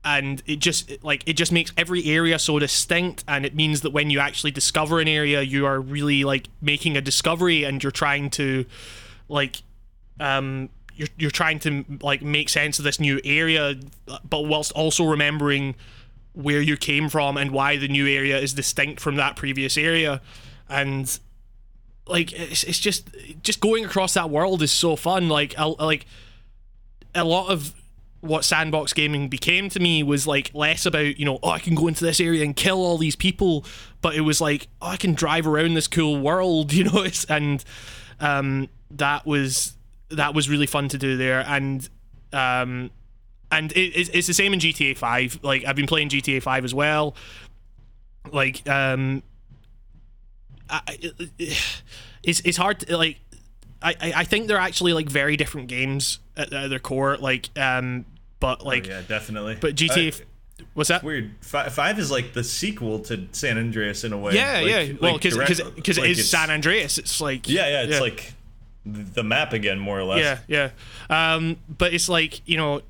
and 0.04 0.42
it 0.48 0.58
just 0.58 0.92
like 1.04 1.22
it 1.28 1.34
just 1.34 1.52
makes 1.52 1.72
every 1.78 2.04
area 2.06 2.40
so 2.40 2.58
distinct 2.58 3.24
and 3.28 3.46
it 3.46 3.54
means 3.56 3.82
that 3.82 3.92
when 3.92 4.10
you 4.10 4.20
actually 4.20 4.50
discover 4.50 5.00
an 5.00 5.08
area 5.08 5.42
you 5.44 5.66
are 5.66 5.80
really 5.80 6.24
like 6.24 6.48
making 6.60 6.98
a 6.98 7.02
discovery 7.02 7.64
and 7.64 7.84
you're 7.84 7.92
trying 7.92 8.32
to 8.32 8.66
like 9.30 9.62
um 10.20 10.70
you're, 10.98 11.10
you're 11.18 11.32
trying 11.32 11.60
to 11.60 11.86
like 12.02 12.22
make 12.22 12.50
sense 12.50 12.80
of 12.80 12.86
this 12.86 13.00
new 13.00 13.22
area 13.24 13.76
but 14.30 14.42
whilst 14.42 14.72
also 14.74 15.06
remembering 15.06 15.76
where 16.38 16.62
you 16.62 16.78
came 16.78 17.10
from 17.10 17.36
and 17.36 17.50
why 17.50 17.78
the 17.78 17.88
new 17.88 18.06
area 18.06 18.38
is 18.38 18.54
distinct 18.54 19.02
from 19.02 19.16
that 19.16 19.36
previous 19.36 19.76
area. 19.76 20.22
And 20.70 21.20
like 22.06 22.32
it's, 22.32 22.64
it's 22.64 22.80
just 22.80 23.10
just 23.42 23.60
going 23.60 23.84
across 23.84 24.14
that 24.14 24.30
world 24.30 24.62
is 24.62 24.72
so 24.72 24.96
fun. 24.96 25.30
Like 25.30 25.56
I, 25.58 25.66
like 25.66 26.06
a 27.16 27.24
lot 27.24 27.50
of 27.50 27.74
what 28.22 28.46
sandbox 28.46 28.94
gaming 28.94 29.30
became 29.30 29.70
to 29.70 29.80
me 29.80 30.04
was 30.04 30.28
like 30.28 30.52
less 30.54 30.86
about 30.86 31.18
you 31.18 31.26
know 31.26 31.40
oh 31.42 31.50
I 31.50 31.60
can 31.60 31.74
go 31.74 31.88
into 31.88 32.04
this 32.04 32.20
area 32.20 32.44
and 32.44 32.56
kill 32.56 32.78
all 32.78 32.98
these 32.98 33.16
people 33.16 33.64
but 34.02 34.16
it 34.16 34.22
was 34.22 34.42
like 34.42 34.68
oh 34.82 34.88
I 34.88 34.98
can 34.98 35.14
drive 35.14 35.48
around 35.48 35.76
this 35.76 35.88
cool 35.88 36.20
world 36.20 36.74
you 36.74 36.84
know 36.84 37.04
it's, 37.04 37.26
and 37.26 37.64
um 38.20 38.70
that 38.92 39.26
was 39.26 39.77
that 40.10 40.34
was 40.34 40.50
really 40.50 40.68
fun 40.68 40.88
to 40.90 40.98
do 40.98 41.18
there 41.18 41.44
and 41.48 41.90
um 42.34 42.90
and 43.52 43.72
it, 43.74 44.10
it's, 44.14 44.28
the 44.28 44.34
same 44.34 44.54
in 44.54 44.60
GTA 44.60 44.98
5 44.98 45.40
like 45.44 45.64
I've 45.66 45.76
been 45.76 45.88
playing 45.88 46.10
GTA 46.10 46.42
5 46.42 46.66
as 46.66 46.74
well 46.74 47.16
like 48.32 48.68
um 48.70 49.24
I, 50.70 50.82
it's 52.24 52.42
it's 52.42 52.58
hard 52.58 52.80
to, 52.82 52.98
like 52.98 53.20
I, 53.82 53.96
I 54.16 54.24
think 54.24 54.48
they're 54.48 54.58
actually 54.58 54.94
like 54.94 55.08
very 55.10 55.38
different 55.38 55.68
games 55.68 56.20
at, 56.36 56.52
at 56.52 56.70
their 56.70 56.80
core 56.80 57.16
like 57.18 57.50
um 57.58 58.06
but 58.40 58.66
like 58.66 58.86
Oh, 58.88 58.92
yeah, 58.92 59.02
definitely. 59.08 59.58
but 59.60 59.76
GTA 59.76 60.22
Uh, 60.22 60.26
what's 60.74 60.90
that 60.90 61.04
weird. 61.04 61.32
Fi- 61.42 61.70
Five 61.70 62.00
is 62.00 62.12
like 62.12 62.34
the 62.34 62.44
sequel 62.44 63.00
to 63.02 63.28
San 63.32 63.58
Andreas 63.58 64.04
in 64.04 64.12
a 64.14 64.18
way. 64.18 64.34
yeah 64.36 64.60
Like- 64.60 64.68
yeah 64.90 64.94
well 65.00 65.14
because 65.18 65.38
because 65.76 65.98
like 65.98 66.10
it 66.10 66.18
is 66.18 66.30
San 66.30 66.50
Andreas 66.50 66.98
it's 66.98 67.22
like 67.22 67.48
Yeah, 67.48 67.68
yeah. 67.70 67.84
It's 67.84 68.02
like 68.02 68.34
the 69.14 69.24
map 69.24 69.54
again, 69.54 69.80
more 69.80 70.00
or 70.00 70.04
less. 70.04 70.20
yeah 70.20 70.70
yeah 71.10 71.36
um 71.36 71.58
but 71.70 71.94
it's 71.94 72.10
like 72.10 72.42
you 72.48 72.58
know 72.58 72.82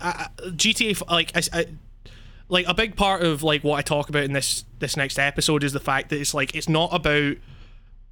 I, 0.00 0.28
GTA 0.38 1.08
like 1.10 1.36
I, 1.36 1.60
I 1.60 1.66
like 2.48 2.66
a 2.68 2.74
big 2.74 2.96
part 2.96 3.22
of 3.22 3.42
like 3.42 3.62
what 3.64 3.78
I 3.78 3.82
talk 3.82 4.08
about 4.08 4.24
in 4.24 4.32
this 4.32 4.64
this 4.78 4.96
next 4.96 5.18
episode 5.18 5.64
is 5.64 5.72
the 5.72 5.80
fact 5.80 6.10
that 6.10 6.20
it's 6.20 6.34
like 6.34 6.54
it's 6.54 6.68
not 6.68 6.90
about 6.92 7.36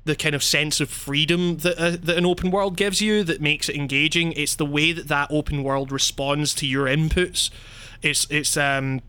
the 0.04 0.16
kind 0.16 0.34
of 0.34 0.42
sense 0.42 0.80
of 0.80 0.88
freedom 0.88 1.58
that 1.58 1.78
uh, 1.78 1.90
that 1.90 2.16
an 2.16 2.24
open 2.24 2.50
world 2.50 2.76
gives 2.76 3.00
you 3.02 3.22
that 3.24 3.40
makes 3.42 3.68
it 3.68 3.76
engaging. 3.76 4.32
It's 4.32 4.54
the 4.54 4.64
way 4.64 4.92
that 4.92 5.08
that 5.08 5.30
open 5.30 5.62
world 5.62 5.92
responds 5.92 6.54
to 6.54 6.66
your 6.66 6.86
inputs. 6.86 7.50
It's 8.00 8.26
it's 8.30 8.56
um 8.56 9.02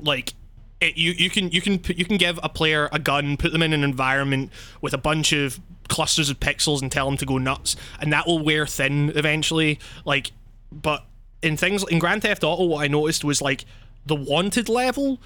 like 0.00 0.34
it, 0.82 0.96
you 0.96 1.12
you 1.12 1.30
can 1.30 1.50
you 1.50 1.60
can 1.60 1.80
you 1.96 2.04
can 2.04 2.16
give 2.16 2.38
a 2.42 2.48
player 2.48 2.88
a 2.92 2.98
gun, 2.98 3.36
put 3.36 3.52
them 3.52 3.62
in 3.62 3.72
an 3.72 3.84
environment 3.84 4.50
with 4.80 4.92
a 4.92 4.98
bunch 4.98 5.32
of 5.32 5.60
clusters 5.88 6.28
of 6.28 6.40
pixels, 6.40 6.82
and 6.82 6.90
tell 6.90 7.06
them 7.06 7.16
to 7.18 7.26
go 7.26 7.38
nuts, 7.38 7.76
and 8.00 8.12
that 8.12 8.26
will 8.26 8.38
wear 8.38 8.66
thin 8.66 9.12
eventually. 9.14 9.78
Like, 10.04 10.32
but 10.70 11.04
in 11.42 11.56
things 11.56 11.84
in 11.88 11.98
Grand 11.98 12.22
Theft 12.22 12.44
Auto, 12.44 12.64
what 12.64 12.84
I 12.84 12.88
noticed 12.88 13.24
was 13.24 13.40
like 13.40 13.64
the 14.06 14.16
wanted 14.16 14.68
level 14.68 15.20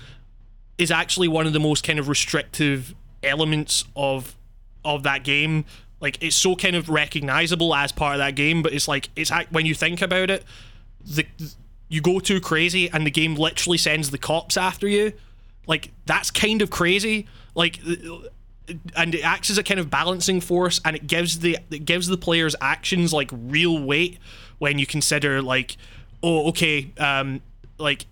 is 0.78 0.90
actually 0.90 1.28
one 1.28 1.46
of 1.46 1.52
the 1.52 1.60
most 1.60 1.84
kind 1.84 1.98
of 1.98 2.08
restrictive 2.08 2.94
elements 3.22 3.84
of 3.96 4.36
of 4.84 5.02
that 5.04 5.24
game. 5.24 5.64
Like 6.00 6.22
it's 6.22 6.36
so 6.36 6.54
kind 6.54 6.76
of 6.76 6.88
recognizable 6.88 7.74
as 7.74 7.92
part 7.92 8.14
of 8.14 8.18
that 8.18 8.34
game, 8.34 8.62
but 8.62 8.72
it's 8.72 8.86
like 8.86 9.08
it's 9.16 9.32
when 9.50 9.64
you 9.64 9.74
think 9.74 10.02
about 10.02 10.30
it, 10.30 10.44
the 11.04 11.26
you 11.88 12.00
go 12.00 12.18
too 12.18 12.40
crazy 12.40 12.90
and 12.90 13.06
the 13.06 13.10
game 13.10 13.36
literally 13.36 13.78
sends 13.78 14.10
the 14.10 14.18
cops 14.18 14.56
after 14.56 14.88
you. 14.88 15.12
Like 15.66 15.92
that's 16.06 16.30
kind 16.30 16.62
of 16.62 16.70
crazy. 16.70 17.26
Like 17.54 17.80
and 18.96 19.14
it 19.14 19.24
acts 19.24 19.50
as 19.50 19.58
a 19.58 19.62
kind 19.62 19.78
of 19.78 19.90
balancing 19.90 20.40
force 20.40 20.80
and 20.84 20.96
it 20.96 21.06
gives 21.06 21.40
the 21.40 21.58
it 21.70 21.84
gives 21.84 22.08
the 22.08 22.16
player's 22.16 22.56
actions 22.60 23.12
like 23.12 23.30
real 23.32 23.82
weight 23.82 24.18
when 24.58 24.78
you 24.78 24.86
consider 24.86 25.40
like 25.40 25.76
oh 26.22 26.48
okay 26.48 26.90
um 26.98 27.40
like 27.78 28.06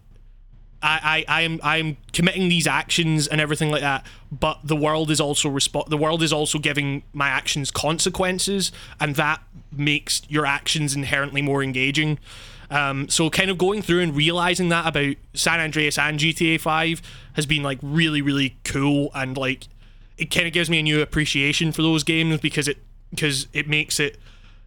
I, 0.85 1.25
I, 1.29 1.39
I 1.39 1.43
am 1.43 1.61
I 1.63 1.77
am 1.79 1.97
committing 2.13 2.51
these 2.51 2.67
actions 2.67 3.27
and 3.27 3.41
everything 3.41 3.71
like 3.71 3.81
that, 3.81 4.05
but 4.31 4.61
the 4.63 4.77
world 4.77 5.11
is 5.11 5.19
also 5.19 5.49
respo- 5.49 5.89
the 5.89 5.97
world 5.97 6.23
is 6.23 6.31
also 6.31 6.59
giving 6.59 7.03
my 7.15 7.29
actions 7.29 7.71
consequences, 7.71 8.71
and 9.01 9.17
that 9.17 9.43
makes 9.73 10.21
your 10.29 10.45
actions 10.45 10.95
inherently 10.95 11.41
more 11.41 11.63
engaging. 11.63 12.19
Um, 12.71 13.09
so 13.09 13.31
kind 13.31 13.51
of 13.51 13.59
going 13.59 13.83
through 13.83 14.01
and 14.01 14.15
realizing 14.17 14.69
that 14.71 14.87
about 14.87 15.17
San 15.35 15.61
Andreas 15.61 15.99
and 15.99 16.19
GTA 16.19 16.61
5 16.61 17.03
has 17.35 17.47
been 17.47 17.63
like 17.63 17.79
really 17.83 18.23
really 18.23 18.57
cool. 18.65 19.11
And 19.15 19.37
like 19.37 19.69
it 20.17 20.27
kind 20.27 20.47
of 20.47 20.53
gives 20.53 20.71
me 20.71 20.79
a 20.79 20.83
new 20.83 21.01
appreciation 21.01 21.73
for 21.73 21.83
those 21.83 22.05
games 22.05 22.41
because 22.41 22.69
it 22.69 22.79
because 23.11 23.49
it 23.53 23.69
makes 23.69 23.99
it 24.01 24.19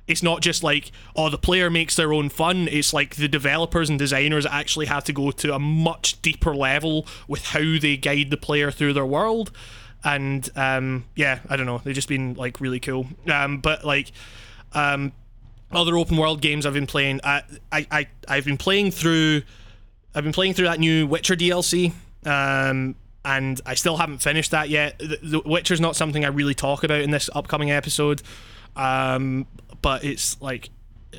it's 0.08 0.24
not 0.24 0.42
just 0.42 0.64
like 0.64 0.92
oh 1.16 1.30
the 1.30 1.38
player 1.38 1.70
makes 1.70 1.96
their 1.96 2.14
own 2.14 2.30
fun. 2.30 2.68
It's 2.68 2.94
like 2.94 3.16
the 3.16 3.28
developers 3.28 3.90
and 3.90 4.00
designers 4.00 4.46
actually 4.46 4.86
have 4.88 5.04
to 5.06 5.14
go 5.14 5.32
to 5.32 5.54
a 5.54 5.60
much 5.60 6.22
deeper 6.22 6.56
level 6.56 7.06
with 7.28 7.48
how 7.48 7.78
they 7.80 7.98
guide 7.98 8.30
the 8.30 8.38
player 8.38 8.72
through 8.72 8.94
their 8.94 9.06
world. 9.06 9.52
And 10.04 10.50
um 10.56 11.06
yeah 11.16 11.40
i 11.50 11.56
don't 11.56 11.66
know. 11.66 11.82
They've 11.84 11.96
just 11.96 12.08
been 12.08 12.36
like 12.36 12.62
really 12.62 12.80
cool. 12.80 13.08
Um 13.28 13.60
but 13.60 13.84
like 13.84 14.12
um 14.74 15.12
other 15.72 15.98
open 15.98 16.16
world 16.18 16.42
games 16.42 16.66
i've 16.66 16.74
been 16.74 16.88
playing 16.88 17.20
i 17.24 17.42
i, 17.72 17.86
I 17.92 18.08
i've 18.28 18.46
been 18.46 18.58
playing 18.58 18.92
through 18.92 19.42
I've 20.16 20.24
been 20.24 20.34
playing 20.34 20.56
through 20.56 20.66
that 20.66 20.80
new 20.80 21.06
Witcher 21.06 21.36
DLC, 21.36 21.92
um, 22.26 22.96
and 23.24 23.62
I 23.68 23.76
still 23.76 23.98
haven't 23.98 24.18
finished 24.20 24.50
that 24.50 24.68
yet. 24.68 24.98
The, 24.98 25.20
the 25.22 25.42
Witcher's 25.46 25.80
not 25.80 25.96
something 25.96 26.26
I 26.26 26.30
really 26.30 26.56
talk 26.56 26.84
about 26.84 27.02
in 27.02 27.12
this 27.12 27.30
upcoming 27.36 27.70
episode, 27.70 28.24
um, 28.76 29.46
but 29.84 30.04
it's 30.04 30.42
like 30.42 30.70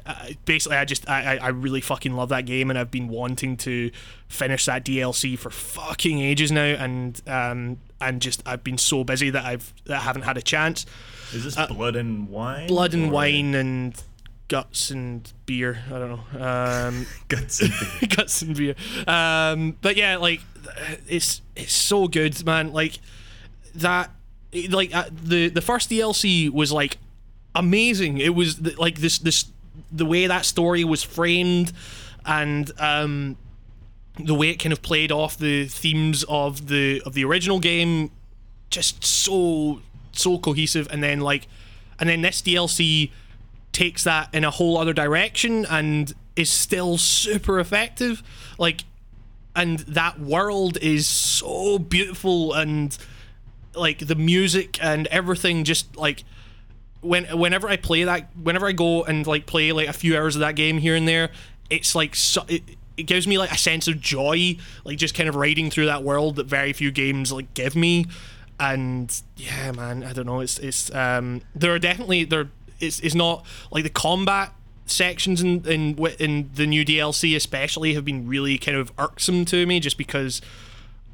uh, 0.05 0.30
basically 0.46 0.78
I 0.78 0.84
just 0.84 1.09
I, 1.09 1.36
I- 1.36 1.49
really 1.49 1.80
fucking 1.80 2.12
love 2.14 2.30
that 2.30 2.44
game 2.44 2.70
and 2.70 2.78
I've 2.78 2.90
been 2.90 3.07
wanting 3.09 3.57
to 3.59 3.92
finish 4.26 4.64
that 4.64 4.84
DLC 4.84 5.38
for 5.38 5.51
fucking 5.51 6.18
ages 6.18 6.51
now 6.51 6.62
and 6.64 7.20
um 7.28 7.78
and 8.01 8.20
just 8.20 8.42
I've 8.46 8.64
been 8.64 8.78
so 8.78 9.05
busy 9.05 9.30
that 9.30 9.44
I've 9.44 9.72
that 9.84 9.99
I 10.01 10.03
haven't 10.03 10.22
had 10.22 10.36
a 10.36 10.42
chance. 10.42 10.86
Is 11.32 11.44
this 11.44 11.55
blood 11.68 11.94
and 11.94 12.28
wine? 12.28 12.64
Uh, 12.64 12.68
Blood 12.68 12.94
and 12.94 13.11
or- 13.11 13.12
wine 13.12 13.55
and 13.55 14.03
guts 14.49 14.90
and 14.90 15.30
beer. 15.46 15.82
I 15.86 15.99
don't 15.99 16.11
know. 16.11 16.44
Um 16.44 17.07
Guts 17.28 17.61
and 17.61 17.70
beer. 17.70 18.09
guts 18.16 18.42
and 18.42 18.57
beer. 18.57 18.74
Um, 19.07 19.76
but 19.80 19.96
yeah, 19.96 20.16
like 20.16 20.40
it's 21.07 21.42
it's 21.55 21.72
so 21.72 22.09
good, 22.09 22.44
man. 22.44 22.72
Like 22.72 22.99
that, 23.74 24.11
like 24.70 24.94
uh, 24.94 25.05
the 25.11 25.49
the 25.49 25.61
first 25.61 25.90
DLC 25.90 26.51
was 26.51 26.72
like 26.72 26.99
amazing. 27.55 28.18
It 28.18 28.34
was 28.34 28.57
th- 28.57 28.78
like 28.78 28.99
this 28.99 29.18
this 29.18 29.46
the 29.90 30.07
way 30.07 30.26
that 30.26 30.44
story 30.44 30.84
was 30.84 31.03
framed, 31.03 31.72
and 32.24 32.70
um, 32.78 33.36
the 34.18 34.34
way 34.34 34.51
it 34.51 34.57
kind 34.57 34.72
of 34.72 34.82
played 34.82 35.12
off 35.12 35.36
the 35.36 35.66
themes 35.66 36.24
of 36.28 36.68
the 36.68 37.03
of 37.05 37.14
the 37.14 37.24
original 37.24 37.61
game, 37.61 38.11
just 38.70 39.05
so 39.05 39.80
so 40.12 40.38
cohesive. 40.38 40.88
And 40.90 41.03
then 41.03 41.20
like, 41.20 41.46
and 41.99 42.09
then 42.09 42.22
this 42.22 42.42
DLC 42.42 43.11
takes 43.79 44.03
that 44.03 44.29
in 44.35 44.43
a 44.43 44.51
whole 44.51 44.76
other 44.76 44.93
direction 44.93 45.64
and 45.66 46.12
is 46.35 46.51
still 46.51 46.99
super 46.99 47.61
effective. 47.61 48.24
Like, 48.59 48.83
and 49.55 49.79
that 49.81 50.18
world 50.18 50.79
is 50.79 51.07
so 51.07 51.79
beautiful 51.79 52.55
and 52.55 52.99
like 53.76 54.01
the 54.01 54.16
music 54.16 54.83
and 54.83 55.07
everything 55.09 55.62
just 55.62 55.97
like 55.97 56.24
when 57.03 57.24
whenever 57.26 57.68
I 57.68 57.76
play 57.76 58.03
that 58.03 58.37
whenever 58.37 58.66
I 58.66 58.72
go 58.72 59.05
and 59.05 59.24
like 59.24 59.47
play 59.47 59.70
like 59.70 59.87
a 59.87 59.93
few 59.93 60.16
hours 60.16 60.35
of 60.35 60.41
that 60.41 60.57
game 60.57 60.79
here 60.79 60.97
and 60.97 61.07
there 61.07 61.31
it's 61.70 61.95
like 61.95 62.16
so, 62.16 62.45
it, 62.49 62.62
it 62.97 63.05
gives 63.05 63.29
me 63.29 63.39
like 63.39 63.53
a 63.53 63.59
sense 63.59 63.87
of 63.87 64.01
joy 64.01 64.57
like 64.85 64.99
just 64.99 65.14
kind 65.14 65.29
of 65.29 65.37
riding 65.37 65.70
through 65.70 65.87
that 65.87 66.03
world 66.03 66.37
that 66.37 66.47
very 66.47 66.72
few 66.72 66.91
games 66.91 67.31
like 67.31 67.55
give 67.55 67.76
me 67.76 68.07
and 68.59 69.22
yeah 69.37 69.70
man 69.70 70.03
I 70.03 70.12
don't 70.12 70.26
know 70.26 70.41
it's 70.41 70.59
it's 70.59 70.93
um 70.93 71.43
there 71.55 71.72
are 71.72 71.79
definitely 71.79 72.24
there 72.24 72.51
it's 72.81 73.01
it's 73.01 73.14
not 73.14 73.45
like 73.70 73.85
the 73.85 73.91
combat 73.91 74.53
sections 74.87 75.43
in 75.43 75.64
in 75.66 75.99
in 76.18 76.51
the 76.55 76.66
new 76.66 76.85
DLC 76.85 77.37
especially 77.37 77.95
have 77.95 78.05
been 78.05 78.26
really 78.26 78.57
kind 78.59 78.76
of 78.76 78.91
irksome 78.99 79.45
to 79.45 79.66
me 79.66 79.81
just 79.81 79.99
because 79.99 80.41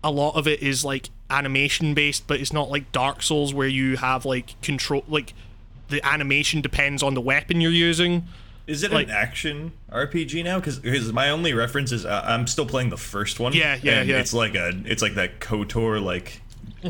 a 0.03 0.11
lot 0.11 0.37
of 0.37 0.47
it 0.47 0.63
is 0.63 0.85
like 0.85 1.09
animation 1.31 1.95
based, 1.95 2.27
but 2.27 2.39
it's 2.39 2.53
not 2.53 2.71
like 2.71 2.93
Dark 2.93 3.23
Souls 3.23 3.55
where 3.55 3.67
you 3.67 3.97
have 3.97 4.25
like 4.27 4.61
control 4.61 5.03
like 5.09 5.33
the 5.89 6.05
animation 6.07 6.61
depends 6.61 7.03
on 7.03 7.15
the 7.15 7.21
weapon 7.21 7.61
you're 7.61 7.71
using. 7.73 8.25
Is 8.67 8.83
it 8.83 8.93
Like- 8.93 9.09
an 9.09 9.15
action 9.15 9.73
RPG 9.93 10.43
now? 10.43 10.59
Because 10.61 11.13
my 11.13 11.29
only 11.31 11.53
reference 11.53 11.93
is 11.93 12.07
uh, 12.07 12.23
I'm 12.25 12.47
still 12.47 12.65
playing 12.67 12.89
the 12.91 12.97
first 12.97 13.39
one. 13.41 13.53
Yeah, 13.53 13.77
yeah, 13.83 14.01
and 14.01 14.09
yeah. 14.09 14.19
It's 14.19 14.33
like 14.33 14.55
a 14.55 14.73
it's 14.87 15.03
like 15.03 15.15
that 15.17 15.41
Kotor 15.41 16.03
like. 16.03 16.41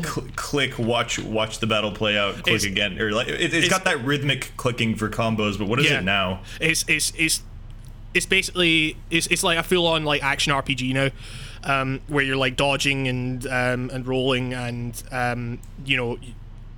Cl- 0.03 0.27
click, 0.35 0.77
watch, 0.77 1.19
watch 1.19 1.59
the 1.59 1.67
battle 1.67 1.91
play 1.91 2.17
out. 2.17 2.33
Click 2.35 2.47
It's- 2.47 2.63
again, 2.63 2.99
or 2.99 3.11
like 3.11 3.27
it, 3.27 3.39
it's 3.41 3.53
it's- 3.53 3.69
got 3.69 3.83
that 3.85 4.03
rhythmic 4.03 4.51
clicking 4.57 4.95
for 4.95 5.09
combos. 5.09 5.57
But 5.57 5.67
what 5.67 5.79
is 5.79 5.89
Yeah. 5.89 5.99
it 5.99 6.03
now? 6.03 6.41
It's 6.59 6.83
it's 6.87 7.13
it's 7.17 7.41
it's 8.13 8.25
basically 8.25 8.97
it's, 9.09 9.27
it's 9.27 9.43
like 9.43 9.57
a 9.57 9.63
full 9.63 9.87
on 9.87 10.03
like 10.05 10.23
action 10.23 10.53
RPG 10.53 10.93
now, 10.93 11.09
um, 11.63 12.01
where 12.07 12.23
you're 12.23 12.37
like 12.37 12.55
dodging 12.55 13.07
and 13.07 13.45
um, 13.47 13.89
and 13.93 14.07
rolling 14.07 14.53
and 14.53 15.01
um, 15.11 15.59
you 15.85 15.97
know 15.97 16.17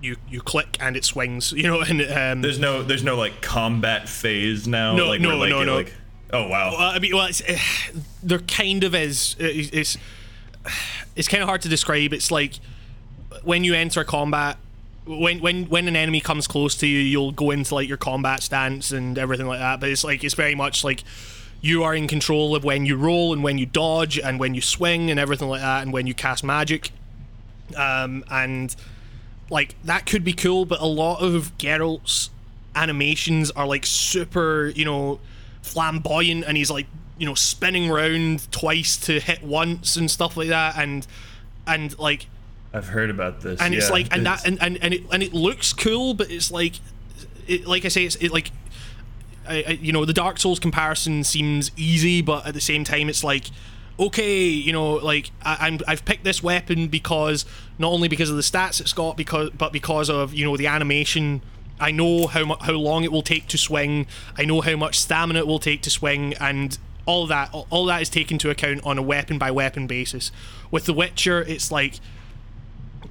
you 0.02 0.16
you 0.30 0.42
click 0.42 0.78
and 0.80 0.96
it 0.96 1.04
swings 1.04 1.52
you 1.56 1.64
know 1.64 1.82
and 1.82 2.02
um, 2.02 2.42
There's 2.42 2.60
no, 2.60 2.84
there's 2.84 3.04
no 3.04 3.16
like 3.18 3.42
combat 3.42 4.08
phase 4.10 4.68
now. 4.68 4.96
No, 4.96 5.08
like, 5.08 5.22
no, 5.22 5.38
like, 5.38 5.50
no, 5.50 5.64
no. 5.64 5.76
Like, 5.76 5.94
oh 6.34 6.48
wow. 6.48 6.72
Well, 6.72 6.80
I 6.92 7.00
mean, 7.00 7.16
well, 7.16 7.26
it's, 7.28 7.42
eh, 7.48 7.58
there 8.24 8.40
kind 8.40 8.84
of 8.84 8.94
is. 8.94 9.36
It's 9.40 9.70
it's, 9.72 9.98
it's 11.16 11.28
kind 11.28 11.42
of 11.42 11.48
hard 11.50 11.62
to 11.62 11.70
describe. 11.70 12.14
It's 12.14 12.30
like 12.32 12.54
when 13.48 13.64
you 13.64 13.74
enter 13.74 14.04
combat, 14.04 14.58
when 15.06 15.40
when 15.40 15.66
when 15.68 15.88
an 15.88 15.96
enemy 15.96 16.20
comes 16.20 16.48
close 16.48 16.76
to 16.76 16.88
you, 16.88 17.00
you'll 17.00 17.32
go 17.32 17.52
into 17.52 17.74
like 17.74 17.88
your 17.88 17.98
combat 17.98 18.44
stance 18.44 18.92
and 18.92 19.18
everything 19.18 19.48
like 19.48 19.60
that. 19.60 19.80
But 19.80 19.90
it's 19.90 20.04
like 20.04 20.24
it's 20.24 20.36
very 20.36 20.54
much 20.54 20.84
like 20.84 21.04
you 21.62 21.84
are 21.84 21.96
in 21.96 22.08
control 22.08 22.56
of 22.56 22.64
when 22.64 22.86
you 22.86 22.98
roll 22.98 23.32
and 23.32 23.44
when 23.44 23.58
you 23.58 23.66
dodge 23.66 24.20
and 24.20 24.40
when 24.40 24.54
you 24.54 24.62
swing 24.62 25.10
and 25.10 25.20
everything 25.20 25.48
like 25.48 25.62
that, 25.62 25.82
and 25.82 25.94
when 25.94 26.06
you 26.08 26.14
cast 26.14 26.44
magic. 26.44 26.92
Um, 27.76 28.26
and 28.30 28.76
like 29.50 29.76
that 29.86 30.06
could 30.06 30.26
be 30.26 30.34
cool, 30.34 30.66
but 30.66 30.82
a 30.82 30.86
lot 30.86 31.22
of 31.22 31.58
Geralt's 31.58 32.30
animations 32.76 33.50
are 33.52 33.66
like 33.66 33.86
super, 33.86 34.74
you 34.76 34.84
know, 34.84 35.20
flamboyant, 35.62 36.44
and 36.46 36.58
he's 36.58 36.70
like, 36.70 36.88
you 37.18 37.26
know, 37.26 37.34
spinning 37.34 37.90
round 37.90 38.52
twice 38.52 38.98
to 38.98 39.20
hit 39.20 39.42
once 39.42 39.96
and 39.96 40.12
stuff 40.12 40.36
like 40.36 40.50
that, 40.50 40.78
and 40.78 41.08
and 41.66 41.98
like, 41.98 42.28
I've 42.78 42.88
heard 42.88 43.10
about 43.10 43.42
this. 43.42 43.60
and 43.62 43.74
it's 43.74 43.88
yeah. 43.88 43.94
like, 43.94 44.08
and 44.12 44.22
It's- 44.22 44.42
that, 44.44 44.48
and 44.48 44.62
and 44.62 44.78
and 44.84 44.94
it 44.94 45.04
and 45.12 45.22
it 45.24 45.34
looks 45.34 45.74
cool, 45.74 46.14
but 46.14 46.32
it's 46.32 46.52
like, 46.52 46.74
it 47.48 47.66
like 47.68 47.86
I 47.86 47.90
say, 47.90 48.06
it's 48.06 48.16
it 48.18 48.32
like. 48.32 48.52
I, 49.50 49.64
I, 49.66 49.72
you 49.82 49.94
know, 49.94 50.04
the 50.04 50.12
Dark 50.12 50.40
Souls 50.40 50.60
comparison 50.60 51.24
seems 51.24 51.72
easy, 51.78 52.22
but 52.22 52.46
at 52.46 52.54
the 52.54 52.60
same 52.60 52.84
time, 52.84 53.08
it's 53.08 53.24
like, 53.24 53.46
okay, 53.98 54.44
you 54.44 54.74
know, 54.74 54.96
like 54.96 55.32
I, 55.42 55.56
I'm 55.62 55.80
I've 55.88 56.04
picked 56.04 56.26
this 56.26 56.44
weapon 56.44 56.90
because 56.90 57.46
not 57.80 57.94
only 57.94 58.10
because 58.10 58.30
of 58.30 58.36
the 58.36 58.42
stats 58.42 58.82
it's 58.82 58.92
got, 58.92 59.16
because 59.16 59.52
but 59.52 59.72
because 59.72 60.10
of 60.10 60.34
you 60.34 60.44
know 60.44 60.58
the 60.58 60.68
animation. 60.68 61.42
I 61.80 61.92
know 61.92 62.28
how 62.28 62.44
mu- 62.44 62.56
how 62.60 62.74
long 62.74 63.04
it 63.06 63.12
will 63.12 63.22
take 63.22 63.48
to 63.50 63.58
swing. 63.58 64.08
I 64.36 64.44
know 64.44 64.60
how 64.62 64.76
much 64.76 65.00
stamina 65.00 65.40
it 65.40 65.48
will 65.48 65.60
take 65.60 65.82
to 65.84 65.90
swing, 65.90 66.34
and 66.42 66.78
all 67.06 67.26
that 67.28 67.54
all, 67.54 67.68
all 67.70 67.86
that 67.86 68.02
is 68.02 68.10
taken 68.10 68.36
into 68.36 68.50
account 68.50 68.82
on 68.84 68.98
a 68.98 69.02
weapon 69.02 69.38
by 69.38 69.52
weapon 69.52 69.88
basis. 69.88 70.30
With 70.72 70.86
The 70.86 70.94
Witcher, 70.94 71.42
it's 71.42 71.72
like 71.72 72.02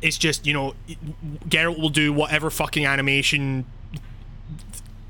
it's 0.03 0.19
just 0.19 0.47
you 0.47 0.53
know 0.53 0.75
Geralt 1.49 1.79
will 1.81 1.89
do 1.89 2.13
whatever 2.13 2.51
fucking 2.51 2.87
animation 2.87 3.65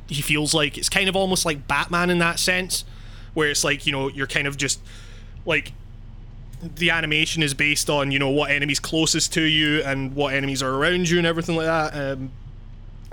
he 0.09 0.23
feels 0.23 0.55
like 0.55 0.79
it's 0.79 0.89
kind 0.89 1.09
of 1.09 1.17
almost 1.17 1.45
like 1.45 1.67
Batman 1.67 2.11
in 2.11 2.19
that 2.19 2.39
sense, 2.39 2.85
where 3.35 3.51
it's 3.51 3.65
like 3.65 3.87
you 3.87 3.93
know 3.93 4.09
you're 4.09 4.27
kind 4.27 4.47
of 4.47 4.57
just 4.57 4.81
like 5.45 5.73
the 6.63 6.91
animation 6.91 7.43
is 7.43 7.55
based 7.55 7.91
on 7.91 8.11
you 8.11 8.19
know 8.19 8.31
what 8.31 8.51
enemies 8.51 8.81
closest 8.81 9.33
to 9.35 9.43
you 9.43 9.83
and 9.83 10.15
what 10.15 10.35
enemies 10.35 10.63
are 10.63 10.75
around 10.75 11.09
you 11.09 11.19
and 11.19 11.27
everything 11.27 11.57
like 11.57 11.67
that. 11.67 11.95
Um, 11.95 12.31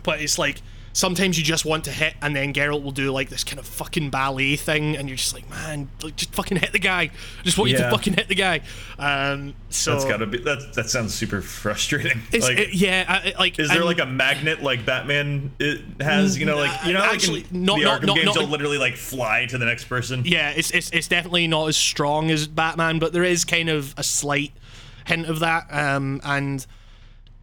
but 0.03 0.21
it's 0.21 0.38
like 0.38 0.61
sometimes 0.95 1.37
you 1.39 1.43
just 1.43 1.65
want 1.65 1.83
to 1.85 1.91
hit 1.91 2.13
and 2.21 2.35
then 2.35 2.53
Geralt 2.53 2.83
will 2.83 2.91
do 2.91 3.11
like 3.11 3.29
this 3.29 3.43
kind 3.43 3.57
of 3.59 3.65
fucking 3.65 4.11
ballet 4.11 4.55
thing 4.55 4.95
and 4.95 5.09
you're 5.09 5.17
just 5.17 5.33
like 5.33 5.49
man 5.49 5.89
like, 6.03 6.15
just 6.15 6.33
fucking 6.35 6.57
hit 6.57 6.71
the 6.71 6.77
guy 6.79 7.01
I 7.03 7.43
just 7.43 7.57
want 7.57 7.71
you 7.71 7.77
to 7.77 7.89
fucking 7.89 8.13
hit 8.13 8.27
the 8.27 8.35
guy 8.35 8.61
um 8.99 9.55
so 9.69 9.93
that's 9.93 10.05
gotta 10.05 10.27
be 10.27 10.37
that. 10.39 10.73
That 10.75 10.89
sounds 10.91 11.15
super 11.15 11.41
frustrating. 11.41 12.21
like, 12.31 12.57
it- 12.59 12.73
yeah 12.75 13.05
I, 13.07 13.31
I- 13.35 13.39
like 13.39 13.57
is 13.57 13.69
there 13.69 13.77
and- 13.77 13.85
like 13.87 13.99
a 13.99 14.05
magnet 14.05 14.61
like 14.61 14.85
Batman 14.85 15.51
it 15.59 15.81
has? 15.99 16.37
You 16.37 16.45
know, 16.45 16.57
like 16.57 16.85
you 16.85 16.93
know, 16.93 16.99
like 16.99 17.13
Actually, 17.13 17.45
in 17.51 17.65
not- 17.65 17.79
the 17.79 17.85
not- 17.85 18.01
Arkham 18.01 18.05
not- 18.07 18.15
games, 18.17 18.25
not- 18.27 18.35
you'll 18.35 18.49
literally 18.49 18.77
like 18.77 18.95
fly 18.95 19.47
to 19.47 19.57
the 19.57 19.65
next 19.65 19.85
person. 19.85 20.21
yeah, 20.25 20.51
it's, 20.51 20.69
it's 20.71 20.91
it's 20.91 21.07
definitely 21.07 21.47
not 21.47 21.67
as 21.69 21.75
strong 21.75 22.29
as 22.29 22.47
Batman, 22.47 22.99
but 22.99 23.13
there 23.13 23.23
is 23.23 23.43
kind 23.45 23.67
of 23.69 23.95
a 23.97 24.03
slight 24.03 24.51
hint 25.07 25.25
of 25.25 25.39
that, 25.39 25.65
um, 25.71 26.21
and 26.23 26.65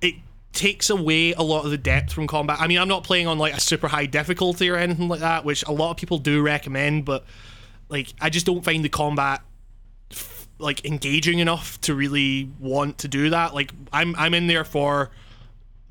it 0.01 0.15
takes 0.53 0.91
away 0.91 1.33
a 1.33 1.43
lot 1.43 1.65
of 1.65 1.71
the 1.71 1.79
depth 1.79 2.13
from 2.13 2.27
combat. 2.27 2.61
I 2.61 2.67
mean, 2.67 2.79
I'm 2.79 2.89
not 2.89 3.05
playing 3.05 3.27
on 3.27 3.39
like 3.39 3.55
a 3.55 3.61
super 3.61 3.89
high 3.89 4.07
difficulty 4.07 4.69
or 4.69 4.77
anything 4.77 5.09
like 5.09 5.21
that, 5.21 5.45
which 5.45 5.65
a 5.65 5.73
lot 5.73 5.93
of 5.93 5.97
people 5.97 6.19
do 6.19 6.43
recommend, 6.43 7.05
but 7.05 7.25
like 7.89 8.09
I 8.21 8.31
just 8.31 8.47
don't 8.47 8.65
find 8.65 8.85
the 8.85 8.89
combat 8.89 9.43
f- 10.11 10.49
like 10.59 10.85
engaging 10.85 11.39
enough 11.39 11.81
to 11.83 11.95
really 11.95 12.51
want 12.59 12.99
to 12.99 13.09
do 13.09 13.31
that. 13.31 13.55
Like 13.55 13.73
I'm 13.93 14.15
I'm 14.17 14.35
in 14.35 14.47
there 14.47 14.65
for 14.65 15.11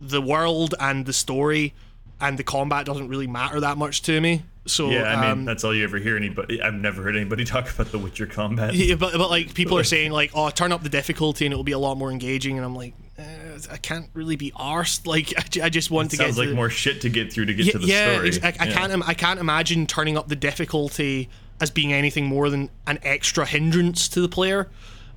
the 0.01 0.22
world 0.22 0.76
and 0.80 1.05
the 1.05 1.14
story, 1.14 1.74
and 2.20 2.38
the 2.38 2.43
combat 2.43 2.86
doesn't 2.86 3.07
really 3.07 3.28
matter 3.28 3.60
that 3.60 3.78
much 3.78 4.01
to 4.03 4.20
me. 4.20 4.43
So 4.66 4.89
Yeah, 4.89 5.03
I 5.03 5.22
mean 5.22 5.32
um, 5.32 5.45
that's 5.45 5.64
all 5.64 5.74
you 5.74 5.84
ever 5.84 5.97
hear 5.97 6.16
anybody. 6.16 6.62
I've 6.62 6.74
never 6.74 7.01
heard 7.01 7.16
anybody 7.16 7.45
talk 7.45 7.72
about 7.72 7.91
the 7.91 7.97
Witcher 7.97 8.28
combat. 8.28 8.74
Yeah, 8.74 8.95
but, 8.95 9.14
but 9.14 9.30
like 9.30 9.53
people 9.53 9.78
are 9.78 9.84
saying 9.86 10.12
like, 10.12 10.32
oh, 10.34 10.49
turn 10.49 10.72
up 10.72 10.84
the 10.84 10.89
difficulty 10.89 11.45
and 11.45 11.53
it'll 11.53 11.64
be 11.64 11.72
a 11.72 11.80
lot 11.80 11.95
more 11.95 12.12
engaging, 12.12 12.57
and 12.57 12.66
I'm 12.66 12.76
like, 12.76 12.93
eh, 13.20 13.57
I 13.72 13.78
can't 13.78 14.09
really 14.13 14.36
be 14.36 14.51
arsed. 14.51 15.05
Like, 15.07 15.34
I, 15.38 15.65
I 15.65 15.70
just 15.70 15.91
want 15.91 16.11
to 16.11 16.17
get 16.17 16.26
Sounds 16.26 16.38
like 16.38 16.49
to, 16.49 16.55
more 16.55 16.70
shit 16.70 17.01
to 17.01 17.09
get 17.09 17.32
through 17.34 17.45
to 17.45 17.53
get 17.53 17.65
yeah, 17.67 17.72
to 17.74 17.80
the 17.80 17.88
yeah, 17.88 18.13
story. 18.13 18.28
ex- 18.28 18.39
I, 18.43 18.47
I 18.47 18.67
Yeah. 18.67 18.74
can't, 18.74 19.09
I 19.09 19.13
can't 19.13 19.39
imagine 19.39 19.86
turning 19.88 20.17
up 20.17 20.28
the 20.28 20.36
difficulty 20.36 21.30
as 21.61 21.70
being 21.70 21.91
anything 21.93 22.26
more 22.26 22.49
than 22.49 22.70
an 22.88 22.99
extra 23.03 23.45
hindrance 23.45 24.07
to 24.09 24.22
the 24.22 24.30
player. 24.30 24.70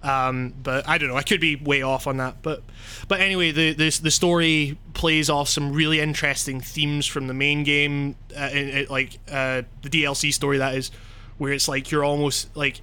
Um, 0.03 0.55
but 0.61 0.88
I 0.88 0.98
don't 0.98 1.09
know. 1.11 1.16
I 1.16 1.22
could 1.22 1.40
be 1.40 1.55
way 1.55 1.82
off 1.82 2.09
on 2.09 2.16
that. 2.16 2.42
But 2.42 2.64
but 3.07 3.20
anyway, 3.20 3.53
the 3.53 3.72
the, 3.72 4.00
the 4.03 4.11
story 4.11 4.76
plays 4.94 5.30
off 5.30 5.48
some 5.48 5.72
really 5.72 6.00
interesting 6.00 6.61
themes 6.61 7.07
from 7.07 7.28
the 7.28 7.34
main 7.34 7.62
game, 7.62 8.16
uh, 8.36 8.48
in, 8.53 8.68
in, 8.68 8.86
like 8.88 9.20
uh, 9.30 9.62
the 9.82 9.88
DLC 9.88 10.32
story 10.34 10.59
that 10.59 10.74
is, 10.74 10.90
where 11.38 11.53
it's 11.53 11.68
like 11.68 11.92
you're 11.92 12.03
almost 12.03 12.57
like 12.57 12.80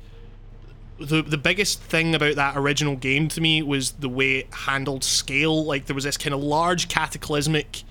the 1.00 1.22
the 1.22 1.38
biggest 1.38 1.82
thing 1.82 2.14
about 2.16 2.36
that 2.36 2.58
original 2.58 2.95
game 2.95 3.28
to 3.30 3.41
me 3.41 3.62
was 3.62 3.91
the 3.91 4.10
way 4.10 4.38
it 4.38 4.54
handled 4.54 5.04
scale. 5.04 5.64
Like 5.66 5.86
there 5.86 5.95
was 5.95 6.04
this 6.04 6.18
kind 6.18 6.34
of 6.34 6.41
large 6.43 6.88
cataclysmic 6.89 7.84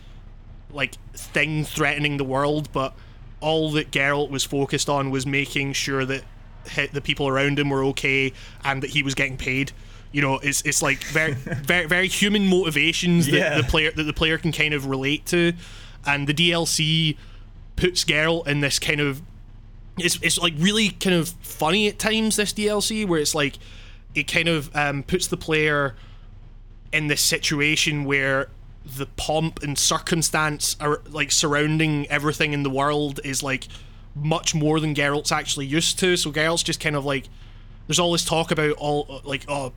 like 0.70 0.94
thing 1.14 1.64
threatening 1.64 2.16
the 2.18 2.24
world, 2.24 2.70
but 2.72 2.94
all 3.40 3.70
that 3.72 3.90
Geralt 3.90 4.30
was 4.30 4.44
focused 4.44 4.88
on 4.88 5.11
was 5.11 5.24
making 5.26 5.72
sure 5.72 6.04
that 6.04 6.22
he, 6.72 6.86
the 6.86 7.00
people 7.00 7.28
around 7.28 7.59
him 7.59 7.70
were 7.70 7.84
okay 7.84 8.32
and 8.64 8.82
that 8.82 8.90
he 8.90 9.02
was 9.02 9.14
getting 9.14 9.36
paid. 9.36 9.72
You 10.12 10.22
know, 10.22 10.38
it's 10.38 10.62
it's 10.62 10.82
like 10.82 11.02
very 11.04 11.32
very 11.64 11.86
very 11.86 12.09
human 12.09 12.46
motivations 12.46 13.26
that 13.26 13.32
Yeah. 13.36 13.56
the 13.56 13.64
player 13.64 13.90
that 13.92 14.02
the 14.04 14.12
player 14.12 14.38
can 14.38 14.52
kind 14.52 14.74
of 14.74 14.86
relate 14.86 15.24
to, 15.26 15.52
and 16.06 16.26
the 16.26 16.34
DLC 16.34 17.16
puts 17.76 18.04
Geralt 18.04 18.46
in 18.48 18.61
this 18.61 18.78
kind 18.78 19.00
of 19.00 19.22
it's 20.01 20.18
it's 20.22 20.38
like 20.38 20.55
really 20.59 20.90
kind 20.90 21.14
of 21.14 21.28
funny 21.40 21.88
at 21.88 21.99
times 21.99 22.36
this 22.36 22.53
DLC 22.53 23.07
where 23.07 23.20
it's 23.20 23.34
like 23.34 23.59
it 24.14 24.24
kind 24.24 24.49
of 24.49 24.74
um, 24.74 25.03
puts 25.03 25.26
the 25.26 25.36
player 25.36 25.94
in 26.92 27.07
this 27.09 27.20
situation 27.20 28.05
where 28.05 28.49
the 28.96 29.07
pomp 29.07 29.62
and 29.62 29.78
circumstance 29.78 30.76
are 30.80 31.03
like 31.11 31.30
surrounding 31.30 32.07
everything 32.09 32.53
in 32.53 32.62
the 32.62 32.70
world 32.70 33.20
is 33.24 33.42
like 33.42 33.68
much 34.14 34.55
more 34.55 34.80
than 34.80 34.94
Geralt's 34.94 35.30
actually 35.30 35.66
used 35.66 35.99
to. 35.99 36.16
So 36.16 36.32
Geralt's 36.32 36.62
just 36.62 36.80
kind 36.80 36.96
of 36.96 37.05
like 37.05 37.28
there's 37.86 37.99
all 37.99 38.12
this 38.12 38.24
talk 38.24 38.51
about 38.51 38.72
all 38.72 39.20
like 39.24 39.44
oh 39.49 39.72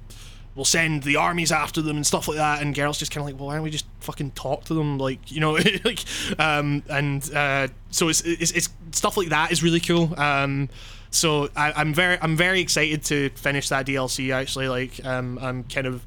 we'll 0.55 0.65
send 0.65 1.03
the 1.03 1.15
armies 1.15 1.51
after 1.51 1.81
them 1.81 1.95
and 1.95 2.05
stuff 2.05 2.27
like 2.27 2.37
that. 2.37 2.61
And 2.61 2.75
Geralt's 2.75 2.99
just 2.99 3.11
kind 3.11 3.21
of 3.21 3.25
like 3.25 3.39
well 3.39 3.47
why 3.47 3.55
don't 3.55 3.63
we 3.63 3.69
just 3.69 3.85
fucking 3.99 4.31
talk 4.31 4.65
to 4.65 4.73
them? 4.73 4.97
Like 4.97 5.31
you 5.31 5.39
know 5.39 5.51
like 5.83 6.03
um 6.39 6.83
and 6.89 7.33
uh 7.33 7.67
so 7.89 8.09
it's, 8.09 8.21
it's 8.21 8.51
it's 8.51 8.69
stuff 8.91 9.17
like 9.17 9.29
that 9.29 9.51
is 9.51 9.63
really 9.63 9.79
cool. 9.79 10.17
Um 10.19 10.69
so 11.09 11.49
I, 11.55 11.73
I'm 11.73 11.93
very 11.93 12.17
I'm 12.21 12.35
very 12.35 12.61
excited 12.61 13.03
to 13.05 13.29
finish 13.31 13.69
that 13.69 13.85
DLC 13.85 14.33
actually. 14.33 14.67
Like 14.67 15.03
um 15.05 15.39
I'm 15.41 15.63
kind 15.65 15.87
of 15.87 16.05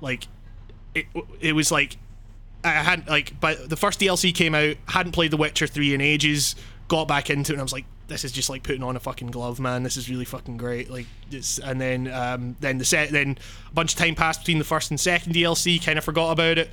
like 0.00 0.26
it, 0.94 1.06
it 1.40 1.52
was 1.52 1.70
like 1.70 1.96
I 2.64 2.70
had 2.70 3.08
like 3.08 3.38
but 3.40 3.68
the 3.70 3.76
first 3.76 4.00
DLC 4.00 4.34
came 4.34 4.54
out 4.54 4.76
hadn't 4.88 5.12
played 5.12 5.30
The 5.30 5.36
Witcher 5.36 5.66
3 5.66 5.94
in 5.94 6.00
ages 6.00 6.56
got 6.88 7.06
back 7.06 7.30
into 7.30 7.52
it 7.52 7.54
and 7.54 7.60
I 7.60 7.62
was 7.62 7.72
like 7.72 7.84
this 8.10 8.24
is 8.24 8.32
just 8.32 8.50
like 8.50 8.62
putting 8.62 8.82
on 8.82 8.96
a 8.96 9.00
fucking 9.00 9.28
glove 9.30 9.58
man. 9.58 9.82
This 9.82 9.96
is 9.96 10.10
really 10.10 10.26
fucking 10.26 10.58
great. 10.58 10.90
Like 10.90 11.06
this 11.30 11.58
and 11.58 11.80
then 11.80 12.12
um 12.12 12.56
then 12.60 12.76
the 12.76 12.84
set 12.84 13.10
then 13.10 13.38
a 13.70 13.74
bunch 13.74 13.94
of 13.94 13.98
time 13.98 14.14
passed 14.14 14.40
between 14.40 14.58
the 14.58 14.64
first 14.64 14.90
and 14.90 15.00
second 15.00 15.32
DLC 15.34 15.82
kind 15.82 15.96
of 15.98 16.04
forgot 16.04 16.32
about 16.32 16.58
it. 16.58 16.70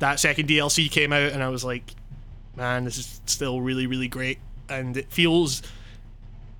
That 0.00 0.20
second 0.20 0.48
DLC 0.48 0.90
came 0.90 1.12
out 1.12 1.32
and 1.32 1.42
I 1.42 1.48
was 1.48 1.64
like 1.64 1.94
man 2.56 2.84
this 2.84 2.98
is 2.98 3.20
still 3.26 3.60
really 3.62 3.86
really 3.86 4.08
great. 4.08 4.38
And 4.68 4.96
it 4.96 5.10
feels 5.10 5.62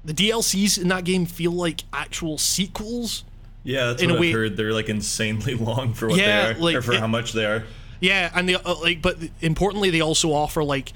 the 0.05 0.12
DLCs 0.15 0.81
in 0.81 0.89
that 0.89 1.05
game 1.05 1.27
feel 1.27 1.53
like 1.53 1.83
actual 1.93 2.39
sequels. 2.39 3.25
Yeah, 3.62 3.87
that's 3.87 4.03
In 4.03 4.11
what 4.11 4.15
a 4.15 4.19
I've 4.19 4.21
way- 4.21 4.33
heard. 4.33 4.57
They're 4.57 4.73
like 4.73 4.89
insanely 4.89 5.55
long 5.57 5.95
for 5.95 6.09
what 6.09 6.19
Yeah, 6.19 6.53
they 6.53 6.59
are, 6.59 6.62
like, 6.62 6.77
or 6.77 6.83
for 6.83 6.93
it- 6.93 7.01
how 7.01 7.07
much 7.07 7.33
they 7.33 7.47
are. 7.47 7.65
Yeah, 8.01 8.31
and 8.35 8.47
they 8.49 8.55
uh, 8.57 8.75
like, 8.83 9.01
but 9.01 9.17
importantly, 9.41 9.89
they 9.91 10.03
also 10.03 10.33
offer 10.33 10.62
like 10.62 10.93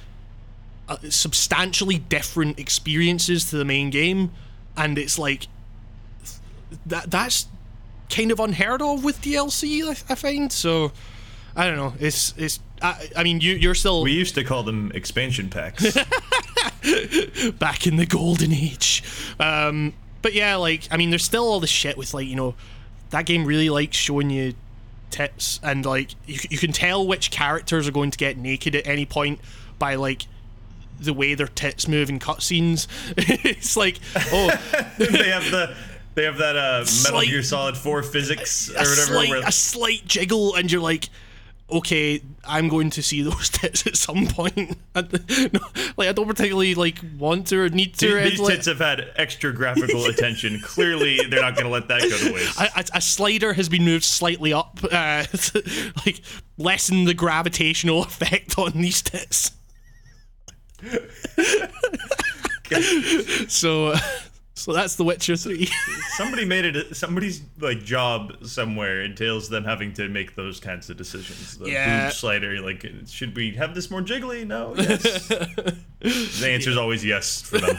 uh, 0.89 0.97
substantially 1.11 1.99
different 1.99 2.59
experiences 2.59 3.51
to 3.51 3.57
the 3.57 3.65
main 3.65 3.91
game, 3.91 4.31
and 4.77 4.99
it's 4.99 5.19
like 5.19 5.49
that. 6.87 7.11
That's 7.11 7.47
kind 8.11 8.31
of 8.31 8.41
unheard 8.41 8.83
of 8.83 9.05
with 9.05 9.21
DLC. 9.21 9.85
I, 9.85 9.91
I 10.13 10.15
find 10.15 10.53
so. 10.53 10.93
I 11.57 11.67
don't 11.67 11.77
know. 11.77 11.95
It's 11.99 12.35
it's. 12.37 12.61
I, 12.81 13.09
I 13.17 13.23
mean, 13.25 13.41
you 13.41 13.55
you're 13.55 13.75
still 13.75 14.03
We 14.03 14.13
used 14.13 14.35
to 14.37 14.45
call 14.45 14.63
them 14.63 14.93
expansion 14.95 15.51
packs. 15.51 15.95
back 17.59 17.87
in 17.87 17.97
the 17.97 18.07
golden 18.07 18.53
age. 18.53 19.03
Um, 19.41 19.95
but 20.23 20.33
yeah, 20.33 20.57
like 20.57 20.89
I 20.91 20.97
mean, 20.97 21.11
there's 21.11 21.25
still 21.25 21.45
all 21.45 21.61
the 21.61 21.67
shit 21.67 21.97
with 21.97 22.15
like 22.15 22.27
you 22.27 22.37
know 22.37 22.55
that 23.11 23.27
game 23.27 23.45
really 23.45 23.71
likes 23.71 23.97
showing 23.97 24.31
you 24.31 24.55
tits 25.11 25.59
and 25.63 25.87
like 25.87 26.11
you, 26.27 26.39
you 26.51 26.59
can 26.59 26.73
tell 26.73 27.07
which 27.07 27.31
characters 27.31 27.89
are 27.89 27.93
going 27.93 28.11
to 28.11 28.19
get 28.19 28.37
naked 28.37 28.75
at 28.75 28.87
any 28.87 29.07
point 29.07 29.41
by 29.79 29.95
like 29.95 30.27
the 31.01 31.13
way 31.13 31.35
their 31.35 31.49
tits 31.49 31.87
move 31.89 32.09
in 32.09 32.19
cutscenes. 32.19 32.87
it's 33.17 33.77
like 33.77 33.99
oh 34.33 34.49
they 34.99 35.31
have 35.31 35.51
the 35.51 35.75
they 36.15 36.25
have 36.25 36.39
that 36.39 36.57
uh, 36.57 36.79
Metal 36.81 36.87
Slight- 36.87 37.29
Gear 37.29 37.43
Solid 37.43 37.77
4 37.77 38.03
physics 38.03 38.71
or 38.71 38.75
whatever. 38.75 38.95
slight 38.97 39.31
where, 39.31 39.47
a 39.47 39.53
slight 39.53 40.05
jiggle 40.07 40.55
and 40.55 40.71
you're 40.71 40.81
like. 40.83 41.09
Okay, 41.71 42.23
I'm 42.47 42.69
going 42.69 42.89
to 42.89 43.03
see 43.03 43.21
those 43.31 43.51
tits 43.51 43.87
at 43.87 43.95
some 43.95 44.27
point. 44.27 44.79
no, 44.97 45.61
like 45.99 46.09
I 46.09 46.13
don't 46.13 46.27
particularly 46.27 46.75
like 46.75 46.97
want 47.19 47.49
to 47.49 47.61
or 47.61 47.69
need 47.69 47.93
to. 47.99 48.21
these 48.23 48.41
like- 48.41 48.55
tits 48.55 48.67
have 48.69 48.79
had 48.79 49.11
extra 49.17 49.53
graphical 49.53 50.07
attention. 50.07 50.61
Clearly, 50.63 51.19
they're 51.29 51.43
not 51.43 51.57
going 51.57 51.67
to 51.67 51.71
let 51.71 51.89
that 51.89 52.01
go 52.01 52.17
to 52.17 52.33
waste. 52.33 52.59
a, 52.59 52.71
a, 52.75 52.85
a 52.95 53.01
slider 53.03 53.53
has 53.53 53.69
been 53.69 53.85
moved 53.85 54.05
slightly 54.05 54.51
up, 54.51 54.81
uh, 54.91 55.25
to, 55.25 55.93
like 56.07 56.23
lessen 56.57 57.05
the 57.05 57.13
gravitational 57.13 58.03
effect 58.03 58.57
on 58.59 58.73
these 58.73 59.03
tits. 59.03 59.51
so, 63.49 63.89
uh, 63.89 63.99
so 64.55 64.73
that's 64.73 64.97
The 64.97 65.05
Witcher 65.05 65.37
Three. 65.37 65.69
Somebody 66.17 66.45
made 66.45 66.65
it. 66.65 66.97
Somebody's 66.97 67.43
like 67.61 67.85
job 67.85 68.45
somewhere 68.47 69.03
entails 69.03 69.49
them 69.49 69.65
having 69.65 69.93
to 69.95 70.09
make 70.09 70.35
those 70.35 70.61
kinds 70.61 70.91
of 70.91 70.97
decisions. 70.97 71.59
The 71.59 71.71
Yeah. 71.71 72.11
slider, 72.11 72.61
like, 72.61 72.85
should 73.07 73.37
we 73.37 73.53
have 73.53 73.75
this 73.75 73.91
more 73.91 74.03
jiggly? 74.03 74.47
No. 74.47 74.75
Yes. 74.77 75.29
the 75.29 76.49
answer 76.49 76.71
is 76.71 76.77
always 76.77 77.05
yes 77.05 77.41
for 77.43 77.59
them. 77.59 77.79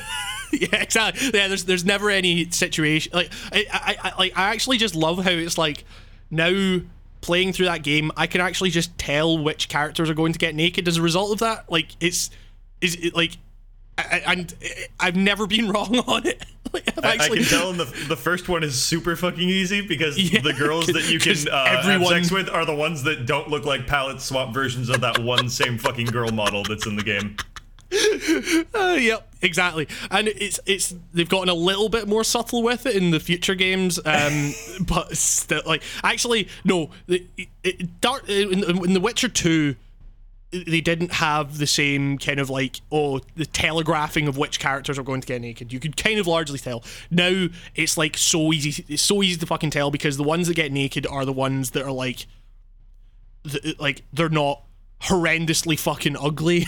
yeah, 0.52 0.82
exactly. 0.82 1.30
Yeah, 1.34 1.48
there's 1.48 1.66
there's 1.66 1.86
never 1.86 2.10
any 2.10 2.50
situation 2.50 3.12
like 3.14 3.32
I, 3.52 3.66
I, 3.72 3.98
I 4.10 4.14
like 4.18 4.38
I 4.38 4.54
actually 4.54 4.78
just 4.78 4.96
love 4.96 5.24
how 5.24 5.32
it's 5.32 5.58
like 5.58 5.84
now 6.32 6.80
playing 7.22 7.52
through 7.52 7.66
that 7.66 7.84
game, 7.84 8.12
I 8.16 8.28
can 8.28 8.40
actually 8.40 8.70
just 8.70 8.98
tell 8.98 9.38
which 9.38 9.68
characters 9.68 10.10
are 10.10 10.14
going 10.14 10.32
to 10.32 10.40
get 10.40 10.56
naked 10.56 10.88
as 10.88 10.96
a 10.98 11.02
result 11.02 11.34
of 11.34 11.40
that. 11.40 11.70
Like 11.70 11.90
it's 12.00 12.30
is 12.82 12.96
it 12.96 13.16
like. 13.16 13.34
I, 13.98 14.24
I- 14.26 14.32
and 14.32 14.54
I've 15.00 15.16
never 15.18 15.46
been 15.48 15.70
wrong 15.72 15.98
on 16.00 16.26
it. 16.26 16.44
Like, 16.72 16.88
I've 17.00 17.04
I, 17.22 17.26
I 17.26 17.30
can 17.30 17.44
tell 17.46 17.72
in 17.72 17.78
the 17.78 17.86
the 18.08 18.16
first 18.16 18.48
one 18.48 18.64
is 18.64 18.80
super 18.80 19.16
fucking 19.16 19.50
easy 19.50 19.82
because 19.82 20.20
Yeah, 20.32 20.42
the 20.42 20.54
girls 20.54 20.86
that 20.86 21.10
you 21.10 21.18
can 21.18 21.36
uh, 21.52 21.66
have 21.82 22.06
sex 22.06 22.32
with 22.32 22.48
are 22.48 22.64
the 22.64 22.76
ones 22.76 23.02
that 23.06 23.26
don't 23.26 23.48
look 23.50 23.66
like 23.66 23.88
palette 23.88 24.22
swap 24.22 24.54
versions 24.54 24.88
of 24.90 25.02
that 25.02 25.18
one 25.18 25.50
same 25.50 25.80
fucking 25.80 26.06
girl 26.06 26.30
model 26.32 26.62
that's 26.64 26.86
in 26.86 26.96
the 26.96 27.02
game. 27.02 27.38
Uh, 28.76 28.98
yep, 29.00 29.28
exactly. 29.42 29.88
And 30.12 30.28
it's 30.28 30.60
it's 30.68 30.94
they've 31.12 31.28
gotten 31.28 31.50
a 31.50 31.56
little 31.56 31.90
bit 31.90 32.08
more 32.08 32.24
subtle 32.24 32.62
with 32.62 32.86
it 32.86 32.96
in 32.96 33.10
the 33.10 33.20
future 33.20 33.56
games, 33.56 34.00
um, 34.06 34.54
but 34.88 35.18
still, 35.18 35.64
like 35.66 35.82
actually, 36.04 36.50
no. 36.64 36.92
It, 37.08 37.24
it, 37.64 38.00
Dark 38.00 38.30
in, 38.30 38.64
in 38.64 38.94
The 38.94 39.00
Witcher 39.00 39.30
Two, 39.30 39.76
they 40.52 40.82
didn't 40.82 41.14
have 41.14 41.60
the 41.60 41.68
same 41.68 42.18
kind 42.18 42.40
of 42.40 42.50
like 42.50 42.82
oh 42.92 43.20
the 43.36 43.46
telegraphing 43.46 44.28
of 44.28 44.38
which 44.38 44.60
characters 44.60 44.98
are 44.98 45.04
going 45.04 45.22
to 45.22 45.28
get 45.28 45.42
naked. 45.42 45.72
You 45.72 45.80
could 45.80 45.96
kind 45.96 46.20
of 46.20 46.28
largely 46.28 46.58
tell. 46.58 46.84
Now 47.12 47.48
it's 47.76 47.98
like 47.98 48.18
so 48.18 48.52
easy. 48.52 48.84
It's 48.88 49.04
so 49.04 49.22
easy 49.22 49.40
to 49.40 49.46
fucking 49.46 49.72
tell 49.72 49.92
because 49.92 50.18
the 50.18 50.24
ones 50.24 50.48
that 50.48 50.56
get 50.56 50.72
naked 50.72 51.06
are 51.06 51.26
the 51.26 51.34
ones 51.34 51.72
that 51.72 51.84
are 51.84 51.92
like, 51.92 52.26
th- 53.48 53.80
like 53.80 54.02
they're 54.12 54.30
not 54.30 54.64
horrendously 55.04 55.78
fucking 55.78 56.18
ugly. 56.18 56.66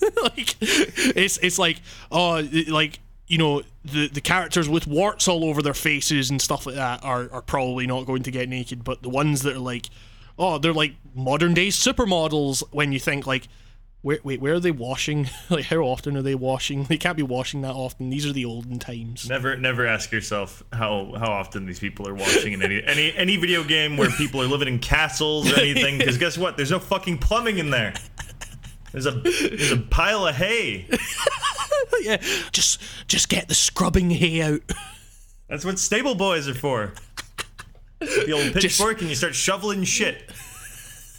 like 0.22 0.56
it's 0.60 1.38
it's 1.38 1.58
like 1.58 1.80
oh 2.12 2.46
like 2.68 3.00
you 3.26 3.38
know 3.38 3.62
the 3.84 4.08
the 4.08 4.20
characters 4.20 4.68
with 4.68 4.86
warts 4.86 5.28
all 5.28 5.44
over 5.44 5.62
their 5.62 5.72
faces 5.72 6.28
and 6.28 6.42
stuff 6.42 6.66
like 6.66 6.74
that 6.74 7.02
are 7.02 7.30
are 7.32 7.42
probably 7.42 7.86
not 7.86 8.04
going 8.04 8.22
to 8.22 8.30
get 8.30 8.48
naked 8.48 8.84
but 8.84 9.02
the 9.02 9.08
ones 9.08 9.42
that 9.42 9.54
are 9.56 9.60
like 9.60 9.88
oh 10.38 10.58
they're 10.58 10.72
like 10.72 10.94
modern 11.14 11.54
day 11.54 11.68
supermodels 11.68 12.62
when 12.72 12.92
you 12.92 12.98
think 12.98 13.26
like 13.26 13.48
where, 14.02 14.18
wait 14.22 14.40
where 14.40 14.54
are 14.54 14.60
they 14.60 14.70
washing 14.70 15.28
like 15.50 15.64
how 15.64 15.78
often 15.78 16.16
are 16.16 16.22
they 16.22 16.34
washing 16.34 16.84
they 16.84 16.98
can't 16.98 17.16
be 17.16 17.22
washing 17.22 17.62
that 17.62 17.72
often 17.72 18.10
these 18.10 18.26
are 18.26 18.32
the 18.32 18.44
olden 18.44 18.78
times 18.78 19.28
Never, 19.28 19.56
never 19.56 19.86
ask 19.86 20.12
yourself 20.12 20.62
how 20.72 21.14
how 21.18 21.32
often 21.32 21.64
these 21.66 21.78
people 21.78 22.06
are 22.08 22.14
washing 22.14 22.52
in 22.52 22.62
any 22.62 22.82
any 22.84 23.14
any 23.14 23.36
video 23.36 23.64
game 23.64 23.96
where 23.96 24.10
people 24.10 24.42
are 24.42 24.46
living 24.46 24.68
in 24.68 24.78
castles 24.78 25.50
or 25.50 25.58
anything. 25.60 25.98
Because 25.98 26.18
guess 26.18 26.36
what? 26.36 26.56
There's 26.56 26.70
no 26.70 26.78
fucking 26.78 27.18
plumbing 27.18 27.58
in 27.58 27.70
there. 27.70 27.94
There's 28.92 29.06
a 29.06 29.12
there's 29.12 29.72
a 29.72 29.78
pile 29.78 30.26
of 30.26 30.36
hay. 30.36 30.86
yeah 32.02 32.16
just 32.52 32.80
just 33.08 33.28
get 33.28 33.48
the 33.48 33.54
scrubbing 33.54 34.10
hay 34.10 34.42
out 34.42 34.60
That's 35.48 35.64
what 35.64 35.78
stable 35.78 36.14
boys 36.14 36.48
are 36.48 36.54
for. 36.54 36.94
The 38.26 38.32
old 38.32 38.52
pitchfork, 38.54 39.00
and 39.00 39.08
you 39.10 39.16
start 39.16 39.34
shoveling 39.34 39.84
shit. 39.84 40.30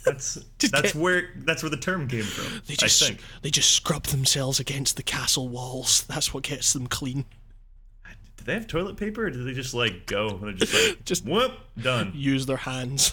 That's 0.04 0.34
that's 0.70 0.94
where 0.94 1.30
that's 1.38 1.62
where 1.62 1.70
the 1.70 1.76
term 1.76 2.06
came 2.08 2.22
from. 2.22 2.62
they 2.66 2.74
just 2.74 3.02
I 3.02 3.06
think. 3.06 3.20
they 3.42 3.50
just 3.50 3.72
scrub 3.72 4.04
themselves 4.04 4.60
against 4.60 4.96
the 4.96 5.02
castle 5.02 5.48
walls 5.48 6.04
that's 6.04 6.32
what 6.32 6.44
gets 6.44 6.72
them 6.72 6.86
clean 6.86 7.24
Do 8.36 8.44
they 8.44 8.54
have 8.54 8.68
toilet 8.68 8.96
paper, 8.96 9.26
or 9.26 9.30
do 9.30 9.42
they 9.42 9.52
just 9.52 9.74
like 9.74 10.06
go? 10.06 10.38
They're 10.38 10.52
just 10.52 10.72
like 10.74 11.04
Just- 11.04 11.24
whoop 11.24 11.52
done. 11.82 12.12
use 12.14 12.46
their 12.46 12.56
hands 12.56 13.12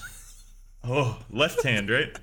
Oh, 0.84 1.18
left 1.32 1.64
hand, 1.64 1.90
right? 1.90 2.16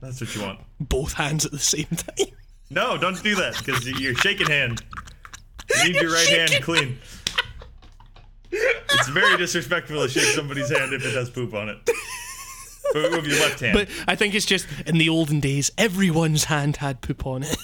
That's 0.00 0.20
what 0.20 0.34
you 0.34 0.42
want. 0.42 0.60
both 0.80 1.12
hands 1.12 1.44
at 1.44 1.52
the 1.52 1.58
same 1.58 1.84
time 1.86 2.28
No, 2.70 2.96
don't 2.96 3.22
do 3.22 3.34
that 3.34 3.58
because 3.58 3.86
you're 3.86 4.14
shaking 4.14 4.46
hand. 4.46 4.82
You 5.84 5.92
need 5.92 6.00
your 6.00 6.12
right 6.12 6.28
hand 6.28 6.62
clean. 6.64 6.98
It's 8.52 9.08
very 9.08 9.36
disrespectful 9.36 10.02
to 10.02 10.08
shake 10.08 10.34
somebody's 10.34 10.70
hand 10.76 10.92
if 10.92 11.04
it 11.04 11.14
has 11.14 11.30
poop 11.30 11.54
on 11.54 11.68
it. 11.68 11.78
But 12.92 13.12
with 13.12 13.26
your 13.26 13.38
left 13.40 13.60
hand. 13.60 13.74
But 13.74 13.88
I 14.08 14.16
think 14.16 14.34
it's 14.34 14.46
just 14.46 14.66
in 14.86 14.98
the 14.98 15.08
olden 15.08 15.38
days, 15.40 15.70
everyone's 15.78 16.44
hand 16.44 16.76
had 16.78 17.00
poop 17.00 17.26
on 17.26 17.44
it. 17.44 17.56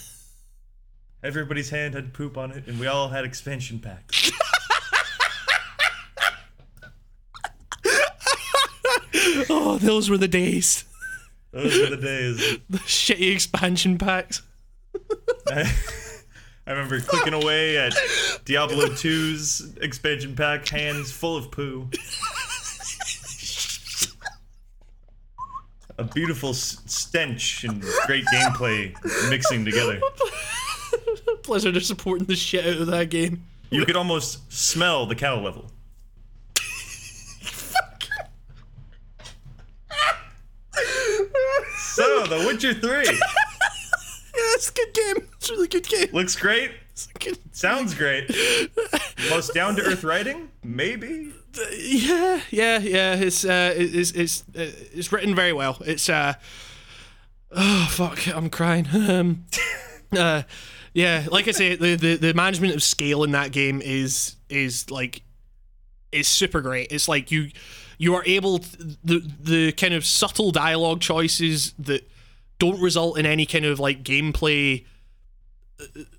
Everybody's 1.23 1.71
hand 1.71 1.95
had 1.95 2.13
poop 2.13 2.39
on 2.39 2.53
it, 2.53 2.69
and 2.69 2.79
we 2.79 2.87
all 2.87 3.09
had 3.09 3.25
expansion 3.25 3.81
packs. 3.81 4.31
Oh, 9.51 9.79
those 9.79 10.09
were 10.09 10.19
the 10.19 10.29
days. 10.29 10.85
Those 11.53 11.79
were 11.79 11.97
the 11.97 12.03
days. 12.03 12.59
The 12.71 12.79
shitty 12.79 13.33
expansion 13.33 13.99
packs. 13.99 14.43
I, 16.67 16.73
remember 16.73 17.01
clicking 17.01 17.35
away 17.35 17.77
at 17.79 17.95
Diablo 18.45 18.87
2's 18.87 19.77
expansion 19.81 20.35
pack, 20.35 20.67
hands 20.69 21.13
full 21.13 21.37
of 21.37 21.51
poo. 21.51 21.89
A 25.99 26.05
beautiful 26.05 26.51
s- 26.51 26.83
stench 26.87 27.65
and 27.65 27.83
great 28.07 28.25
gameplay 28.27 28.95
mixing 29.31 29.65
together. 29.65 30.01
Blizzard 31.45 31.77
are 31.77 31.81
supporting 31.81 32.27
the 32.27 32.37
shit 32.37 32.67
out 32.67 32.81
of 32.83 32.87
that 32.89 33.09
game. 33.11 33.45
You 33.71 33.85
could 33.87 33.97
almost 33.97 34.53
smell 34.53 35.07
the 35.07 35.15
cow 35.15 35.41
level. 35.41 35.71
So, 41.79 42.27
The 42.27 42.45
Witcher 42.47 42.75
3 42.75 42.91
Yeah, 43.07 43.13
it's 44.55 44.69
a 44.71 44.73
good 44.75 44.93
game. 44.95 45.29
It's 45.47 45.53
really 45.53 45.69
good 45.69 45.89
game. 45.89 46.09
looks 46.13 46.35
great, 46.35 46.73
good- 47.21 47.39
sounds 47.55 47.95
great. 47.95 48.29
Most 49.31 49.55
down 49.55 49.77
to 49.77 49.83
earth 49.83 50.03
writing? 50.03 50.49
Maybe. 50.65 51.33
yeah, 51.79 52.41
yeah, 52.51 52.79
yeah. 52.79 53.15
It's 53.15 53.45
uh, 53.45 53.73
it's 53.77 54.11
it's 54.11 54.43
uh, 54.57 54.73
it's 54.93 55.13
written 55.13 55.37
very 55.37 55.53
well. 55.53 55.79
It's 55.87 56.09
uh, 56.09 56.35
oh 57.53 57.87
fuck, 57.91 58.27
I'm 58.27 58.51
crying. 58.51 58.89
Um, 58.93 59.45
uh, 60.17 60.43
yeah, 60.95 61.27
like 61.31 61.47
I 61.47 61.53
say, 61.53 61.77
the, 61.77 61.95
the 61.95 62.17
the 62.17 62.35
management 62.35 62.75
of 62.75 62.83
scale 62.83 63.23
in 63.23 63.31
that 63.31 63.53
game 63.53 63.81
is 63.81 64.35
is 64.49 64.91
like 64.91 65.23
is 66.11 66.27
super 66.27 66.61
great. 66.61 66.91
It's 66.91 67.07
like 67.07 67.31
you 67.31 67.51
you 67.99 68.17
are 68.17 68.25
able 68.27 68.59
to, 68.59 68.97
the 69.05 69.33
the 69.41 69.73
kind 69.73 69.95
of 69.95 70.05
subtle 70.05 70.51
dialogue 70.51 71.01
choices 71.01 71.73
that 71.79 72.11
don't 72.59 72.81
result 72.81 73.17
in 73.17 73.27
any 73.27 73.47
kind 73.47 73.65
of 73.65 73.79
like 73.79 74.03
gameplay 74.03 74.85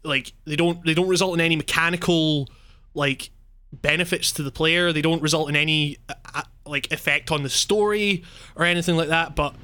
like 0.03 0.33
they 0.45 0.55
don't 0.55 0.83
they 0.85 0.93
don't 0.93 1.07
result 1.07 1.33
in 1.33 1.41
any 1.41 1.55
mechanical 1.55 2.47
like 2.93 3.29
benefits 3.71 4.31
to 4.33 4.43
the 4.43 4.51
player. 4.51 4.93
They 4.93 5.01
don't 5.01 5.21
result 5.21 5.49
in 5.49 5.55
any 5.55 5.97
uh, 6.09 6.13
uh, 6.33 6.43
like 6.65 6.91
effect 6.91 7.31
on 7.31 7.43
the 7.43 7.49
story 7.49 8.23
or 8.55 8.65
anything 8.65 8.97
like 8.97 9.07
that 9.07 9.35
but 9.35 9.55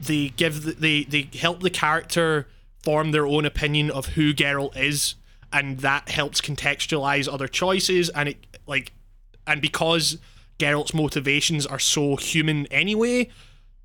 they 0.00 0.28
give 0.30 0.64
the, 0.64 0.72
they 0.72 1.04
they 1.04 1.28
help 1.38 1.62
the 1.62 1.70
character 1.70 2.48
form 2.82 3.12
their 3.12 3.26
own 3.26 3.44
opinion 3.44 3.90
of 3.90 4.06
who 4.06 4.32
Geralt 4.32 4.76
is 4.76 5.14
and 5.52 5.78
that 5.80 6.08
helps 6.08 6.40
contextualize 6.40 7.32
other 7.32 7.48
choices 7.48 8.08
and 8.10 8.30
it 8.30 8.46
like 8.66 8.92
and 9.46 9.60
because 9.60 10.18
Geralt's 10.58 10.94
motivations 10.94 11.66
are 11.66 11.78
so 11.78 12.16
human 12.16 12.66
anyway 12.66 13.28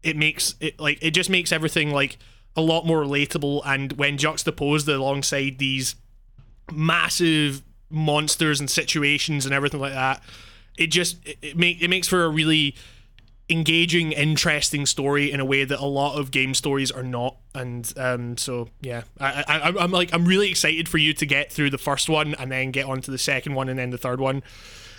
it 0.04 0.18
makes 0.18 0.56
it 0.60 0.80
like 0.80 1.00
it 1.02 1.12
just 1.12 1.30
makes 1.30 1.52
everything 1.52 1.92
like 1.92 2.18
a 2.56 2.62
lot 2.62 2.86
more 2.86 3.02
relatable 3.04 3.62
and 3.66 3.94
when 3.94 4.18
juxtaposed 4.18 4.88
alongside 4.88 5.58
these 5.58 5.96
massive 6.72 7.62
monsters 7.90 8.60
and 8.60 8.70
situations 8.70 9.46
and 9.46 9.54
everything 9.54 9.80
like 9.80 9.94
that 9.94 10.22
it 10.78 10.88
just 10.88 11.18
it, 11.28 11.38
it 11.42 11.58
make 11.58 11.82
it 11.82 11.88
makes 11.90 12.08
for 12.08 12.24
a 12.24 12.30
really 12.30 12.76
engaging 13.50 14.12
interesting 14.14 14.86
story 14.86 15.30
in 15.32 15.40
a 15.40 15.46
way 15.46 15.64
that 15.66 15.80
a 15.80 15.86
lot 15.86 16.18
of 16.18 16.32
game 16.32 16.54
stories 16.54 16.90
are 16.90 17.04
not 17.04 17.36
and 17.54 17.94
um 17.98 18.38
so 18.38 18.70
yeah 18.82 19.04
I, 19.20 19.44
I 19.48 19.74
I'm 19.84 19.92
like 19.92 20.14
I'm 20.14 20.26
really 20.26 20.50
excited 20.50 20.88
for 20.88 20.98
you 20.98 21.14
to 21.14 21.26
get 21.26 21.52
through 21.52 21.70
the 21.70 21.78
first 21.78 22.08
one 22.10 22.34
and 22.36 22.52
then 22.52 22.72
get 22.72 22.86
on 22.86 23.02
to 23.02 23.12
the 23.12 23.18
second 23.18 23.54
one 23.54 23.68
and 23.70 23.78
then 23.78 23.90
the 23.90 23.98
third 23.98 24.20
one 24.20 24.42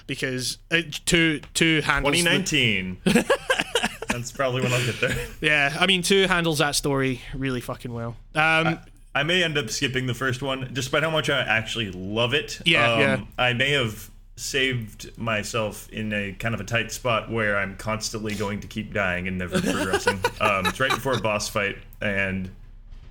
because 0.07 0.59
uh, 0.71 0.83
two 1.07 1.41
two 1.55 1.81
handles 1.81 2.13
the- 2.23 2.23
2019. 2.23 2.99
That's 4.15 4.33
probably 4.33 4.62
when 4.62 4.73
I'll 4.73 4.87
get 4.87 5.01
there. 5.01 5.27
yeah 5.41 5.77
I 5.79 5.87
mean 5.87 6.03
two 6.03 6.27
handles 6.27 6.59
that 6.59 6.75
story 6.77 7.21
really 7.35 7.61
fucking 7.61 7.93
well 7.93 8.17
um 8.35 8.79
I 9.15 9.23
may 9.23 9.45
end 9.45 9.57
up 9.57 9.71
skipping 9.71 10.07
the 10.07 10.15
first 10.15 10.43
one, 10.43 10.71
despite 10.73 11.05
how 11.05 11.11
much 11.11 11.31
I 11.31 11.41
actually 11.41 11.93
love 11.93 12.35
it. 12.35 12.61
Yeah, 12.65 12.93
um, 12.93 13.01
yeah. 13.01 13.21
I 13.39 13.53
may 13.53 13.71
have 13.71 14.11
saved 14.37 15.17
myself 15.17 15.89
in 15.91 16.12
a 16.12 16.33
kind 16.33 16.55
of 16.55 16.61
a 16.61 16.65
tight 16.65 16.91
spot 16.91 17.31
where 17.31 17.57
I'm 17.57 17.77
constantly 17.77 18.35
going 18.35 18.61
to 18.61 18.67
keep 18.67 18.93
dying 18.93 19.29
and 19.29 19.39
never 19.39 19.61
progressing. 19.61 20.19
um, 20.41 20.67
it's 20.67 20.81
right 20.81 20.91
before 20.91 21.15
a 21.15 21.21
boss 21.21 21.49
fight, 21.49 21.77
and 22.01 22.51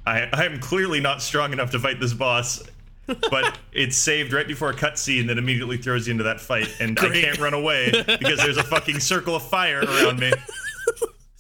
I 0.06 0.28
I'm 0.34 0.60
clearly 0.60 1.00
not 1.00 1.22
strong 1.22 1.54
enough 1.54 1.72
to 1.72 1.80
fight 1.80 2.02
this 2.02 2.14
boss. 2.14 2.62
but 3.06 3.58
it's 3.72 3.98
saved 3.98 4.34
right 4.34 4.48
before 4.48 4.70
a 4.70 4.74
cutscene 4.74 5.28
that 5.28 5.38
immediately 5.38 5.78
throws 5.78 6.08
you 6.08 6.12
into 6.12 6.26
that 6.26 6.42
fight, 6.42 6.70
and 6.82 7.00
I 7.00 7.10
can't 7.10 7.40
run 7.40 7.54
away 7.54 7.92
because 7.92 8.40
there's 8.40 8.58
a 8.58 8.64
fucking 8.64 9.00
circle 9.00 9.36
of 9.36 9.44
fire 9.44 9.82
around 9.82 10.20
me. 10.20 10.34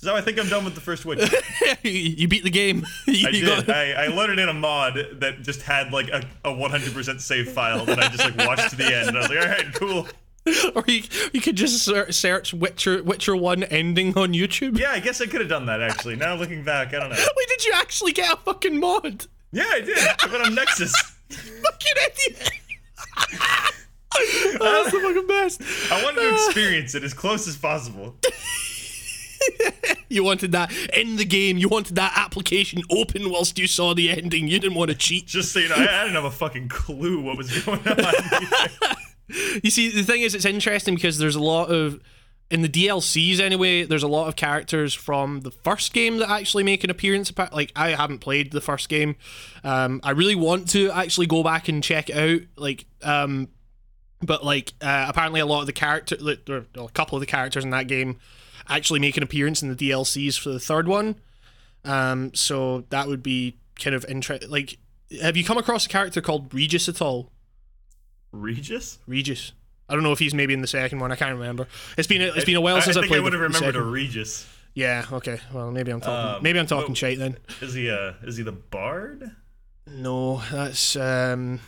So 0.04 0.14
I 0.14 0.20
think 0.20 0.38
I'm 0.38 0.49
done 0.49 0.66
with 0.66 0.76
the 0.76 0.82
first 0.82 1.06
Witcher. 1.06 1.34
you 1.82 2.28
beat 2.28 2.43
the 2.43 2.49
game 2.49 2.86
I 3.08 3.32
did. 3.32 3.70
I, 3.70 3.91
I 3.91 4.08
loaded 4.08 4.38
in 4.38 4.49
a 4.49 4.54
mod 4.54 4.95
that 5.22 5.43
just 5.43 5.62
had 5.62 5.93
like 5.93 6.10
a, 6.10 6.22
a 6.43 6.49
100% 6.49 7.22
save 7.22 7.49
file 7.49 7.86
that 7.86 7.99
I 7.99 8.10
just 8.10 8.26
like 8.26 8.45
watched 8.45 8.72
to 8.72 8.76
the 8.76 8.84
end. 8.84 9.08
And 9.08 9.18
I 9.18 9.22
was 9.22 9.30
like, 9.30 9.39
all 9.39 9.45
right, 9.45 9.74
cool. 9.76 10.08
or 10.76 10.84
you, 10.88 11.04
you 11.32 11.39
could 11.39 11.56
just 11.56 11.82
search 11.86 12.54
Witcher 12.54 13.01
Witcher 13.01 13.34
One 13.34 13.64
ending 13.64 14.18
on 14.18 14.34
YouTube. 14.34 14.78
Yeah, 14.78 14.91
I 14.91 14.99
guess 14.99 15.22
I 15.22 15.26
could 15.26 15.39
have 15.39 15.49
done 15.49 15.68
that 15.68 15.82
actually. 15.82 16.18
Now 16.18 16.36
looking 16.36 16.66
back, 16.66 16.89
I 16.89 16.99
don't 16.99 17.10
know. 17.10 17.16
Wait, 17.38 17.47
did 17.47 17.66
you 17.66 17.72
actually 17.74 18.12
get 18.12 18.34
a 18.34 18.36
fucking 18.36 18.78
mod? 18.78 19.28
Yeah, 19.54 19.64
I 19.70 19.80
did. 19.80 19.97
I 19.97 20.28
put 20.28 20.41
on 20.41 20.54
Nexus. 20.54 20.93
Fucking 21.30 21.93
idiot! 22.28 22.51
Oh, 24.16 24.84
that's 24.84 24.91
the 24.91 24.99
fucking 24.99 25.28
best. 25.28 25.62
I 25.91 26.04
wanted 26.04 26.22
to 26.22 26.30
uh, 26.30 26.34
experience 26.34 26.93
it 26.93 27.04
as 27.04 27.14
close 27.14 27.47
as 27.47 27.56
possible. 27.56 28.18
You 30.10 30.24
wanted 30.24 30.52
that 30.52 30.72
in 30.96 31.16
the 31.16 31.26
game. 31.26 31.58
You 31.58 31.68
wanted 31.70 31.96
that 31.96 32.14
application 32.16 32.84
open 32.91 33.32
whilst 33.32 33.58
you 33.58 33.66
saw 33.66 33.96
the 33.96 34.12
ending. 34.12 34.48
You 34.48 34.60
didn't 34.60 34.76
want 34.78 34.91
to 34.91 34.96
cheat. 34.96 35.26
Just 35.26 35.52
saying, 35.52 35.72
I, 35.72 35.82
I 35.82 36.04
didn't 36.04 36.14
have 36.14 36.26
a 36.26 36.30
fucking 36.30 36.68
clue 36.68 37.20
what 37.20 37.36
was 37.36 37.64
going 37.64 37.80
on. 37.88 37.98
You 39.64 39.72
see, 39.72 39.89
the 39.89 40.04
thing 40.04 40.22
is, 40.22 40.36
it's 40.36 40.46
interesting 40.46 40.96
because 40.96 41.18
there's 41.18 41.36
a 41.36 41.41
lot 41.41 41.72
of 41.72 42.00
in 42.52 42.62
the 42.62 42.70
DLCs 42.70 43.39
anyway. 43.39 43.84
There's 43.84 44.04
a 44.04 44.08
lot 44.08 44.28
of 44.28 44.36
characters 44.36 44.94
from 44.94 45.41
the 45.41 45.50
first 45.50 45.94
game 45.94 46.18
that 46.18 46.30
actually 46.30 46.64
make 46.64 46.84
an 46.84 46.89
appearance. 46.89 47.32
Like 47.52 47.72
I 47.76 47.91
haven't 47.91 48.20
played 48.20 48.52
the 48.52 48.62
first 48.62 48.89
game. 48.89 49.16
Um, 49.64 50.02
I 50.04 50.12
really 50.12 50.36
want 50.36 50.70
to 50.72 50.91
actually 50.91 51.26
go 51.26 51.41
back 51.41 51.68
and 51.68 51.82
check 51.82 52.10
it 52.10 52.18
out. 52.18 52.41
Like, 52.58 52.86
um, 53.02 53.48
but 54.22 54.46
like 54.46 54.74
uh, 54.82 55.06
apparently 55.08 55.39
a 55.39 55.46
lot 55.46 55.62
of 55.62 55.68
the 55.68 55.74
character, 55.74 56.18
like, 56.20 56.48
a 56.48 56.88
couple 56.94 57.16
of 57.16 57.22
the 57.22 57.26
characters 57.26 57.64
in 57.64 57.72
that 57.72 57.88
game 57.88 58.20
actually 58.68 58.99
make 58.99 59.18
an 59.18 59.24
appearance 59.24 59.61
in 59.61 59.70
the 59.70 59.76
DLCs 59.76 60.39
for 60.39 60.49
the 60.49 60.59
third 60.59 60.88
one. 60.88 61.16
Um, 61.86 62.34
so 62.34 62.86
that 62.89 63.07
would 63.07 63.22
be 63.24 63.57
kind 63.80 63.95
of 63.95 64.05
interesting. 64.05 64.49
Like, 64.49 64.78
have 65.22 65.36
you 65.38 65.43
come 65.43 65.57
across 65.57 65.86
a 65.86 65.89
character 65.89 66.22
called 66.22 66.53
Regis 66.53 66.88
at 66.88 67.01
all? 67.01 67.30
Regis? 68.32 68.99
Regis. 69.07 69.51
I 69.89 69.93
don't 69.93 70.03
know 70.03 70.11
if 70.11 70.20
he's 70.20 70.34
maybe 70.34 70.53
in 70.53 70.61
the 70.61 70.68
second 70.68 70.99
one. 70.99 71.11
I 71.11 71.16
can't 71.16 71.38
remember. 71.38 71.68
It's 71.97 72.07
been 72.07 72.22
a, 72.22 72.28
it's 72.28 72.45
been 72.45 72.55
a 72.55 72.61
while 72.61 72.76
since 72.82 72.86
I, 72.86 72.86
since 72.86 72.97
I, 72.97 73.01
think 73.01 73.09
played. 73.11 73.20
I 73.20 73.24
would 73.24 73.34
have 73.34 73.41
remembered 73.41 73.76
a 73.76 73.82
Regis. 73.82 74.47
Yeah. 74.74 75.05
Okay. 75.11 75.39
Well, 75.53 75.72
maybe 75.72 75.91
I'm 75.91 76.01
talking. 76.01 76.38
Um, 76.38 76.43
maybe 76.43 76.57
I'm 76.57 76.66
talking 76.66 76.95
shite 76.95 77.20
then. 77.20 77.38
Is 77.61 77.74
he 77.74 77.89
uh 77.91 78.14
is 78.24 78.38
he 78.38 78.43
the 78.43 78.51
bard? 78.53 79.32
No, 79.86 80.41
that's 80.51 80.95
um. 80.95 81.59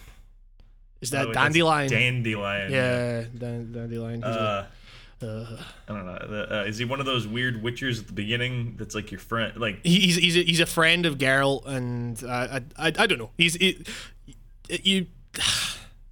Is 1.01 1.11
that 1.11 1.25
Oh, 1.25 1.27
wait, 1.27 1.33
dandelion? 1.35 1.89
Dandelion. 1.89 2.71
yeah, 2.71 3.25
dan- 3.37 3.71
dandelion. 3.71 4.23
Uh, 4.23 4.65
uh, 5.21 5.57
I 5.87 5.93
don't 5.93 6.05
know. 6.05 6.19
The, 6.27 6.59
uh, 6.59 6.63
is 6.63 6.77
he 6.77 6.85
one 6.85 6.99
of 6.99 7.05
those 7.05 7.27
weird 7.27 7.63
witchers 7.63 7.99
at 7.99 8.07
the 8.07 8.13
beginning 8.13 8.75
that's 8.77 8.95
like 8.95 9.11
your 9.11 9.19
friend? 9.19 9.55
Like, 9.57 9.79
he's 9.83 10.15
he's 10.15 10.35
a, 10.35 10.43
he's 10.43 10.59
a 10.59 10.65
friend 10.65 11.05
of 11.05 11.17
Geralt, 11.17 11.65
and 11.65 12.21
uh, 12.23 12.59
I, 12.77 12.87
I 12.87 12.93
I 12.97 13.07
don't 13.07 13.17
know. 13.17 13.31
He's 13.37 13.55
it, 13.57 13.87
you. 14.69 15.07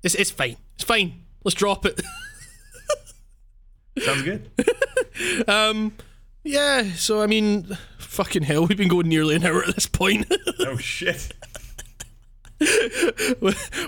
It's 0.03 0.15
it's 0.15 0.31
fine. 0.31 0.57
It's 0.75 0.83
fine. 0.83 1.21
Let's 1.45 1.55
drop 1.55 1.85
it. 1.85 2.01
sounds 3.99 4.23
good. 4.23 4.51
um. 5.47 5.93
Yeah. 6.43 6.91
So 6.95 7.21
I 7.21 7.27
mean, 7.27 7.77
fucking 7.99 8.43
hell, 8.43 8.65
we've 8.65 8.77
been 8.77 8.89
going 8.89 9.07
nearly 9.07 9.35
an 9.35 9.45
hour 9.45 9.63
at 9.63 9.75
this 9.75 9.87
point. 9.87 10.29
oh 10.59 10.75
shit! 10.75 11.31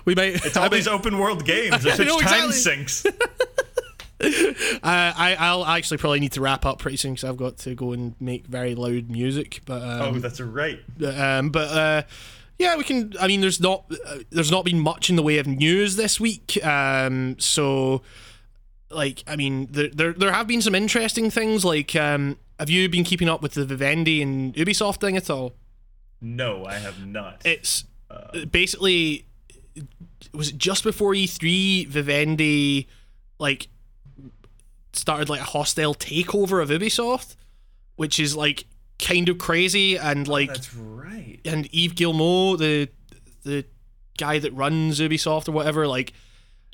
we 0.05 0.15
might. 0.15 0.45
It's 0.45 0.57
all 0.57 0.69
these 0.69 0.87
open 0.87 1.17
world 1.17 1.45
games. 1.45 1.83
They're 1.83 1.95
such 1.95 2.07
know, 2.07 2.19
time 2.19 2.45
exactly. 2.49 2.53
sinks. 2.53 3.05
Uh, 4.83 5.13
I 5.17 5.35
I'll 5.39 5.65
actually 5.65 5.97
probably 5.97 6.19
need 6.19 6.33
to 6.33 6.41
wrap 6.41 6.65
up 6.65 6.79
pretty 6.79 6.97
soon 6.97 7.13
because 7.13 7.27
I've 7.29 7.37
got 7.37 7.57
to 7.59 7.73
go 7.75 7.91
and 7.91 8.15
make 8.19 8.45
very 8.47 8.75
loud 8.75 9.09
music. 9.09 9.61
But 9.65 9.81
Oh, 9.81 10.09
um, 10.09 10.21
that's 10.21 10.39
right. 10.39 10.79
um 11.03 11.49
but 11.49 11.69
uh, 11.71 12.01
yeah, 12.59 12.75
we 12.77 12.83
can. 12.83 13.13
I 13.19 13.27
mean, 13.27 13.41
there's 13.41 13.59
not 13.59 13.85
uh, 14.05 14.19
there's 14.29 14.51
not 14.51 14.63
been 14.63 14.79
much 14.79 15.09
in 15.09 15.15
the 15.15 15.23
way 15.23 15.37
of 15.39 15.47
news 15.47 15.95
this 15.95 16.19
week. 16.19 16.63
Um, 16.65 17.35
so 17.39 18.01
like, 18.89 19.23
I 19.27 19.35
mean, 19.35 19.67
there 19.71 19.89
there 19.89 20.13
there 20.13 20.31
have 20.31 20.47
been 20.47 20.61
some 20.61 20.75
interesting 20.75 21.29
things. 21.31 21.65
Like, 21.65 21.95
um, 21.95 22.37
have 22.59 22.69
you 22.69 22.87
been 22.87 23.03
keeping 23.03 23.27
up 23.27 23.41
with 23.41 23.53
the 23.53 23.65
Vivendi 23.65 24.21
and 24.21 24.53
Ubisoft 24.53 25.01
thing 25.01 25.17
at 25.17 25.29
all? 25.29 25.53
No, 26.21 26.65
I 26.65 26.75
have 26.75 27.05
not. 27.05 27.41
It's 27.43 27.85
basically 28.51 29.25
was 30.33 30.49
it 30.49 30.57
just 30.57 30.83
before 30.83 31.11
E3 31.13 31.87
Vivendi 31.87 32.87
like 33.39 33.67
started 34.97 35.29
like 35.29 35.41
a 35.41 35.45
hostile 35.45 35.95
takeover 35.95 36.61
of 36.61 36.69
Ubisoft, 36.69 37.35
which 37.95 38.19
is 38.19 38.35
like 38.35 38.65
kind 38.99 39.29
of 39.29 39.37
crazy 39.37 39.97
and 39.97 40.27
oh, 40.27 40.31
like 40.31 40.49
That's 40.49 40.73
right. 40.75 41.39
and 41.45 41.67
Yves 41.73 41.93
Guillemot, 41.93 42.59
the 42.59 42.89
the 43.43 43.65
guy 44.17 44.39
that 44.39 44.53
runs 44.53 44.99
Ubisoft 44.99 45.47
or 45.47 45.51
whatever, 45.51 45.87
like 45.87 46.13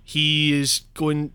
he 0.04 0.54
is 0.60 0.82
going. 0.94 1.32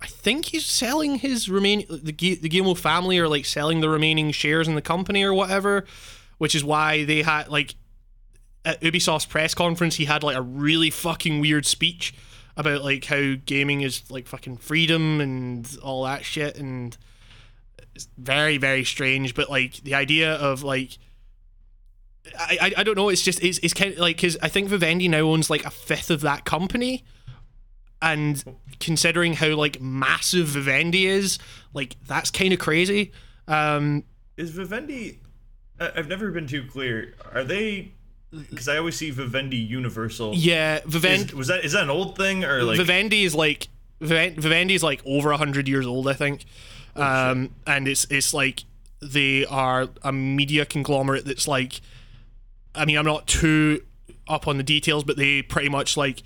I 0.00 0.06
think 0.06 0.46
he's 0.46 0.64
selling 0.64 1.16
his 1.16 1.48
remaining 1.48 1.86
the 1.88 2.12
the 2.12 2.48
Guillemot 2.48 2.78
family 2.78 3.18
are 3.18 3.28
like 3.28 3.44
selling 3.44 3.80
the 3.80 3.88
remaining 3.88 4.30
shares 4.30 4.68
in 4.68 4.74
the 4.74 4.82
company 4.82 5.24
or 5.24 5.34
whatever, 5.34 5.84
which 6.38 6.54
is 6.54 6.64
why 6.64 7.04
they 7.04 7.22
had 7.22 7.48
like 7.48 7.74
at 8.64 8.80
Ubisoft's 8.80 9.26
press 9.26 9.54
conference 9.54 9.96
he 9.96 10.04
had 10.04 10.22
like 10.22 10.36
a 10.36 10.42
really 10.42 10.90
fucking 10.90 11.40
weird 11.40 11.64
speech 11.66 12.14
about 12.58 12.84
like 12.84 13.06
how 13.06 13.34
gaming 13.46 13.80
is 13.80 14.02
like 14.10 14.26
fucking 14.26 14.58
freedom 14.58 15.20
and 15.20 15.78
all 15.82 16.04
that 16.04 16.24
shit 16.24 16.58
and 16.58 16.98
it's 17.94 18.08
very 18.18 18.58
very 18.58 18.84
strange 18.84 19.34
but 19.34 19.48
like 19.48 19.76
the 19.84 19.94
idea 19.94 20.34
of 20.34 20.62
like 20.62 20.98
I, 22.38 22.58
I, 22.60 22.72
I 22.78 22.82
don't 22.82 22.96
know. 22.96 23.08
It's 23.08 23.22
just 23.22 23.42
it's, 23.42 23.58
it's 23.58 23.74
kind 23.74 23.92
of 23.92 23.98
like 23.98 24.16
because 24.16 24.36
I 24.42 24.48
think 24.48 24.68
Vivendi 24.68 25.08
now 25.08 25.20
owns 25.20 25.50
like 25.50 25.64
a 25.64 25.70
fifth 25.70 26.10
of 26.10 26.20
that 26.22 26.44
company, 26.44 27.04
and 28.02 28.42
considering 28.80 29.34
how 29.34 29.48
like 29.54 29.80
massive 29.80 30.48
Vivendi 30.48 31.06
is, 31.06 31.38
like 31.72 31.96
that's 32.06 32.30
kind 32.30 32.52
of 32.52 32.58
crazy. 32.58 33.12
Um, 33.46 34.04
Is 34.36 34.50
Vivendi? 34.50 35.20
I've 35.80 36.08
never 36.08 36.30
been 36.30 36.46
too 36.46 36.64
clear. 36.64 37.14
Are 37.32 37.44
they? 37.44 37.92
Because 38.30 38.68
I 38.68 38.76
always 38.76 38.96
see 38.96 39.10
Vivendi 39.10 39.56
Universal. 39.56 40.34
yeah, 40.34 40.80
Vivendi 40.84 41.24
Is, 41.24 41.34
was 41.34 41.46
that 41.48 41.64
is 41.64 41.72
that 41.72 41.84
an 41.84 41.90
old 41.90 42.16
thing 42.16 42.44
or 42.44 42.62
like? 42.62 42.76
Vivendi 42.76 43.24
is 43.24 43.34
like 43.34 43.68
Vivendi 44.00 44.74
is 44.74 44.82
like 44.82 45.00
over 45.06 45.32
hundred 45.32 45.66
years 45.66 45.86
old, 45.86 46.08
I 46.08 46.12
think, 46.12 46.44
um, 46.94 47.54
and 47.66 47.88
it's 47.88 48.06
it's 48.10 48.34
like 48.34 48.64
they 49.00 49.46
are 49.46 49.88
a 50.02 50.12
media 50.12 50.66
conglomerate 50.66 51.24
that's 51.24 51.48
like, 51.48 51.80
I 52.74 52.84
mean, 52.84 52.98
I'm 52.98 53.06
not 53.06 53.26
too 53.26 53.82
up 54.28 54.46
on 54.46 54.58
the 54.58 54.62
details, 54.62 55.04
but 55.04 55.16
they 55.16 55.42
pretty 55.42 55.68
much 55.68 55.96
like 55.96 56.22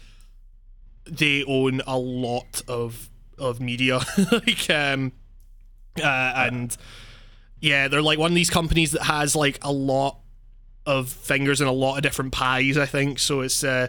they 1.04 1.44
own 1.44 1.82
a 1.86 1.98
lot 1.98 2.62
of 2.68 3.10
of 3.38 3.60
media, 3.60 4.00
like 4.32 4.68
um, 4.70 5.12
uh, 6.02 6.32
and 6.36 6.76
yeah, 7.60 7.88
they're 7.88 8.02
like 8.02 8.18
one 8.18 8.30
of 8.32 8.34
these 8.34 8.50
companies 8.50 8.92
that 8.92 9.02
has 9.02 9.36
like 9.36 9.58
a 9.62 9.72
lot 9.72 10.18
of 10.86 11.08
fingers 11.08 11.60
in 11.60 11.66
a 11.68 11.72
lot 11.72 11.96
of 11.96 12.02
different 12.02 12.32
pies. 12.32 12.76
I 12.76 12.86
think 12.86 13.18
so. 13.18 13.40
It's 13.40 13.62
uh, 13.62 13.88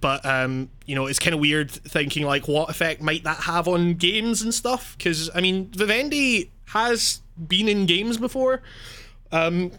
but 0.00 0.24
um, 0.26 0.70
you 0.86 0.94
know, 0.94 1.06
it's 1.06 1.18
kind 1.18 1.34
of 1.34 1.40
weird 1.40 1.70
thinking 1.70 2.24
like, 2.24 2.48
what 2.48 2.68
effect 2.70 3.00
might 3.00 3.24
that 3.24 3.38
have 3.44 3.68
on 3.68 3.94
games 3.94 4.42
and 4.42 4.52
stuff? 4.52 4.96
Because 4.98 5.30
I 5.34 5.40
mean, 5.40 5.70
Vivendi 5.70 6.50
has 6.66 7.20
been 7.46 7.68
in 7.68 7.86
games 7.86 8.18
before. 8.18 8.62
Um, 9.30 9.72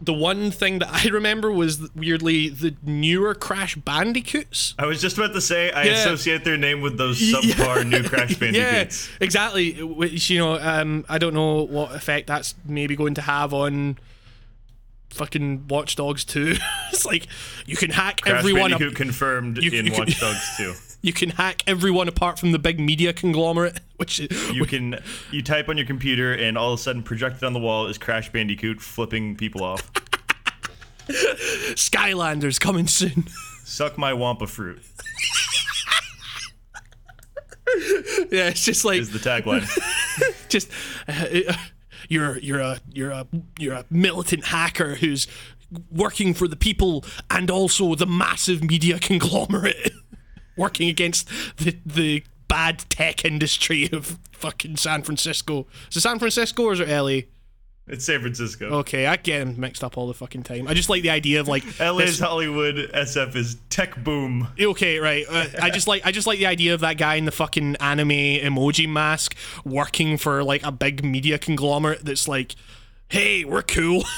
the 0.00 0.14
one 0.14 0.52
thing 0.52 0.78
that 0.78 0.88
I 0.90 1.08
remember 1.12 1.50
was 1.50 1.90
weirdly 1.94 2.48
the 2.48 2.74
newer 2.84 3.34
Crash 3.34 3.74
Bandicoots. 3.76 4.74
I 4.78 4.86
was 4.86 5.00
just 5.00 5.18
about 5.18 5.32
to 5.34 5.40
say 5.40 5.70
I 5.72 5.84
Yeah. 5.84 5.92
associate 5.94 6.44
their 6.44 6.56
name 6.56 6.80
with 6.80 6.96
those 6.98 7.20
subpar 7.32 7.86
new 7.86 8.02
Crash 8.08 8.36
Bandicoots. 8.38 9.08
Yeah, 9.10 9.16
exactly. 9.20 9.82
Which 9.82 10.30
you 10.30 10.38
know, 10.38 10.54
um, 10.58 11.04
I 11.08 11.18
don't 11.18 11.34
know 11.34 11.62
what 11.64 11.94
effect 11.94 12.28
that's 12.28 12.54
maybe 12.64 12.94
going 12.96 13.14
to 13.14 13.22
have 13.22 13.52
on 13.52 13.98
fucking 15.10 15.66
Watch 15.68 15.96
Dogs 15.96 16.24
2. 16.24 16.56
it's 16.92 17.04
like 17.06 17.26
you 17.66 17.76
can 17.76 17.90
hack 17.90 18.20
Crash 18.22 18.38
everyone. 18.38 18.70
Bandicoot 18.70 18.92
Up, 18.92 18.96
confirmed 18.96 19.58
You- 19.58 19.70
in 19.72 19.86
you 19.86 19.92
can- 19.92 20.06
Dogs 20.20 20.56
2. 20.56 20.74
you 21.02 21.12
can 21.12 21.30
hack 21.30 21.62
everyone 21.66 22.08
apart 22.08 22.38
from 22.38 22.52
the 22.52 22.58
big 22.58 22.78
media 22.80 23.12
conglomerate, 23.12 23.80
which 23.96 24.18
You 24.52 24.64
can 24.64 24.98
you 25.30 25.42
type 25.42 25.68
on 25.68 25.76
your 25.76 25.86
computer 25.86 26.32
and 26.34 26.56
all 26.58 26.72
of 26.72 26.78
a 26.78 26.82
sudden 26.82 27.02
projected 27.02 27.44
on 27.44 27.52
the 27.52 27.60
wall 27.60 27.86
is 27.86 27.98
Crash 27.98 28.30
Bandicoot 28.32 28.80
flipping 28.80 29.36
people 29.36 29.62
off. 29.64 29.90
Skylanders 31.08 32.60
coming 32.60 32.86
soon. 32.86 33.24
Suck 33.64 33.96
my 33.98 34.12
Wumpa 34.12 34.48
fruit 34.48 34.82
yeah, 38.30 38.48
it's 38.48 38.64
just 38.64 38.84
like 38.84 39.00
is 39.00 39.10
the 39.12 39.18
tagline. 39.18 39.62
just 40.48 40.70
uh, 41.06 41.52
you're 42.08 42.38
you're 42.38 42.60
a 42.60 42.80
you're 42.92 43.10
a 43.10 43.26
you're 43.58 43.74
a 43.74 43.84
militant 43.90 44.46
hacker 44.46 44.96
who's 44.96 45.26
working 45.90 46.34
for 46.34 46.48
the 46.48 46.56
people 46.56 47.04
and 47.30 47.50
also 47.50 47.94
the 47.94 48.06
massive 48.06 48.64
media 48.64 48.98
conglomerate 48.98 49.92
working 50.56 50.88
against 50.88 51.28
the 51.58 51.78
the 51.84 52.24
bad 52.48 52.78
tech 52.88 53.24
industry 53.24 53.88
of 53.92 54.18
fucking 54.32 54.76
San 54.76 55.02
Francisco. 55.02 55.66
Is 55.90 55.98
it 55.98 56.00
San 56.00 56.18
Francisco 56.18 56.64
or 56.64 56.72
is 56.72 56.80
it 56.80 56.88
LA? 56.88 57.28
It's 57.88 58.04
San 58.04 58.20
Francisco. 58.20 58.66
Okay, 58.80 59.06
I 59.06 59.16
get 59.16 59.44
them 59.44 59.58
mixed 59.58 59.82
up 59.82 59.96
all 59.96 60.06
the 60.06 60.14
fucking 60.14 60.42
time. 60.42 60.68
I 60.68 60.74
just 60.74 60.90
like 60.90 61.02
the 61.02 61.10
idea 61.10 61.40
of 61.40 61.48
like 61.48 61.64
LA 61.80 62.00
is 62.00 62.18
Hollywood, 62.18 62.76
SF 62.76 63.34
is 63.34 63.56
tech 63.70 64.02
boom. 64.04 64.48
Okay, 64.60 64.98
right. 64.98 65.24
Uh, 65.28 65.46
I 65.62 65.70
just 65.70 65.88
like 65.88 66.04
I 66.04 66.12
just 66.12 66.26
like 66.26 66.38
the 66.38 66.46
idea 66.46 66.74
of 66.74 66.80
that 66.80 66.98
guy 66.98 67.14
in 67.14 67.24
the 67.24 67.32
fucking 67.32 67.76
anime 67.76 68.08
emoji 68.10 68.88
mask 68.88 69.34
working 69.64 70.18
for 70.18 70.44
like 70.44 70.62
a 70.64 70.72
big 70.72 71.02
media 71.02 71.38
conglomerate 71.38 72.04
that's 72.04 72.28
like, 72.28 72.54
"Hey, 73.08 73.44
we're 73.44 73.62
cool." 73.62 74.04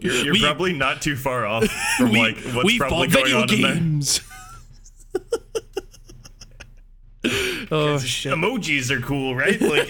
You're 0.00 0.32
We- 0.32 0.40
probably 0.40 0.72
not 0.72 1.00
too 1.00 1.16
far 1.16 1.46
off 1.46 1.64
from 1.96 2.10
we, 2.10 2.18
like 2.18 2.36
what's 2.54 2.76
probably 2.76 3.06
going 3.08 3.24
video 3.24 3.42
on 3.42 3.54
in 3.54 3.60
games. 3.60 4.20
oh 7.70 7.98
shit! 7.98 8.32
Emojis 8.34 8.90
are 8.90 9.00
cool, 9.00 9.34
right? 9.36 9.60
Like 9.60 9.88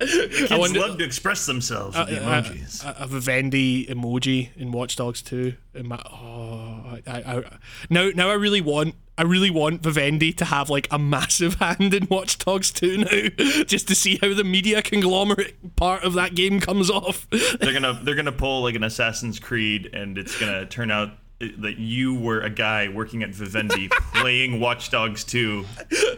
kids 0.00 0.50
wonder- 0.50 0.80
love 0.80 0.98
to 0.98 1.04
express 1.04 1.46
themselves 1.46 1.96
with 1.96 2.08
the 2.08 2.22
Uh, 2.24 2.42
emojis. 2.42 2.84
a, 2.84 3.04
a 3.04 3.06
Vivendi 3.06 3.86
emoji 3.86 4.50
in 4.56 4.72
Watch 4.72 4.96
Dogs 4.96 5.22
2. 5.22 5.54
In 5.74 5.88
my, 5.88 6.00
oh, 6.10 6.82
I, 6.86 7.02
I, 7.06 7.36
I, 7.38 7.42
now, 7.90 8.10
now 8.14 8.30
I 8.30 8.34
really 8.34 8.60
want, 8.60 8.94
I 9.18 9.22
really 9.22 9.50
want 9.50 9.82
Vivendi 9.82 10.32
to 10.34 10.44
have 10.46 10.68
like 10.70 10.88
a 10.90 10.98
massive 10.98 11.54
hand 11.60 11.94
in 11.94 12.06
Watch 12.10 12.38
Dogs 12.38 12.70
2 12.72 12.98
now, 12.98 13.62
just 13.64 13.88
to 13.88 13.94
see 13.94 14.18
how 14.20 14.34
the 14.34 14.44
media 14.44 14.82
conglomerate 14.82 15.76
part 15.76 16.02
of 16.04 16.14
that 16.14 16.34
game 16.34 16.60
comes 16.60 16.90
off. 16.90 17.26
they're 17.30 17.72
gonna 17.72 17.98
they're 18.02 18.14
gonna 18.14 18.32
pull 18.32 18.62
like 18.62 18.74
an 18.74 18.84
Assassin's 18.84 19.38
Creed, 19.38 19.90
and 19.94 20.18
it's 20.18 20.38
gonna 20.38 20.66
turn 20.66 20.90
out 20.90 21.10
that 21.38 21.76
you 21.78 22.14
were 22.14 22.40
a 22.40 22.48
guy 22.48 22.88
working 22.88 23.22
at 23.22 23.28
Vivendi 23.34 23.88
playing 24.14 24.58
Watch 24.60 24.88
Dogs 24.90 25.22
2, 25.24 25.66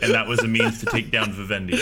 and 0.03 0.15
that 0.15 0.27
was 0.29 0.39
a 0.45 0.49
means 0.49 0.79
to 0.81 0.87
take 0.87 1.11
down 1.11 1.33
Vivendi. 1.33 1.77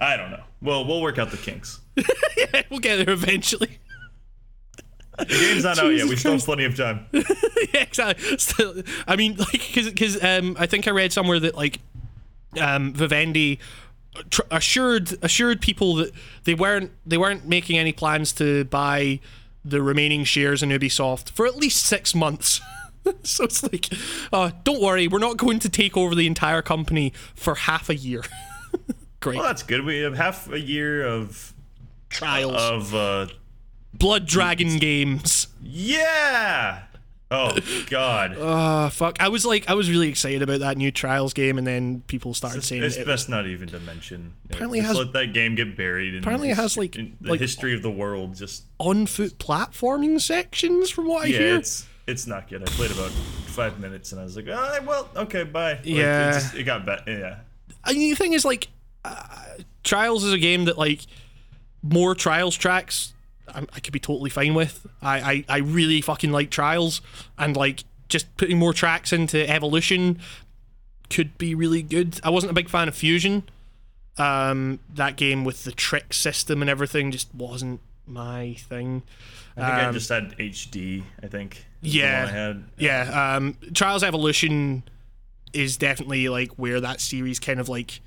I 0.00 0.16
don't 0.16 0.30
know. 0.30 0.42
Well, 0.62 0.84
we'll 0.86 1.02
work 1.02 1.18
out 1.18 1.30
the 1.30 1.36
kinks. 1.36 1.80
yeah, 1.96 2.62
we'll 2.70 2.80
get 2.80 3.04
there 3.04 3.14
eventually. 3.14 3.78
The 5.18 5.24
game's 5.26 5.64
not 5.64 5.78
out 5.78 5.90
yet. 5.90 6.08
We 6.08 6.16
still 6.16 6.32
have 6.32 6.44
plenty 6.44 6.64
of 6.64 6.76
time. 6.76 7.06
yeah, 7.12 7.22
exactly. 7.82 8.38
Still, 8.38 8.82
I 9.06 9.16
mean, 9.16 9.36
like, 9.36 9.52
because 9.52 9.90
because 9.90 10.24
um, 10.24 10.56
I 10.58 10.66
think 10.66 10.88
I 10.88 10.92
read 10.92 11.12
somewhere 11.12 11.38
that 11.40 11.54
like 11.54 11.80
um, 12.58 12.94
Vivendi 12.94 13.58
tr- 14.30 14.42
assured 14.50 15.16
assured 15.22 15.60
people 15.60 15.96
that 15.96 16.12
they 16.44 16.54
weren't 16.54 16.90
they 17.06 17.18
weren't 17.18 17.46
making 17.46 17.76
any 17.76 17.92
plans 17.92 18.32
to 18.34 18.64
buy 18.64 19.20
the 19.64 19.82
remaining 19.82 20.24
shares 20.24 20.62
in 20.62 20.70
Ubisoft 20.70 21.30
for 21.30 21.46
at 21.46 21.56
least 21.56 21.84
six 21.84 22.14
months. 22.14 22.60
so 23.22 23.44
it's 23.44 23.62
like, 23.62 23.88
uh, 24.32 24.50
don't 24.64 24.80
worry, 24.80 25.08
we're 25.08 25.18
not 25.18 25.36
going 25.36 25.58
to 25.58 25.68
take 25.68 25.96
over 25.96 26.14
the 26.14 26.26
entire 26.26 26.62
company 26.62 27.12
for 27.34 27.54
half 27.54 27.88
a 27.88 27.94
year. 27.94 28.22
Great 29.20 29.36
Well, 29.36 29.46
that's 29.46 29.62
good. 29.62 29.84
We 29.84 29.98
have 30.00 30.16
half 30.16 30.50
a 30.50 30.58
year 30.60 31.06
of 31.06 31.52
trials, 32.08 32.56
of 32.56 32.94
uh, 32.94 33.26
Blood 33.94 34.26
Dragon 34.26 34.78
games. 34.78 35.48
yeah. 35.62 36.82
Oh 37.32 37.56
God. 37.90 38.36
Uh, 38.36 38.88
fuck. 38.88 39.20
I 39.20 39.28
was 39.28 39.46
like, 39.46 39.70
I 39.70 39.74
was 39.74 39.88
really 39.88 40.08
excited 40.08 40.42
about 40.42 40.58
that 40.60 40.76
new 40.76 40.90
Trials 40.90 41.32
game, 41.32 41.58
and 41.58 41.66
then 41.66 42.02
people 42.08 42.34
started 42.34 42.64
saying 42.64 42.82
It's 42.82 42.96
it 42.96 43.06
best 43.06 43.28
not 43.28 43.46
even 43.46 43.68
to 43.68 43.78
mention. 43.78 44.32
Apparently 44.50 44.80
it 44.80 44.84
has- 44.86 44.96
let 44.96 45.12
that 45.12 45.32
game 45.32 45.54
get 45.54 45.76
buried. 45.76 46.14
In 46.14 46.20
apparently 46.22 46.50
it 46.50 46.56
has, 46.56 46.76
like- 46.76 46.92
the 46.94 47.12
like- 47.20 47.38
history 47.38 47.72
of 47.72 47.82
the 47.82 47.90
world. 47.90 48.34
Just 48.34 48.64
on 48.78 49.06
foot 49.06 49.38
platforming 49.38 50.20
sections, 50.20 50.90
from 50.90 51.06
what 51.06 51.24
I 51.26 51.28
yeah, 51.28 51.38
hear. 51.38 51.56
it's 51.58 51.86
it's 52.08 52.26
not 52.26 52.48
good. 52.48 52.62
I 52.62 52.66
played 52.66 52.90
about 52.90 53.10
five 53.46 53.78
minutes 53.78 54.10
and 54.10 54.20
I 54.20 54.24
was 54.24 54.34
like, 54.34 54.48
oh, 54.48 54.78
well, 54.84 55.08
okay, 55.14 55.44
bye. 55.44 55.74
Like, 55.74 55.84
Yeah. 55.84 56.30
it, 56.30 56.32
just, 56.32 56.54
it 56.56 56.62
got 56.64 56.84
bad. 56.84 57.02
Yeah, 57.06 57.36
mean, 57.92 58.10
the 58.10 58.16
thing 58.16 58.32
is, 58.32 58.44
like, 58.44 58.66
uh, 59.04 59.24
Trials 59.84 60.24
is 60.24 60.32
a 60.32 60.38
game 60.38 60.64
that, 60.66 60.76
like, 60.78 61.00
more 61.82 62.14
Trials 62.14 62.56
tracks, 62.56 63.14
I, 63.48 63.60
I 63.72 63.80
could 63.80 63.92
be 63.92 64.00
totally 64.00 64.30
fine 64.30 64.54
with. 64.54 64.86
I, 65.02 65.20
I, 65.20 65.44
I 65.48 65.58
really 65.58 66.00
fucking 66.00 66.30
like 66.32 66.50
Trials, 66.50 67.00
and, 67.38 67.56
like, 67.56 67.84
just 68.08 68.34
putting 68.36 68.58
more 68.58 68.72
tracks 68.72 69.12
into 69.12 69.48
Evolution 69.48 70.18
could 71.08 71.36
be 71.38 71.54
really 71.54 71.82
good. 71.82 72.20
I 72.22 72.30
wasn't 72.30 72.50
a 72.50 72.54
big 72.54 72.68
fan 72.68 72.88
of 72.88 72.94
Fusion. 72.94 73.44
Um, 74.18 74.80
that 74.94 75.16
game 75.16 75.44
with 75.44 75.64
the 75.64 75.72
trick 75.72 76.12
system 76.12 76.60
and 76.60 76.68
everything 76.70 77.10
just 77.10 77.34
wasn't 77.34 77.80
my 78.06 78.54
thing. 78.58 79.02
I 79.56 79.60
think 79.60 79.72
I 79.72 79.84
Um, 79.86 79.94
just 79.94 80.08
had 80.08 80.36
HD. 80.36 81.04
I 81.22 81.26
think. 81.28 81.64
Yeah. 81.80 82.52
I. 82.56 82.60
Yeah, 82.76 83.36
um, 83.36 83.56
Trials 83.74 84.02
Evolution 84.02 84.82
is 85.52 85.76
definitely 85.76 86.28
like 86.28 86.50
where 86.56 86.80
that 86.80 87.00
series 87.00 87.38
kind 87.40 87.58
of 87.60 87.68
like 87.68 88.00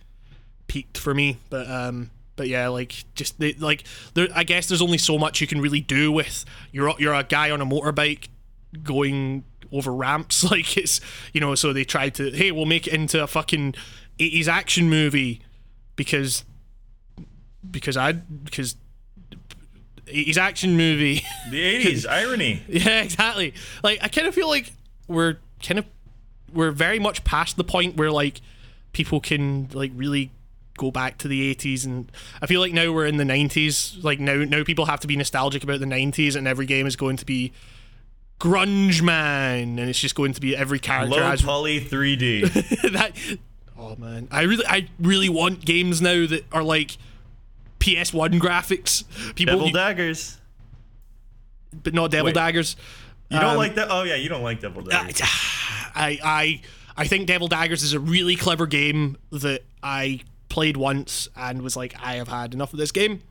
peaked 0.68 0.97
for 0.97 1.14
me. 1.14 1.38
But 1.49 1.70
um, 1.70 2.11
but 2.36 2.47
yeah, 2.47 2.68
like 2.68 3.03
just 3.16 3.39
they, 3.39 3.53
like 3.53 3.84
there, 4.14 4.28
I 4.34 4.43
guess 4.43 4.68
there's 4.68 4.82
only 4.82 4.97
so 4.97 5.18
much 5.18 5.41
you 5.41 5.47
can 5.47 5.61
really 5.61 5.82
do 5.82 6.11
with 6.11 6.45
you're 6.72 6.93
you're 6.97 7.14
a 7.14 7.24
guy 7.24 7.51
on 7.51 7.61
a 7.61 7.66
motorbike 7.66 8.28
going 8.82 9.43
over 9.72 9.93
ramps. 9.93 10.43
Like 10.51 10.78
it's 10.78 11.01
you 11.34 11.41
know, 11.41 11.55
so 11.55 11.74
they 11.74 11.84
tried 11.84 12.16
to 12.16 12.32
hey, 12.32 12.51
we'll 12.51 12.66
make 12.66 12.88
it 12.88 12.93
into 12.93 13.22
a 13.22 13.28
fucking 13.28 13.76
80s 14.20 14.47
action 14.47 14.89
movie 14.89 15.41
because 15.95 16.43
because 17.70 17.97
I 17.97 18.14
because 18.14 18.76
80s 20.05 20.38
action 20.38 20.78
movie. 20.78 21.24
The 21.51 21.86
80s 21.86 22.09
irony. 22.09 22.64
Yeah, 22.68 23.01
exactly. 23.01 23.53
Like 23.84 23.99
I 24.01 24.07
kind 24.07 24.28
of 24.28 24.34
feel 24.34 24.47
like 24.47 24.72
we're 25.07 25.38
kind 25.61 25.80
of 25.80 25.86
we're 26.51 26.72
very 26.72 26.99
much 26.99 27.24
past 27.24 27.57
the 27.57 27.64
point 27.64 27.95
where 27.95 28.11
like 28.11 28.41
people 28.93 29.20
can 29.20 29.70
like 29.74 29.91
really 29.95 30.32
go 30.78 30.89
back 30.91 31.17
to 31.19 31.28
the 31.28 31.53
80s 31.55 31.86
and 31.86 32.11
I 32.41 32.47
feel 32.47 32.59
like 32.61 32.74
now 32.74 32.91
we're 32.91 33.05
in 33.05 33.17
the 33.17 33.24
90s. 33.24 34.03
Like 34.03 34.19
now 34.19 34.36
now 34.43 34.63
people 34.63 34.86
have 34.86 34.99
to 35.01 35.07
be 35.07 35.15
nostalgic 35.15 35.63
about 35.63 35.80
the 35.80 35.86
90s 35.86 36.36
and 36.36 36.47
every 36.47 36.65
game 36.65 36.88
is 36.88 36.95
going 36.95 37.17
to 37.17 37.26
be 37.26 37.51
grunge 38.39 39.01
man 39.01 39.80
and 39.80 39.89
it's 39.89 39.99
just 39.99 40.15
going 40.15 40.34
to 40.34 40.41
be 40.41 40.55
every 40.55 40.80
character 40.80 41.15
Low 41.15 41.24
has 41.24 41.41
poly 41.43 41.80
3D. 41.80 42.91
that 42.91 43.11
oh 43.78 43.95
man 43.95 44.28
i 44.32 44.41
really 44.41 44.65
i 44.67 44.88
really 44.99 45.30
want 45.30 45.63
games 45.63 46.01
now 46.01 46.26
that 46.28 46.43
are 46.51 46.63
like 46.63 46.97
ps1 47.80 48.39
graphics 48.41 49.05
people 49.36 49.53
Devil 49.55 49.69
daggers. 49.71 50.41
but 51.84 51.93
not 51.93 52.11
devil 52.11 52.26
Wait. 52.28 52.36
daggers 52.36 52.76
You 53.30 53.39
don't 53.39 53.51
Um, 53.51 53.57
like 53.57 53.76
that? 53.76 53.88
Oh 53.89 54.03
yeah, 54.03 54.15
you 54.15 54.28
don't 54.30 54.43
like 54.43 54.59
Devil 54.59 54.82
daggers. 54.84 55.21
I, 55.95 56.19
I 56.24 56.61
I 56.95 57.07
think 57.07 57.26
Devil 57.28 57.47
Daggers 57.47 57.82
is 57.82 57.93
a 57.93 57.99
really 57.99 58.36
clever 58.36 58.67
game 58.67 59.17
that 59.32 59.61
I 59.82 60.19
played 60.53 60.77
once 60.77 61.27
and 61.35 61.61
was 61.61 61.75
like, 61.75 61.95
I 62.01 62.13
have 62.15 62.27
had 62.27 62.53
enough 62.53 62.71
of 62.73 62.79
this 62.79 62.91
game. 62.91 63.21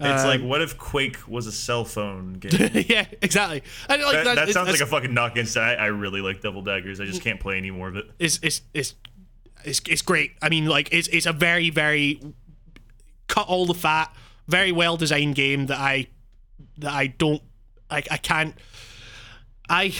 It's 0.00 0.22
Um, 0.22 0.28
like, 0.28 0.40
what 0.42 0.60
if 0.62 0.76
Quake 0.76 1.28
was 1.28 1.46
a 1.46 1.52
cell 1.52 1.84
phone 1.84 2.32
game? 2.40 2.84
yeah, 2.88 3.06
exactly. 3.22 3.62
And 3.88 4.02
like 4.02 4.12
that, 4.14 4.24
that, 4.24 4.46
that 4.46 4.52
sounds 4.52 4.68
like 4.70 4.80
a 4.80 4.86
fucking 4.86 5.14
knock 5.14 5.32
against. 5.32 5.56
I, 5.56 5.74
I 5.74 5.86
really 5.86 6.20
like 6.20 6.40
Devil 6.40 6.62
Daggers. 6.62 7.00
I 7.00 7.04
just 7.04 7.22
can't 7.22 7.38
play 7.38 7.56
any 7.58 7.70
more 7.70 7.88
of 7.88 7.96
it. 7.96 8.06
it's 8.18 8.40
it's 8.42 8.62
it's 8.72 8.94
it's, 9.64 9.80
it's 9.88 10.02
great. 10.02 10.32
I 10.42 10.48
mean, 10.48 10.66
like 10.66 10.88
it's 10.92 11.06
it's 11.08 11.26
a 11.26 11.32
very 11.32 11.70
very 11.70 12.20
cut 13.28 13.46
all 13.46 13.66
the 13.66 13.74
fat, 13.74 14.12
very 14.48 14.72
well 14.72 14.96
designed 14.96 15.36
game 15.36 15.66
that 15.66 15.78
I 15.78 16.08
that 16.78 16.92
I 16.92 17.06
don't 17.06 17.42
I 17.88 17.98
I 18.10 18.16
can't 18.16 18.54
I 19.68 19.94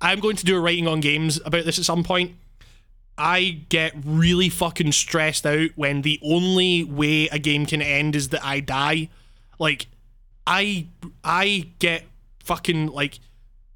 I'm 0.00 0.20
going 0.20 0.36
to 0.36 0.44
do 0.44 0.56
a 0.56 0.60
writing 0.60 0.88
on 0.88 1.00
games 1.00 1.38
about 1.44 1.64
this 1.66 1.78
at 1.78 1.84
some 1.84 2.02
point. 2.02 2.32
I 3.16 3.62
get 3.68 3.94
really 4.04 4.48
fucking 4.48 4.92
stressed 4.92 5.46
out 5.46 5.70
when 5.76 6.02
the 6.02 6.18
only 6.22 6.82
way 6.84 7.28
a 7.28 7.38
game 7.38 7.64
can 7.66 7.80
end 7.80 8.16
is 8.16 8.30
that 8.30 8.44
I 8.44 8.60
die. 8.60 9.08
Like 9.58 9.86
I 10.46 10.88
I 11.22 11.68
get 11.78 12.04
fucking 12.42 12.88
like 12.88 13.20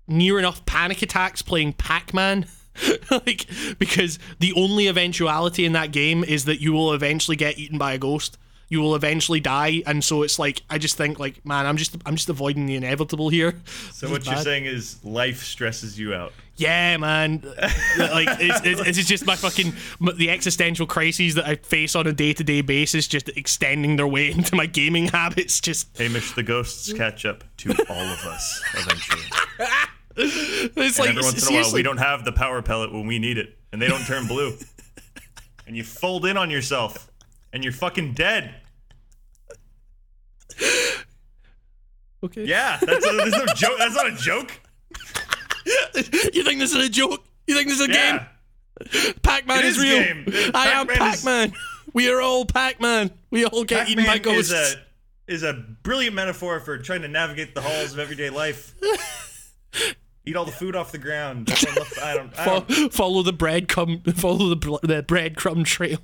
near 0.07 0.39
enough 0.39 0.65
panic 0.67 1.03
attacks 1.03 1.43
playing 1.43 1.75
Pac-Man. 1.75 2.47
like 3.11 3.47
because 3.79 4.19
the 4.39 4.53
only 4.55 4.87
eventuality 4.87 5.65
in 5.65 5.73
that 5.73 5.93
game 5.93 6.25
is 6.25 6.45
that 6.45 6.61
you 6.61 6.73
will 6.73 6.93
eventually 6.93 7.37
get 7.37 7.59
eaten 7.59 7.79
by 7.79 7.93
a 7.93 7.99
ghost. 7.99 8.39
You 8.71 8.81
will 8.81 8.95
eventually 8.95 9.41
die, 9.41 9.83
and 9.87 10.05
so 10.05 10.23
it's 10.23 10.39
like 10.39 10.63
I 10.69 10.77
just 10.77 10.97
think 10.97 11.19
like, 11.19 11.45
man, 11.45 11.65
I'm 11.65 11.79
just 11.79 11.97
I'm 12.05 12.17
just 12.17 12.29
avoiding 12.29 12.67
the 12.67 12.75
inevitable 12.75 13.31
here. 13.31 13.55
So 13.93 14.11
what 14.11 14.27
you're 14.27 14.37
saying 14.37 14.67
is 14.67 15.03
life 15.03 15.43
stresses 15.43 15.99
you 15.99 16.13
out. 16.13 16.33
Yeah, 16.59 16.97
man. 16.97 17.41
like 17.97 18.29
it's, 18.41 18.61
it's, 18.65 18.99
it's 18.99 19.09
just 19.09 19.25
my 19.25 19.37
fucking 19.37 19.75
the 20.17 20.29
existential 20.29 20.87
crises 20.87 21.37
that 21.37 21.47
I 21.47 21.55
face 21.55 21.95
on 21.95 22.09
a 22.09 22.13
day 22.13 22.33
to 22.33 22.43
day 22.43 22.63
basis, 22.63 23.07
just 23.07 23.29
extending 23.31 23.95
their 23.95 24.09
way 24.09 24.31
into 24.33 24.57
my 24.57 24.67
gaming 24.67 25.07
habits. 25.07 25.61
Just 25.61 25.97
Hamish, 25.97 26.33
the 26.33 26.43
ghosts 26.43 26.93
catch 26.93 27.25
up 27.25 27.45
to 27.59 27.71
all 27.89 28.03
of 28.03 28.27
us 28.27 28.61
eventually. 28.75 29.23
it's 30.17 30.99
And 30.99 31.07
like 31.07 31.11
every 31.11 31.23
once 31.23 31.49
in 31.49 31.55
a 31.55 31.61
while, 31.61 31.73
we 31.73 31.83
don't 31.83 31.99
have 31.99 32.25
the 32.25 32.33
power 32.33 32.61
pellet 32.61 32.93
when 32.93 33.07
we 33.07 33.21
need 33.21 33.39
it, 33.39 33.57
and 33.73 33.81
they 33.81 33.87
don't 33.87 34.05
turn 34.05 34.27
blue. 34.27 34.57
and 35.67 35.77
you 35.77 35.85
fold 35.85 36.27
in 36.27 36.37
on 36.37 36.51
yourself, 36.51 37.09
and 37.53 37.63
you're 37.63 37.73
fucking 37.73 38.15
dead. 38.15 38.53
Okay. 42.25 42.45
Yeah, 42.45 42.79
that's 42.83 43.07
a, 43.07 43.13
there's 43.17 43.33
no 43.33 43.47
joke. 43.55 43.79
That's 43.79 43.95
not 43.95 44.09
a 44.09 44.17
joke. 44.17 44.51
you 46.35 46.45
think 46.45 46.61
this 46.61 46.75
is 46.75 46.87
a 46.87 46.89
joke? 46.89 47.25
You 47.47 47.55
think 47.57 47.69
this 47.69 47.81
is 47.81 47.89
a 47.89 47.93
Yeah. 47.93 48.27
game? 48.93 49.15
Pac-Man 49.23 49.65
is 49.65 49.77
is 49.77 49.83
real. 49.83 49.99
game. 50.03 50.25
I 50.55 50.69
am 50.69 50.87
Pac-Man 50.87 51.09
is- 51.15 51.17
Pac-Man. 51.25 51.53
We 51.95 52.11
are 52.11 52.21
all 52.21 52.45
Pac-Man. 52.45 53.11
We 53.31 53.45
all 53.45 53.65
get 53.65 53.89
eaten 53.89 54.05
by 54.05 54.19
Pac-Man 54.19 54.35
ghosts. 54.35 54.53
is 54.53 54.75
a 54.75 54.83
is 55.27 55.43
a 55.43 55.53
brilliant 55.83 56.15
metaphor 56.15 56.61
for 56.61 56.79
trying 56.79 57.03
to 57.03 57.09
navigate 57.09 57.55
the 57.55 57.61
halls 57.61 57.93
of 57.93 57.99
everyday 57.99 58.31
life. 58.31 58.75
Eat 60.25 60.37
all 60.37 60.45
the 60.45 60.53
food 60.53 60.77
off 60.77 60.93
the 60.93 60.99
ground. 60.99 61.51
I 62.03 62.15
don't. 62.15 62.39
I 62.39 62.45
don't 62.45 62.93
follow 62.93 63.23
the 63.23 63.33
breadcrumb. 63.33 64.15
Follow 64.17 64.55
the 64.55 64.79
the 64.83 65.03
breadcrumb 65.03 65.65
trail. 65.65 65.99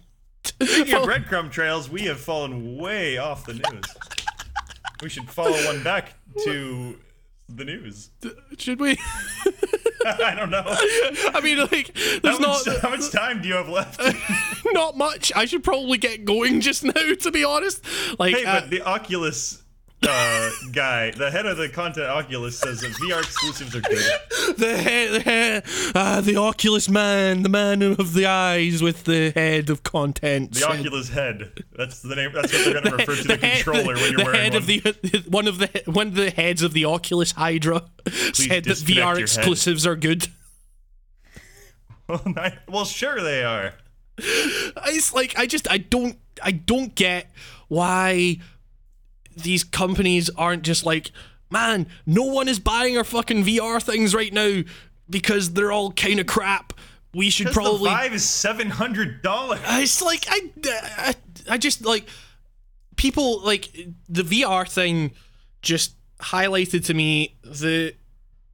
Speaking 0.44 0.94
of 0.94 1.02
breadcrumb 1.02 1.50
trails, 1.50 1.88
we 1.90 2.02
have 2.02 2.18
fallen 2.20 2.76
way 2.78 3.18
off 3.18 3.44
the 3.46 3.54
news. 3.54 3.84
We 5.02 5.08
should 5.10 5.28
follow 5.28 5.52
one 5.66 5.82
back 5.82 6.14
to 6.44 6.98
the 7.48 7.64
news. 7.64 8.10
Should 8.58 8.80
we? 8.80 8.98
I 10.06 10.34
don't 10.34 10.50
know. 10.50 10.62
I 10.66 11.40
mean, 11.42 11.58
like, 11.58 11.96
How 11.96 12.18
there's 12.22 12.40
much, 12.40 12.66
not 12.66 12.80
how 12.80 12.90
much 12.90 13.10
time 13.10 13.40
do 13.40 13.48
you 13.48 13.54
have 13.54 13.68
left? 13.68 14.00
not 14.72 14.96
much. 14.96 15.32
I 15.34 15.46
should 15.46 15.64
probably 15.64 15.98
get 15.98 16.24
going 16.24 16.60
just 16.60 16.84
now, 16.84 16.92
to 16.92 17.30
be 17.30 17.44
honest. 17.44 17.82
Like, 18.18 18.36
Hey, 18.36 18.44
uh, 18.44 18.60
but 18.60 18.70
the 18.70 18.82
Oculus 18.82 19.62
uh, 20.08 20.50
guy, 20.72 21.10
the 21.10 21.30
head 21.30 21.46
of 21.46 21.56
the 21.56 21.68
content 21.68 22.06
Oculus, 22.08 22.58
says 22.58 22.80
that 22.80 22.90
VR 22.92 23.20
exclusives 23.20 23.74
are 23.74 23.80
good. 23.80 24.56
the 24.56 24.76
head, 24.76 25.12
the 25.12 25.20
head, 25.20 25.64
uh, 25.94 26.20
the 26.20 26.36
Oculus 26.36 26.88
man, 26.88 27.42
the 27.42 27.48
man 27.48 27.82
of 27.82 28.14
the 28.14 28.26
eyes 28.26 28.82
with 28.82 29.04
the 29.04 29.32
head 29.34 29.70
of 29.70 29.82
content. 29.82 30.52
The 30.52 30.66
Oculus 30.68 31.08
head. 31.08 31.52
That's 31.76 32.02
the 32.02 32.14
name. 32.16 32.32
That's 32.32 32.52
what 32.52 32.64
they're 32.64 32.80
going 32.80 32.84
to 32.84 32.96
refer 32.96 33.16
to 33.16 33.28
the, 33.28 33.36
head- 33.36 33.64
controller 33.64 33.94
when 33.94 34.12
you're 34.12 34.24
wearing 34.24 34.24
the 34.24 34.24
wearing 34.24 34.40
head 34.40 34.52
one. 34.52 34.56
of 34.56 34.66
the 34.68 35.24
one 35.28 35.48
of 35.48 35.58
the 35.58 35.82
one 35.86 36.06
of 36.08 36.14
the 36.14 36.30
heads 36.30 36.62
of 36.62 36.72
the 36.72 36.84
Oculus 36.84 37.32
Hydra 37.32 37.84
said 38.32 38.64
that 38.64 38.76
VR 38.78 39.14
head. 39.14 39.18
exclusives 39.18 39.86
are 39.86 39.96
good. 39.96 40.28
well, 42.68 42.84
sure 42.84 43.20
they 43.22 43.44
are. 43.44 43.74
It's 44.18 45.14
like 45.14 45.38
I 45.38 45.46
just 45.46 45.70
I 45.70 45.78
don't 45.78 46.18
I 46.42 46.52
don't 46.52 46.94
get 46.94 47.30
why 47.68 48.38
these 49.36 49.64
companies 49.64 50.30
aren't 50.30 50.62
just 50.62 50.84
like, 50.84 51.10
man, 51.50 51.86
no 52.06 52.24
one 52.24 52.48
is 52.48 52.58
buying 52.58 52.96
our 52.96 53.04
fucking 53.04 53.44
VR 53.44 53.82
things 53.82 54.14
right 54.14 54.32
now 54.32 54.62
because 55.08 55.52
they're 55.52 55.72
all 55.72 55.92
kind 55.92 56.20
of 56.20 56.26
crap. 56.26 56.72
We 57.12 57.30
should 57.30 57.48
probably 57.48 57.90
the 57.90 57.96
Vive 57.96 58.14
is 58.14 58.28
seven 58.28 58.70
hundred 58.70 59.22
dollars. 59.22 59.60
Uh, 59.60 59.78
it's 59.80 60.02
like 60.02 60.24
I, 60.28 60.50
I, 60.98 61.14
I 61.50 61.58
just 61.58 61.84
like 61.84 62.08
people 62.96 63.40
like 63.42 63.70
the 64.08 64.22
VR 64.22 64.68
thing 64.68 65.12
just 65.62 65.94
highlighted 66.20 66.84
to 66.86 66.94
me 66.94 67.36
the 67.44 67.94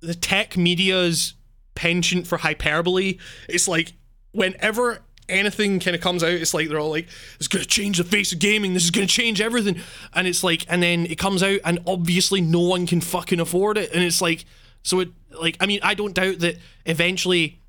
the 0.00 0.14
tech 0.14 0.56
media's 0.56 1.34
penchant 1.74 2.26
for 2.26 2.36
hyperbole. 2.38 3.18
It's 3.48 3.66
like 3.66 3.94
whenever 4.32 5.00
anything 5.30 5.80
kind 5.80 5.94
of 5.94 6.02
comes 6.02 6.22
out, 6.22 6.30
it's 6.30 6.54
like 6.54 6.68
they're 6.68 6.78
all 6.78 6.90
like, 6.90 7.08
"It's 7.38 7.48
gonna 7.48 7.64
change 7.64 7.98
the 7.98 8.04
face 8.04 8.32
of 8.32 8.38
gaming. 8.38 8.74
This 8.74 8.84
is 8.84 8.90
gonna 8.90 9.06
change 9.06 9.40
everything." 9.40 9.80
And 10.14 10.26
it's 10.26 10.44
like, 10.44 10.66
and 10.68 10.82
then 10.82 11.06
it 11.06 11.18
comes 11.18 11.42
out, 11.42 11.60
and 11.64 11.78
obviously 11.86 12.40
no 12.40 12.60
one 12.60 12.86
can 12.86 13.00
fucking 13.00 13.40
afford 13.40 13.78
it. 13.78 13.92
And 13.92 14.02
it's 14.02 14.20
like, 14.20 14.44
so 14.82 15.00
it 15.00 15.08
like 15.40 15.56
I 15.60 15.66
mean, 15.66 15.80
I 15.82 15.94
don't 15.94 16.14
doubt 16.14 16.40
that 16.40 16.56
eventually 16.86 17.60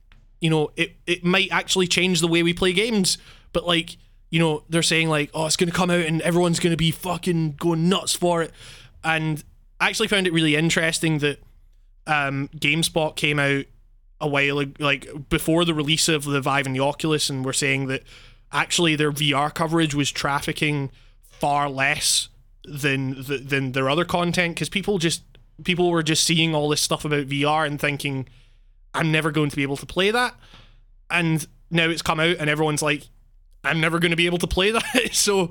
you 0.42 0.50
know, 0.50 0.72
it, 0.76 0.96
it 1.06 1.24
might 1.24 1.52
actually 1.52 1.88
change 1.88 2.20
the 2.20 2.28
way 2.28 2.44
we 2.44 2.54
play 2.54 2.74
games. 2.74 3.18
But 3.54 3.66
like, 3.66 3.96
you 4.30 4.40
know, 4.40 4.64
they're 4.68 4.84
saying 4.84 5.08
like, 5.08 5.30
oh, 5.34 5.46
it's 5.46 5.56
gonna 5.56 5.72
come 5.72 5.92
out 5.92 6.06
and 6.06 6.22
everyone's 6.24 6.60
gonna 6.60 6.76
be 6.76 6.92
fucking 6.92 7.54
going 7.54 7.88
nuts 7.88 8.14
for 8.14 8.42
it. 8.42 8.52
And 9.04 9.44
I 9.80 9.88
actually 9.88 10.08
found 10.10 10.28
it 10.28 10.34
really 10.34 10.56
interesting 10.56 11.20
that 11.20 11.40
um, 12.08 12.50
GameSpot 12.58 13.16
came 13.16 13.40
out 13.40 13.66
a 14.22 14.28
while 14.28 14.64
like 14.80 15.30
before 15.30 15.66
the 15.66 15.74
release 15.74 16.08
of 16.08 16.24
the 16.24 16.40
Vive 16.40 16.66
and 16.66 16.76
the 16.76 16.80
Oculus, 16.80 17.30
and 17.30 17.44
were 17.44 17.52
saying 17.52 17.88
that 17.88 18.04
actually 18.52 18.96
their 18.96 19.12
VR 19.12 19.54
coverage 19.54 19.94
was 19.94 20.12
trafficking 20.12 20.92
far 21.24 21.70
less 21.70 22.30
than 22.64 23.24
the, 23.24 23.38
than 23.38 23.72
their 23.72 23.90
other 23.90 24.06
content 24.06 24.56
because 24.56 24.70
people 24.70 25.00
just 25.00 25.24
people 25.64 25.90
were 25.90 26.04
just 26.04 26.24
seeing 26.24 26.56
all 26.56 26.70
this 26.70 26.82
stuff 26.82 27.04
about 27.04 27.28
VR 27.28 27.66
and 27.66 27.80
thinking 27.80 28.28
I'm 28.94 29.12
never 29.12 29.32
going 29.32 29.50
to 29.50 29.56
be 29.56 29.64
able 29.64 29.78
to 29.78 29.86
play 29.86 30.12
that. 30.12 30.36
And 31.10 31.46
now 31.70 31.90
it's 31.90 32.02
come 32.02 32.20
out 32.20 32.38
and 32.40 32.50
everyone's 32.50 32.82
like, 32.82 33.08
I'm 33.64 33.80
never 33.80 34.00
going 34.00 34.12
to 34.12 34.18
be 34.18 34.26
able 34.26 34.38
to 34.40 34.48
play 34.48 34.72
that. 34.72 35.10
so, 35.12 35.50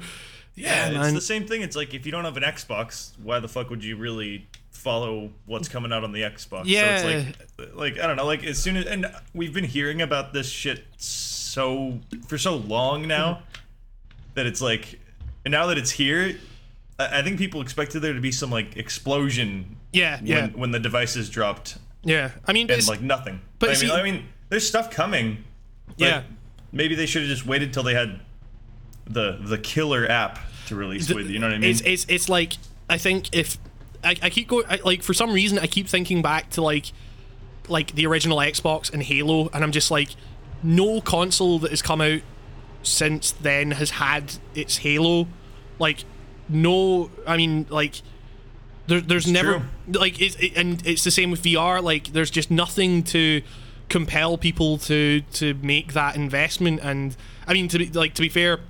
yeah, 0.54 0.88
it's 0.88 0.98
man. 0.98 1.14
the 1.14 1.20
same 1.20 1.46
thing. 1.46 1.62
It's 1.62 1.76
like 1.76 1.94
if 1.94 2.06
you 2.06 2.12
don't 2.12 2.24
have 2.24 2.36
an 2.36 2.42
Xbox, 2.42 3.12
why 3.22 3.40
the 3.40 3.48
fuck 3.48 3.70
would 3.70 3.84
you 3.84 3.96
really 3.96 4.48
follow 4.80 5.30
what's 5.46 5.68
coming 5.68 5.92
out 5.92 6.04
on 6.04 6.12
the 6.12 6.22
Xbox. 6.22 6.62
Yeah. 6.66 7.02
So 7.02 7.08
it's 7.08 7.26
like 7.58 7.74
like 7.74 7.98
I 8.00 8.06
don't 8.06 8.16
know, 8.16 8.26
like 8.26 8.44
as 8.44 8.58
soon 8.58 8.76
as 8.76 8.86
and 8.86 9.06
we've 9.34 9.52
been 9.52 9.64
hearing 9.64 10.00
about 10.02 10.32
this 10.32 10.48
shit 10.48 10.84
so 10.96 11.98
for 12.26 12.38
so 12.38 12.56
long 12.56 13.06
now 13.06 13.42
that 14.34 14.46
it's 14.46 14.60
like 14.60 14.98
and 15.44 15.52
now 15.52 15.66
that 15.66 15.78
it's 15.78 15.90
here, 15.90 16.36
I 16.98 17.18
I 17.18 17.22
think 17.22 17.38
people 17.38 17.60
expected 17.60 18.00
there 18.00 18.14
to 18.14 18.20
be 18.20 18.32
some 18.32 18.50
like 18.50 18.76
explosion 18.76 19.76
Yeah, 19.92 20.16
when 20.18 20.26
yeah, 20.26 20.46
when 20.48 20.70
the 20.70 20.80
devices 20.80 21.28
dropped 21.28 21.76
yeah. 22.02 22.30
I 22.46 22.54
mean, 22.54 22.70
and 22.70 22.78
it's, 22.78 22.88
like 22.88 23.02
nothing. 23.02 23.40
but 23.58 23.68
I 23.68 23.72
mean 23.72 23.80
see- 23.80 23.92
I 23.92 24.02
mean 24.02 24.26
there's 24.48 24.66
stuff 24.66 24.90
coming. 24.90 25.44
Yeah. 25.96 26.22
Maybe 26.72 26.94
they 26.94 27.06
should 27.06 27.22
have 27.22 27.30
just 27.30 27.46
waited 27.46 27.72
till 27.72 27.82
they 27.82 27.94
had 27.94 28.20
the 29.06 29.38
the 29.42 29.58
killer 29.58 30.08
app 30.08 30.38
to 30.68 30.76
release 30.76 31.12
with, 31.12 31.28
you 31.28 31.38
know 31.38 31.48
what 31.48 31.56
I 31.56 31.58
mean? 31.58 31.70
it's 31.70 31.80
it's 31.82 32.06
it's 32.08 32.28
like 32.28 32.54
I 32.88 32.96
think 32.96 33.34
if 33.34 33.58
I, 34.02 34.16
I 34.22 34.30
keep 34.30 34.48
going 34.48 34.64
I, 34.68 34.80
like 34.84 35.02
for 35.02 35.14
some 35.14 35.32
reason 35.32 35.58
I 35.58 35.66
keep 35.66 35.88
thinking 35.88 36.22
back 36.22 36.50
to 36.50 36.62
like 36.62 36.92
like 37.70 37.94
the 37.94 38.06
original 38.06 38.38
Xbox 38.38 38.92
and 38.92 39.02
Halo, 39.02 39.48
and 39.54 39.62
I'm 39.62 39.72
just 39.72 39.90
like, 39.90 40.10
no 40.62 41.00
console 41.00 41.58
that 41.60 41.70
has 41.70 41.80
come 41.80 42.00
out 42.00 42.20
since 42.82 43.30
then 43.32 43.70
has 43.72 43.90
had 43.90 44.34
its 44.54 44.78
Halo. 44.78 45.28
Like, 45.78 46.04
no, 46.48 47.10
I 47.26 47.36
mean, 47.36 47.66
like, 47.70 48.02
there, 48.88 49.00
there's 49.00 49.26
never 49.26 49.62
like 49.88 50.20
it's 50.20 50.36
it, 50.36 50.56
and 50.56 50.84
it's 50.86 51.04
the 51.04 51.10
same 51.10 51.30
with 51.30 51.42
VR. 51.42 51.82
Like, 51.82 52.08
there's 52.08 52.30
just 52.30 52.50
nothing 52.50 53.02
to 53.04 53.42
compel 53.88 54.36
people 54.36 54.78
to 54.78 55.22
to 55.32 55.54
make 55.54 55.92
that 55.92 56.16
investment. 56.16 56.80
And 56.82 57.16
I 57.46 57.54
mean, 57.54 57.68
to 57.68 57.78
be 57.78 57.86
like 57.86 58.14
to 58.14 58.22
be 58.22 58.28
fair, 58.28 58.60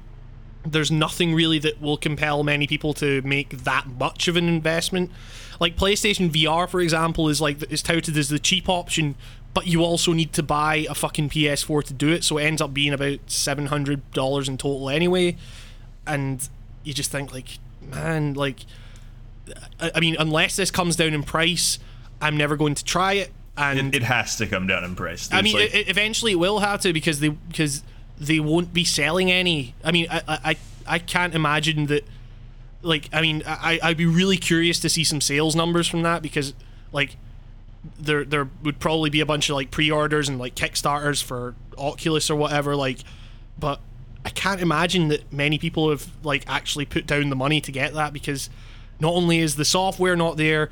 there's 0.65 0.91
nothing 0.91 1.35
really 1.35 1.59
that 1.59 1.81
will 1.81 1.97
compel 1.97 2.43
many 2.43 2.67
people 2.67 2.93
to 2.95 3.23
make 3.23 3.51
that 3.65 3.87
much 3.87 4.29
of 4.29 4.37
an 4.37 4.49
investment. 4.49 5.11
Like 5.59 5.77
PlayStation 5.77 6.31
VR, 6.31 6.69
for 6.69 6.81
example, 6.81 7.29
is 7.29 7.41
like 7.41 7.63
is 7.71 7.83
touted 7.83 8.17
as 8.17 8.29
the 8.29 8.39
cheap 8.39 8.69
option, 8.69 9.15
but 9.55 9.67
you 9.67 9.83
also 9.83 10.13
need 10.13 10.33
to 10.35 10.43
buy 10.43 10.87
a 10.89 10.95
fucking 10.95 11.31
PS4 11.31 11.85
to 11.85 11.95
do 11.95 12.11
it, 12.11 12.25
so 12.25 12.39
it 12.39 12.45
ends 12.45 12.63
up 12.63 12.73
being 12.73 12.93
about 12.93 13.19
seven 13.27 13.67
hundred 13.67 14.11
dollars 14.13 14.49
in 14.49 14.59
total 14.59 14.89
anyway. 14.89 15.37
And 16.07 16.47
you 16.85 16.95
just 16.95 17.11
think 17.11 17.33
like, 17.33 17.59
man, 17.83 18.35
like, 18.35 18.61
I, 19.81 19.93
I 19.97 20.01
mean, 20.01 20.17
unless 20.19 20.57
this 20.57 20.71
comes 20.71 20.97
down 20.97 21.15
in 21.15 21.23
price, 21.23 21.79
I'm 22.21 22.37
never 22.37 22.57
going 22.57 22.75
to 22.75 22.85
try 22.85 23.15
it. 23.15 23.31
And 23.57 23.95
it, 23.95 23.97
it 23.97 24.03
has 24.05 24.37
to 24.37 24.47
come 24.47 24.67
down 24.67 24.85
in 24.85 24.95
price. 24.97 25.29
I 25.33 25.43
mean, 25.43 25.55
like, 25.57 25.75
e- 25.75 25.85
eventually 25.89 26.33
it 26.33 26.39
will 26.39 26.61
have 26.61 26.81
to 26.83 26.93
because 26.93 27.21
they 27.21 27.29
because 27.29 27.83
they 28.21 28.39
won't 28.39 28.73
be 28.73 28.85
selling 28.85 29.31
any. 29.31 29.75
I 29.83 29.91
mean, 29.91 30.07
I 30.11 30.23
I, 30.29 30.57
I 30.87 30.99
can't 30.99 31.35
imagine 31.35 31.87
that. 31.87 32.05
Like, 32.83 33.09
I 33.13 33.21
mean, 33.21 33.43
I 33.47 33.81
I'd 33.83 33.97
be 33.97 34.07
really 34.07 34.37
curious 34.37 34.79
to 34.81 34.89
see 34.89 35.05
some 35.05 35.21
sales 35.21 35.57
numbers 35.57 35.89
from 35.89 36.03
that 36.03 36.23
because 36.23 36.55
like 36.93 37.17
there 37.99 38.25
there 38.25 38.49
would 38.63 38.79
probably 38.79 39.11
be 39.11 39.21
a 39.21 39.27
bunch 39.27 39.49
of 39.49 39.57
like 39.57 39.71
pre-orders 39.71 40.29
and 40.29 40.39
like 40.39 40.55
kickstarters 40.55 41.23
for 41.23 41.55
Oculus 41.77 42.31
or 42.31 42.37
whatever. 42.37 42.77
Like, 42.77 42.99
but 43.59 43.81
I 44.25 44.31
can't 44.31 44.61
imagine 44.61 45.09
that 45.09 45.33
many 45.33 45.59
people 45.59 45.91
have 45.91 46.07
like 46.23 46.45
actually 46.47 46.85
put 46.85 47.07
down 47.07 47.31
the 47.31 47.37
money 47.37 47.61
to 47.63 47.73
get 47.73 47.95
that 47.95 48.13
because 48.13 48.51
not 48.99 49.15
only 49.15 49.39
is 49.39 49.57
the 49.57 49.65
software 49.65 50.15
not 50.15 50.37
there, 50.37 50.71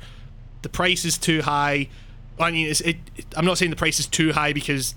the 0.61 0.69
price 0.69 1.03
is 1.05 1.17
too 1.17 1.41
high. 1.41 1.89
I 2.39 2.51
mean, 2.51 2.67
it. 2.69 2.97
I'm 3.35 3.45
not 3.45 3.57
saying 3.57 3.71
the 3.71 3.75
price 3.77 3.99
is 3.99 4.05
too 4.07 4.33
high 4.33 4.53
because 4.53 4.93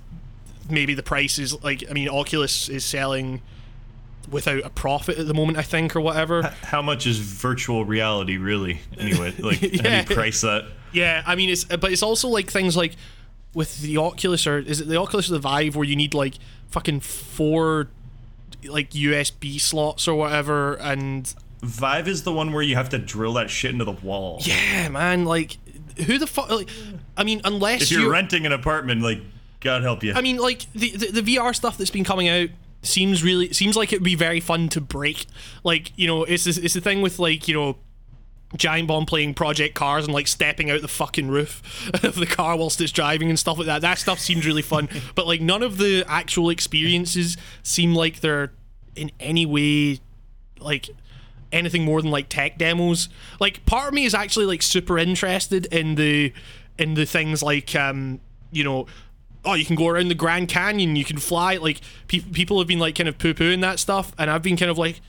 maybe 0.70 0.94
the 0.94 1.02
price 1.02 1.38
is 1.38 1.62
like. 1.62 1.84
I 1.88 1.92
mean, 1.92 2.08
Oculus 2.08 2.68
is 2.68 2.84
selling 2.84 3.42
without 4.30 4.64
a 4.64 4.70
profit 4.70 5.18
at 5.18 5.26
the 5.26 5.34
moment, 5.34 5.58
I 5.58 5.62
think, 5.62 5.94
or 5.96 6.00
whatever. 6.00 6.42
how 6.62 6.80
much 6.80 7.06
is 7.06 7.18
virtual 7.18 7.84
reality 7.84 8.36
really? 8.36 8.80
Anyway, 8.98 9.34
like 9.38 9.60
how 9.60 9.66
do 9.68 9.76
Yeah. 9.82 10.00
you 10.08 10.14
price 10.14 10.40
that? 10.42 10.64
Yeah, 10.92 11.22
I 11.26 11.34
mean, 11.34 11.50
it's 11.50 11.64
but 11.64 11.92
it's 11.92 12.02
also 12.02 12.28
like 12.28 12.50
things 12.50 12.76
like 12.76 12.96
with 13.54 13.80
the 13.82 13.96
Oculus 13.98 14.46
or 14.46 14.58
is 14.58 14.80
it 14.80 14.88
the 14.88 14.96
Oculus 14.98 15.28
or 15.28 15.32
the 15.32 15.38
Vive 15.38 15.76
where 15.76 15.84
you 15.86 15.96
need 15.96 16.14
like 16.14 16.34
fucking 16.68 17.00
four 17.00 17.88
like 18.64 18.90
USB 18.90 19.60
slots 19.60 20.06
or 20.06 20.14
whatever, 20.14 20.74
and 20.74 21.34
Vive 21.62 22.08
is 22.08 22.22
the 22.22 22.32
one 22.32 22.52
where 22.52 22.62
you 22.62 22.76
have 22.76 22.88
to 22.90 22.98
drill 22.98 23.34
that 23.34 23.50
shit 23.50 23.72
into 23.72 23.84
the 23.84 23.92
wall. 23.92 24.38
yeah, 24.42 24.88
man, 24.88 25.24
like 25.24 25.58
who 26.06 26.16
the 26.18 26.26
fuck? 26.26 26.48
Like, 26.50 26.68
I 27.16 27.24
mean, 27.24 27.40
unless 27.44 27.82
If 27.82 27.92
you're 27.92 28.10
renting 28.10 28.46
an 28.46 28.52
apartment, 28.52 29.02
like 29.02 29.20
God 29.62 29.82
help 29.82 30.02
you. 30.02 30.12
I 30.14 30.20
mean, 30.20 30.36
like 30.36 30.70
the, 30.72 30.90
the 30.90 31.20
the 31.22 31.36
VR 31.36 31.54
stuff 31.54 31.78
that's 31.78 31.90
been 31.90 32.04
coming 32.04 32.28
out 32.28 32.50
seems 32.82 33.22
really 33.22 33.52
seems 33.52 33.76
like 33.76 33.92
it'd 33.92 34.04
be 34.04 34.14
very 34.14 34.40
fun 34.40 34.68
to 34.70 34.80
break. 34.80 35.26
Like 35.64 35.92
you 35.96 36.06
know, 36.06 36.24
it's 36.24 36.46
it's 36.46 36.74
the 36.74 36.80
thing 36.80 37.02
with 37.02 37.18
like 37.18 37.48
you 37.48 37.54
know. 37.54 37.76
Giant 38.54 38.86
Bomb 38.86 39.06
playing 39.06 39.32
Project 39.32 39.74
Cars 39.74 40.04
and 40.04 40.12
like 40.12 40.28
stepping 40.28 40.70
out 40.70 40.82
the 40.82 40.86
fucking 40.88 41.28
roof 41.28 41.90
of 42.04 42.16
the 42.16 42.26
car 42.26 42.54
whilst 42.54 42.82
it's 42.82 42.92
driving 42.92 43.30
and 43.30 43.38
stuff 43.38 43.56
like 43.56 43.64
that. 43.64 43.80
That 43.80 43.98
stuff 43.98 44.18
seems 44.18 44.44
really 44.44 44.60
fun, 44.60 44.90
but 45.14 45.26
like 45.26 45.40
none 45.40 45.62
of 45.62 45.78
the 45.78 46.04
actual 46.06 46.50
experiences 46.50 47.38
seem 47.62 47.94
like 47.94 48.20
they're 48.20 48.52
in 48.94 49.10
any 49.18 49.46
way 49.46 50.00
like 50.60 50.90
anything 51.52 51.84
more 51.84 52.00
than 52.02 52.10
like 52.10 52.28
tech 52.28 52.58
demos. 52.58 53.08
Like 53.40 53.64
part 53.66 53.88
of 53.88 53.94
me 53.94 54.04
is 54.04 54.14
actually 54.14 54.46
like 54.46 54.62
super 54.62 54.98
interested 54.98 55.66
in 55.66 55.94
the 55.94 56.32
in 56.78 56.94
the 56.94 57.04
things 57.04 57.42
like 57.42 57.74
um 57.76 58.20
you 58.50 58.64
know 58.64 58.86
oh 59.44 59.54
you 59.54 59.64
can 59.64 59.76
go 59.76 59.88
around 59.88 60.08
the 60.08 60.14
Grand 60.14 60.48
Canyon 60.48 60.96
you 60.96 61.04
can 61.04 61.18
fly 61.18 61.56
like 61.56 61.80
pe- 62.08 62.20
people 62.20 62.58
have 62.58 62.68
been 62.68 62.78
like 62.78 62.94
kind 62.94 63.08
of 63.08 63.18
poo 63.18 63.34
pooing 63.34 63.60
that 63.62 63.78
stuff 63.78 64.12
and 64.18 64.30
I've 64.30 64.42
been 64.42 64.56
kind 64.56 64.70
of 64.70 64.78
like 64.78 65.00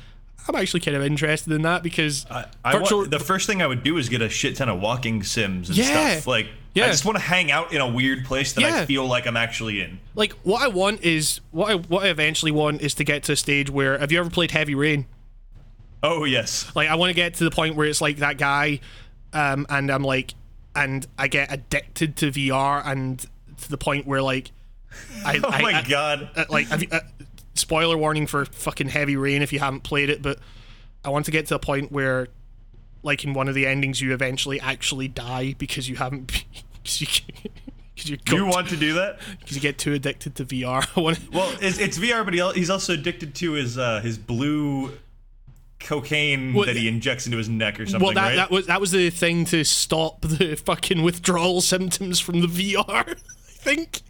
I'm 0.47 0.55
actually 0.55 0.81
kind 0.81 0.97
of 0.97 1.03
interested 1.03 1.53
in 1.53 1.61
that 1.61 1.83
because 1.83 2.25
I, 2.29 2.45
I 2.65 2.73
virtual 2.77 2.99
want, 2.99 3.11
the 3.11 3.19
first 3.19 3.47
thing 3.47 3.61
I 3.61 3.67
would 3.67 3.81
do 3.83 3.97
is 3.97 4.09
get 4.09 4.21
a 4.21 4.27
shit 4.27 4.57
ton 4.57 4.67
of 4.67 4.81
walking 4.81 5.23
sims 5.23 5.69
and 5.69 5.77
Yeah. 5.77 5.85
stuff. 6.15 6.27
Like, 6.27 6.47
Yeah. 6.73 6.85
I 6.85 6.87
just 6.89 7.05
want 7.05 7.17
to 7.17 7.23
hang 7.23 7.49
out 7.49 7.71
in 7.71 7.79
a 7.79 7.87
weird 7.87 8.25
place 8.25 8.51
that 8.53 8.61
Yeah. 8.61 8.81
I 8.81 8.85
feel 8.85 9.05
like 9.07 9.25
I'm 9.25 9.37
actually 9.37 9.79
in. 9.79 9.99
like 10.15 10.33
what 10.43 10.61
I 10.61 10.67
want 10.67 11.01
is 11.01 11.39
what 11.51 11.69
I 11.71 11.75
what 11.75 12.03
I 12.03 12.09
eventually 12.09 12.51
want 12.51 12.81
is 12.81 12.93
to 12.95 13.05
get 13.05 13.23
to 13.23 13.31
a 13.31 13.35
stage 13.37 13.69
where 13.69 13.97
have 13.97 14.11
you 14.11 14.19
ever 14.19 14.29
played 14.29 14.51
Heavy 14.51 14.75
Rain? 14.75 15.05
Oh 16.01 16.25
yes, 16.25 16.69
Like 16.75 16.89
I 16.89 16.95
want 16.95 17.09
to 17.11 17.13
get 17.13 17.35
to 17.35 17.45
the 17.45 17.51
point 17.51 17.75
where 17.75 17.87
it's 17.87 18.01
like 18.01 18.17
that 18.17 18.37
guy, 18.37 18.81
um, 19.31 19.65
and 19.69 19.89
I'm 19.89 20.03
like, 20.03 20.33
and 20.75 21.07
I 21.17 21.29
get 21.29 21.53
addicted 21.53 22.17
to 22.17 22.31
VR, 22.31 22.85
and 22.85 23.25
to 23.63 23.69
the 23.69 23.77
point 23.77 24.05
where 24.07 24.21
like, 24.21 24.51
I, 25.25 25.39
oh 25.43 25.49
I- 25.49 25.61
my 25.61 25.73
I- 25.79 25.81
god. 25.83 26.29
uh, 26.35 26.45
like, 26.49 26.69
you, 26.81 26.87
uh, 26.91 26.99
spoiler 27.55 27.97
warning 27.97 28.27
for 28.27 28.45
fucking 28.45 28.89
Heavy 28.89 29.15
Rain 29.15 29.41
if 29.41 29.51
you 29.53 29.59
haven't 29.59 29.81
played 29.83 30.09
it, 30.09 30.21
but 30.21 30.39
I 31.05 31.09
want 31.09 31.25
to 31.25 31.31
get 31.31 31.47
to 31.47 31.55
a 31.55 31.59
point 31.59 31.91
where, 31.91 32.27
like 33.03 33.23
in 33.23 33.33
one 33.33 33.47
of 33.49 33.55
the 33.55 33.65
endings, 33.67 33.99
you 34.01 34.13
eventually 34.13 34.59
actually 34.59 35.07
die 35.07 35.55
because 35.57 35.89
you 35.89 35.95
haven't, 35.97 36.43
because 36.83 37.01
you. 37.01 37.07
Because 37.95 38.09
you, 38.09 38.17
you 38.31 38.45
want 38.47 38.69
to 38.69 38.75
do 38.75 38.93
that? 38.95 39.19
because 39.39 39.55
you 39.55 39.61
get 39.61 39.77
too 39.77 39.93
addicted 39.93 40.33
to 40.37 40.45
VR. 40.45 40.83
I 40.97 40.99
want 40.99 41.31
Well, 41.31 41.53
it's, 41.61 41.77
it's 41.77 41.99
VR, 41.99 42.25
but 42.25 42.33
he, 42.33 42.51
he's 42.53 42.71
also 42.71 42.93
addicted 42.93 43.35
to 43.35 43.51
his 43.51 43.77
uh, 43.77 43.99
his 44.01 44.17
blue 44.17 44.91
cocaine 45.79 46.53
Well, 46.53 46.65
that 46.65 46.75
he 46.75 46.87
injects 46.87 47.25
into 47.25 47.37
his 47.37 47.49
neck 47.49 47.79
or 47.79 47.85
something, 47.85 48.03
well, 48.05 48.13
that, 48.15 48.21
right? 48.29 48.35
that 48.37 48.49
was 48.51 48.65
that 48.67 48.81
was 48.81 48.91
the 48.91 49.09
thing 49.09 49.45
to 49.45 49.63
stop 49.63 50.21
the 50.21 50.55
fucking 50.55 51.03
withdrawal 51.03 51.61
symptoms 51.73 52.19
from 52.19 52.41
the 52.41 52.47
VR. 52.47 53.15
I 53.65 53.75
think. 53.75 54.01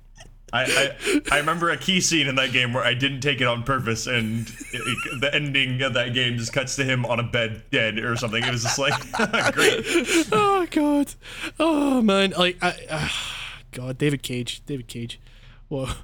I, 0.51 0.65
I 1.01 1.21
I 1.31 1.37
remember 1.39 1.71
a 1.71 1.77
key 1.77 1.99
scene 1.99 2.27
in 2.27 2.35
that 2.35 2.51
game 2.51 2.73
where 2.73 2.83
I 2.83 2.93
didn't 2.93 3.21
take 3.21 3.41
it 3.41 3.45
on 3.47 3.63
purpose, 3.63 4.05
and 4.05 4.47
it, 4.47 4.81
it- 4.85 5.19
the 5.21 5.33
ending 5.33 5.81
of 5.81 5.93
that 5.95 6.13
game 6.13 6.37
just 6.37 6.53
cuts 6.53 6.75
to 6.75 6.83
him 6.83 7.05
on 7.07 7.19
a 7.19 7.23
bed 7.23 7.63
dead 7.71 7.97
or 7.97 8.15
something. 8.15 8.43
It 8.43 8.51
was 8.51 8.61
just 8.61 8.77
like 8.77 8.93
great. 9.53 9.83
Oh 10.31 10.67
god. 10.69 11.13
Oh 11.59 12.01
man. 12.03 12.31
Like 12.37 12.57
I. 12.61 12.77
Uh, 12.89 13.09
god. 13.71 13.97
David 13.97 14.21
Cage. 14.21 14.63
David 14.67 14.87
Cage. 14.87 15.19
Well, 15.69 15.95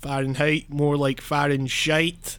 Fahrenheit. 0.00 0.70
More 0.70 0.96
like 0.96 1.20
Fahrenheit. 1.20 2.38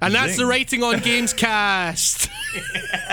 And 0.00 0.14
that's 0.14 0.36
the 0.36 0.46
rating 0.46 0.84
on 0.84 1.00
Games 1.00 1.32
Cast. 1.32 2.28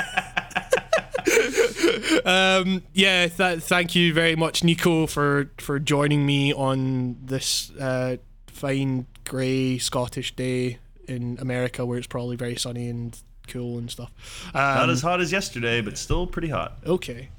um, 2.30 2.84
yeah, 2.94 3.28
th- 3.28 3.62
thank 3.62 3.96
you 3.96 4.14
very 4.14 4.36
much, 4.36 4.64
Nico, 4.64 5.08
for 5.08 5.50
for 5.58 5.80
joining 5.80 6.26
me 6.26 6.54
on 6.54 7.18
this 7.24 7.72
uh, 7.80 8.18
fine 8.48 9.08
grey 9.26 9.78
Scottish 9.78 10.36
day 10.36 10.78
in 11.08 11.38
America, 11.40 11.86
where 11.86 11.98
it's 11.98 12.08
probably 12.08 12.36
very 12.36 12.56
sunny 12.56 12.88
and 12.88 13.18
cool 13.48 13.78
and 13.80 13.90
stuff. 13.90 14.12
Um, 14.54 14.62
Not 14.62 14.90
as 14.90 15.02
hot 15.02 15.22
as 15.22 15.32
yesterday, 15.32 15.82
but 15.82 15.98
still 15.98 16.28
pretty 16.28 16.50
hot. 16.50 16.78
Okay. 16.86 17.30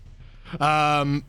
Um, 0.59 1.25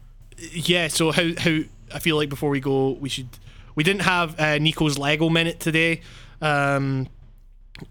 yeah. 0.54 0.88
So 0.88 1.12
how 1.12 1.30
how 1.38 1.60
I 1.94 2.00
feel 2.00 2.16
like 2.16 2.30
before 2.30 2.50
we 2.50 2.60
go, 2.60 2.92
we 2.92 3.10
should 3.10 3.30
we 3.76 3.84
didn't 3.84 4.02
have 4.02 4.40
uh, 4.40 4.58
Nico's 4.58 4.98
Lego 4.98 5.30
minute 5.30 5.60
today. 5.60 6.02
Um, 6.42 7.08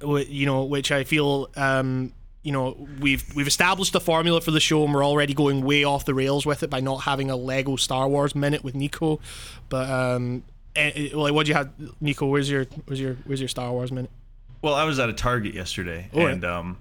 you 0.02 0.46
know, 0.46 0.64
which 0.64 0.90
I 0.90 1.04
feel 1.04 1.48
um. 1.56 2.12
You 2.43 2.53
know, 2.53 2.88
we've 3.01 3.24
we've 3.34 3.47
established 3.47 3.93
the 3.93 4.01
formula 4.01 4.41
for 4.41 4.51
the 4.51 4.61
show, 4.61 4.84
and 4.84 4.95
we're 4.95 5.05
already 5.05 5.34
going 5.34 5.62
way 5.62 5.84
off 5.84 6.05
the 6.07 6.14
rails 6.14 6.47
with 6.47 6.62
it 6.62 6.70
by 6.70 6.80
not 6.80 7.03
having 7.03 7.30
a 7.30 7.36
Lego 7.36 7.76
Star 7.76 8.09
Wars 8.09 8.34
minute 8.34 8.64
with 8.64 8.74
Nico. 8.74 9.20
But 9.68 9.91
um, 9.91 10.43
eh, 10.74 10.91
eh, 10.95 11.09
like, 11.12 11.34
what 11.34 11.45
do 11.45 11.51
you 11.51 11.57
have, 11.57 11.70
Nico? 12.01 12.26
Where's 12.26 12.49
your 12.51 12.64
where's 12.86 12.99
your 13.01 13.14
where's 13.26 13.41
your 13.41 13.49
Star 13.49 13.70
Wars 13.72 13.93
minute? 13.93 14.11
Well, 14.62 14.74
I 14.74 14.84
was 14.84 14.99
at 14.99 15.09
a 15.11 15.12
Target 15.12 15.55
yesterday, 15.55 16.09
Oh, 16.14 16.20
yeah. 16.20 16.28
and 16.28 16.45
um, 16.45 16.78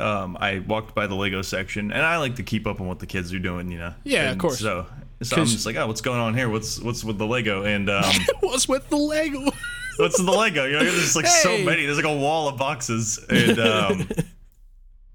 um, 0.00 0.36
I 0.40 0.60
walked 0.60 0.94
by 0.94 1.06
the 1.06 1.14
Lego 1.14 1.42
section, 1.42 1.90
and 1.92 2.02
I 2.02 2.18
like 2.18 2.36
to 2.36 2.42
keep 2.42 2.66
up 2.66 2.80
on 2.80 2.86
what 2.86 3.00
the 3.00 3.06
kids 3.06 3.32
are 3.34 3.38
doing, 3.38 3.70
you 3.70 3.78
know. 3.78 3.94
Yeah, 4.04 4.30
of 4.30 4.38
course. 4.38 4.60
So, 4.60 4.86
so 5.22 5.36
I'm 5.36 5.46
just 5.46 5.66
like, 5.66 5.76
oh, 5.76 5.86
what's 5.86 6.00
going 6.00 6.20
on 6.20 6.34
here? 6.34 6.48
What's 6.48 6.80
what's 6.80 7.04
with 7.04 7.18
the 7.18 7.26
Lego? 7.26 7.64
And 7.64 7.90
um, 7.90 8.04
What's 8.40 8.68
with 8.68 8.88
the 8.88 8.96
Lego? 8.96 9.50
what's 9.98 10.16
the 10.22 10.30
Lego? 10.30 10.64
You 10.66 10.72
know, 10.74 10.84
there's 10.84 11.16
like 11.16 11.26
so 11.26 11.58
many. 11.58 11.84
There's 11.84 11.96
like 11.96 12.06
a 12.06 12.16
wall 12.16 12.48
of 12.48 12.56
boxes, 12.56 13.18
and 13.28 13.58
um, 13.58 14.08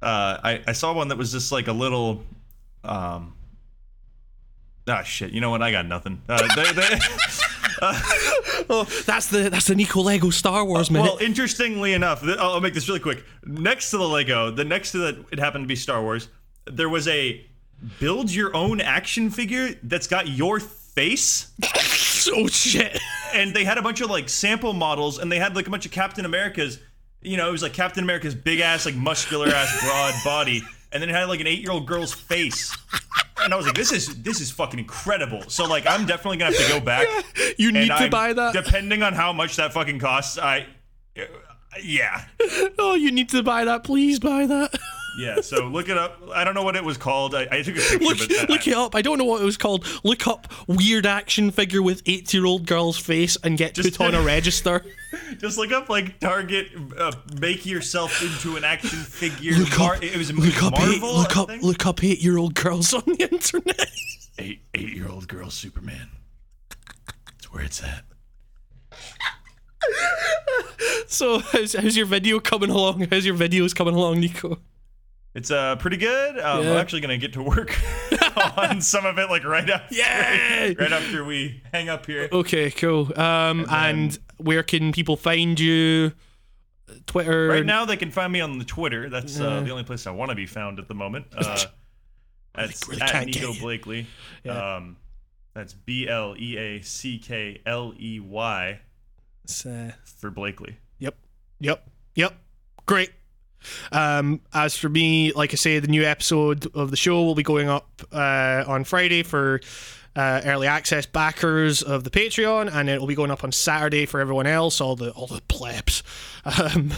uh, 0.03 0.39
I 0.43 0.61
I 0.67 0.71
saw 0.73 0.93
one 0.93 1.07
that 1.09 1.17
was 1.17 1.31
just 1.31 1.51
like 1.51 1.67
a 1.67 1.73
little, 1.73 2.23
um, 2.83 3.33
ah 4.87 5.03
shit. 5.03 5.31
You 5.31 5.41
know 5.41 5.49
what? 5.49 5.61
I 5.61 5.71
got 5.71 5.85
nothing. 5.85 6.21
Uh, 6.27 6.47
they, 6.55 6.71
they, 6.73 6.99
oh, 8.69 8.87
that's 9.05 9.27
the 9.27 9.49
that's 9.49 9.67
the 9.67 9.75
Nico 9.75 10.01
Lego 10.01 10.29
Star 10.29 10.63
Wars 10.65 10.89
minute. 10.91 11.05
Well, 11.05 11.17
interestingly 11.17 11.93
enough, 11.93 12.21
th- 12.21 12.37
I'll 12.37 12.51
I'll 12.53 12.61
make 12.61 12.73
this 12.73 12.87
really 12.87 12.99
quick. 12.99 13.23
Next 13.45 13.91
to 13.91 13.97
the 13.97 14.07
Lego, 14.07 14.51
the 14.51 14.63
next 14.65 14.91
to 14.91 14.99
that, 14.99 15.25
it 15.31 15.39
happened 15.39 15.63
to 15.63 15.67
be 15.67 15.75
Star 15.75 16.01
Wars. 16.01 16.29
There 16.65 16.89
was 16.89 17.07
a 17.07 17.45
build 17.99 18.31
your 18.31 18.55
own 18.55 18.79
action 18.81 19.29
figure 19.29 19.69
that's 19.83 20.07
got 20.07 20.27
your 20.27 20.59
face, 20.59 21.51
oh 22.33 22.47
shit. 22.47 22.99
and 23.33 23.53
they 23.53 23.63
had 23.65 23.77
a 23.77 23.81
bunch 23.81 24.01
of 24.01 24.09
like 24.09 24.29
sample 24.29 24.73
models, 24.73 25.19
and 25.19 25.31
they 25.31 25.39
had 25.39 25.55
like 25.55 25.67
a 25.67 25.69
bunch 25.69 25.85
of 25.85 25.91
Captain 25.91 26.25
America's. 26.25 26.79
You 27.23 27.37
know, 27.37 27.47
it 27.47 27.51
was 27.51 27.61
like 27.63 27.73
Captain 27.73 28.03
America's 28.03 28.35
big 28.35 28.59
ass, 28.59 28.85
like 28.85 28.95
muscular 28.95 29.47
ass, 29.47 29.81
broad 29.83 30.13
body, 30.25 30.61
and 30.91 31.01
then 31.01 31.09
it 31.09 31.13
had 31.15 31.25
like 31.29 31.39
an 31.39 31.47
eight 31.47 31.59
year 31.59 31.71
old 31.71 31.87
girl's 31.87 32.13
face. 32.13 32.75
And 33.43 33.53
I 33.53 33.57
was 33.57 33.65
like, 33.65 33.75
this 33.75 33.91
is 33.91 34.21
this 34.23 34.39
is 34.41 34.51
fucking 34.51 34.79
incredible. 34.79 35.41
So 35.47 35.65
like, 35.65 35.85
I'm 35.87 36.05
definitely 36.05 36.37
gonna 36.37 36.55
have 36.55 36.65
to 36.67 36.71
go 36.73 36.79
back. 36.79 37.07
You 37.57 37.71
need 37.71 37.87
to 37.87 37.93
I'm- 37.93 38.09
buy 38.09 38.33
that. 38.33 38.53
Depending 38.53 39.03
on 39.03 39.13
how 39.13 39.31
much 39.31 39.57
that 39.57 39.73
fucking 39.73 39.99
costs, 39.99 40.37
I. 40.39 40.65
Yeah. 41.81 42.25
oh, 42.79 42.95
you 42.95 43.11
need 43.11 43.29
to 43.29 43.43
buy 43.43 43.65
that. 43.65 43.83
Please 43.83 44.19
buy 44.19 44.45
that. 44.47 44.73
Yeah, 45.17 45.41
so 45.41 45.67
look 45.67 45.89
it 45.89 45.97
up. 45.97 46.19
I 46.33 46.43
don't 46.43 46.55
know 46.55 46.63
what 46.63 46.75
it 46.75 46.83
was 46.83 46.97
called. 46.97 47.35
I, 47.35 47.47
I 47.51 47.61
took 47.61 47.75
a 47.75 47.79
picture, 47.79 47.99
Look, 47.99 48.17
but 48.17 48.31
I- 48.31 48.45
look 48.51 48.67
it 48.67 48.73
up. 48.73 48.95
I 48.95 49.01
don't 49.03 49.17
know 49.19 49.25
what 49.25 49.41
it 49.41 49.45
was 49.45 49.57
called. 49.57 49.85
Look 50.03 50.25
up 50.27 50.51
weird 50.67 51.05
action 51.05 51.51
figure 51.51 51.81
with 51.83 52.01
eight 52.07 52.33
year 52.33 52.45
old 52.45 52.65
girl's 52.65 52.97
face 52.97 53.37
and 53.43 53.57
get 53.57 53.75
Just- 53.75 53.97
put 53.97 54.07
on 54.07 54.15
a 54.15 54.21
register. 54.25 54.83
just 55.37 55.57
look 55.59 55.71
up 55.71 55.87
like 55.89 56.19
Target. 56.19 56.69
Uh, 56.97 57.11
make 57.39 57.65
yourself 57.65 58.21
into 58.23 58.57
an 58.57 58.63
action 58.63 58.89
figure. 58.99 59.53
Look 59.53 59.77
Mar- 59.77 59.95
up, 59.95 60.03
it 60.03 60.17
was 60.17 60.33
look 60.33 60.63
up, 60.63 60.73
eight, 60.79 60.99
Marvel. 61.01 61.17
look 61.17 61.37
up, 61.37 61.49
look 61.61 61.85
up 61.85 62.03
eight 62.03 62.19
year 62.23 62.37
old 62.39 62.55
girls 62.55 62.93
on 62.93 63.03
the 63.05 63.29
internet. 63.31 63.89
Eight 64.39 64.61
eight 64.73 64.89
year 64.95 65.07
old 65.09 65.27
girl 65.27 65.51
Superman. 65.51 66.09
That's 67.27 67.53
where 67.53 67.63
it's 67.63 67.83
at. 67.83 68.03
So, 71.07 71.39
how's, 71.39 71.73
how's 71.73 71.95
your 71.95 72.05
video 72.07 72.39
coming 72.39 72.69
along? 72.71 73.01
How's 73.11 73.25
your 73.25 73.35
videos 73.35 73.75
coming 73.75 73.93
along, 73.93 74.19
Nico? 74.21 74.57
It's 75.35 75.49
uh 75.49 75.75
pretty 75.77 75.97
good. 75.97 76.39
Um, 76.39 76.63
Yeah. 76.63 76.71
I'm 76.71 76.77
actually 76.77 77.01
gonna 77.01 77.17
get 77.17 77.33
to 77.33 77.43
work 77.43 77.75
on 78.57 78.81
some 78.81 79.05
of 79.05 79.17
it 79.17 79.29
like 79.29 79.43
right 79.43 79.67
after 79.69 79.95
Yeah. 79.95 80.73
right 80.79 80.91
after 80.93 81.23
we 81.23 81.61
hang 81.71 81.89
up 81.89 82.05
here. 82.05 82.29
Okay, 82.31 82.69
cool. 82.71 83.11
Um, 83.19 83.65
and, 83.69 84.17
where 84.37 84.63
can 84.63 84.91
people 84.91 85.17
find 85.17 85.59
you? 85.59 86.11
Twitter. 87.07 87.47
Right 87.47 87.65
now, 87.65 87.85
they 87.85 87.95
can 87.97 88.11
find 88.11 88.31
me 88.31 88.41
on 88.41 88.59
the 88.59 88.65
Twitter. 88.65 89.09
That's 89.09 89.39
uh, 89.39 89.61
the 89.61 89.71
only 89.71 89.83
place 89.83 90.05
I 90.05 90.11
want 90.11 90.29
to 90.29 90.35
be 90.35 90.45
found 90.45 90.79
at 90.79 90.87
the 90.87 90.93
moment. 90.93 91.25
Uh, 91.35 91.57
that's 92.53 92.87
really 92.87 93.01
at 93.01 93.25
Nico. 93.25 93.53
Bleackley. 93.53 94.05
Yeah. 94.43 94.75
Um, 94.75 94.97
that's 95.53 95.73
B 95.73 96.07
L 96.07 96.35
E 96.37 96.57
A 96.57 96.81
C 96.81 97.17
K 97.19 97.61
L 97.65 97.93
E 97.97 98.19
Y 98.19 98.79
uh, 99.65 99.91
for 100.03 100.29
Bleackley. 100.31 100.75
Yep. 100.99 101.15
Yep. 101.59 101.87
Yep. 102.15 102.37
Great. 102.85 103.11
Um, 103.91 104.41
as 104.53 104.77
for 104.77 104.89
me, 104.89 105.31
like 105.33 105.53
I 105.53 105.55
say, 105.55 105.79
the 105.79 105.87
new 105.87 106.03
episode 106.03 106.67
of 106.75 106.91
the 106.91 106.97
show 106.97 107.23
will 107.23 107.35
be 107.35 107.43
going 107.43 107.69
up 107.69 108.01
uh, 108.11 108.63
on 108.67 108.83
Friday 108.83 109.23
for 109.23 109.61
uh, 110.15 110.41
early 110.45 110.67
access 110.67 111.05
backers 111.05 111.81
of 111.81 112.03
the 112.03 112.09
Patreon, 112.09 112.73
and 112.73 112.89
it 112.89 112.99
will 112.99 113.07
be 113.07 113.15
going 113.15 113.31
up 113.31 113.43
on 113.43 113.51
Saturday 113.51 114.05
for 114.05 114.19
everyone 114.19 114.47
else, 114.47 114.79
all 114.79 114.95
the 114.95 115.11
all 115.11 115.27
the 115.27 115.41
plebs. 115.47 116.03
Um, 116.45 116.89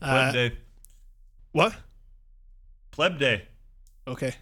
Pleb 0.00 0.28
uh, 0.28 0.30
Day. 0.32 0.52
what? 1.50 1.74
Pleb 2.92 3.18
Day. 3.18 3.42
Okay. 4.06 4.32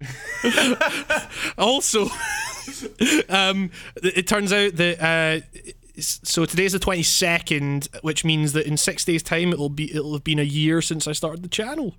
also, 1.58 2.08
um, 3.28 3.70
it 4.02 4.26
turns 4.26 4.52
out 4.52 4.74
that 4.74 5.00
uh, 5.00 5.46
so 6.00 6.44
today's 6.44 6.72
the 6.72 6.78
twenty 6.78 7.02
second, 7.02 7.88
which 8.02 8.24
means 8.24 8.52
that 8.52 8.66
in 8.66 8.76
six 8.76 9.04
days' 9.04 9.22
time 9.22 9.52
it'll 9.52 9.68
be 9.68 9.90
it'll 9.94 10.12
have 10.12 10.24
been 10.24 10.38
a 10.38 10.42
year 10.44 10.80
since 10.82 11.06
I 11.08 11.12
started 11.12 11.42
the 11.42 11.48
channel, 11.48 11.94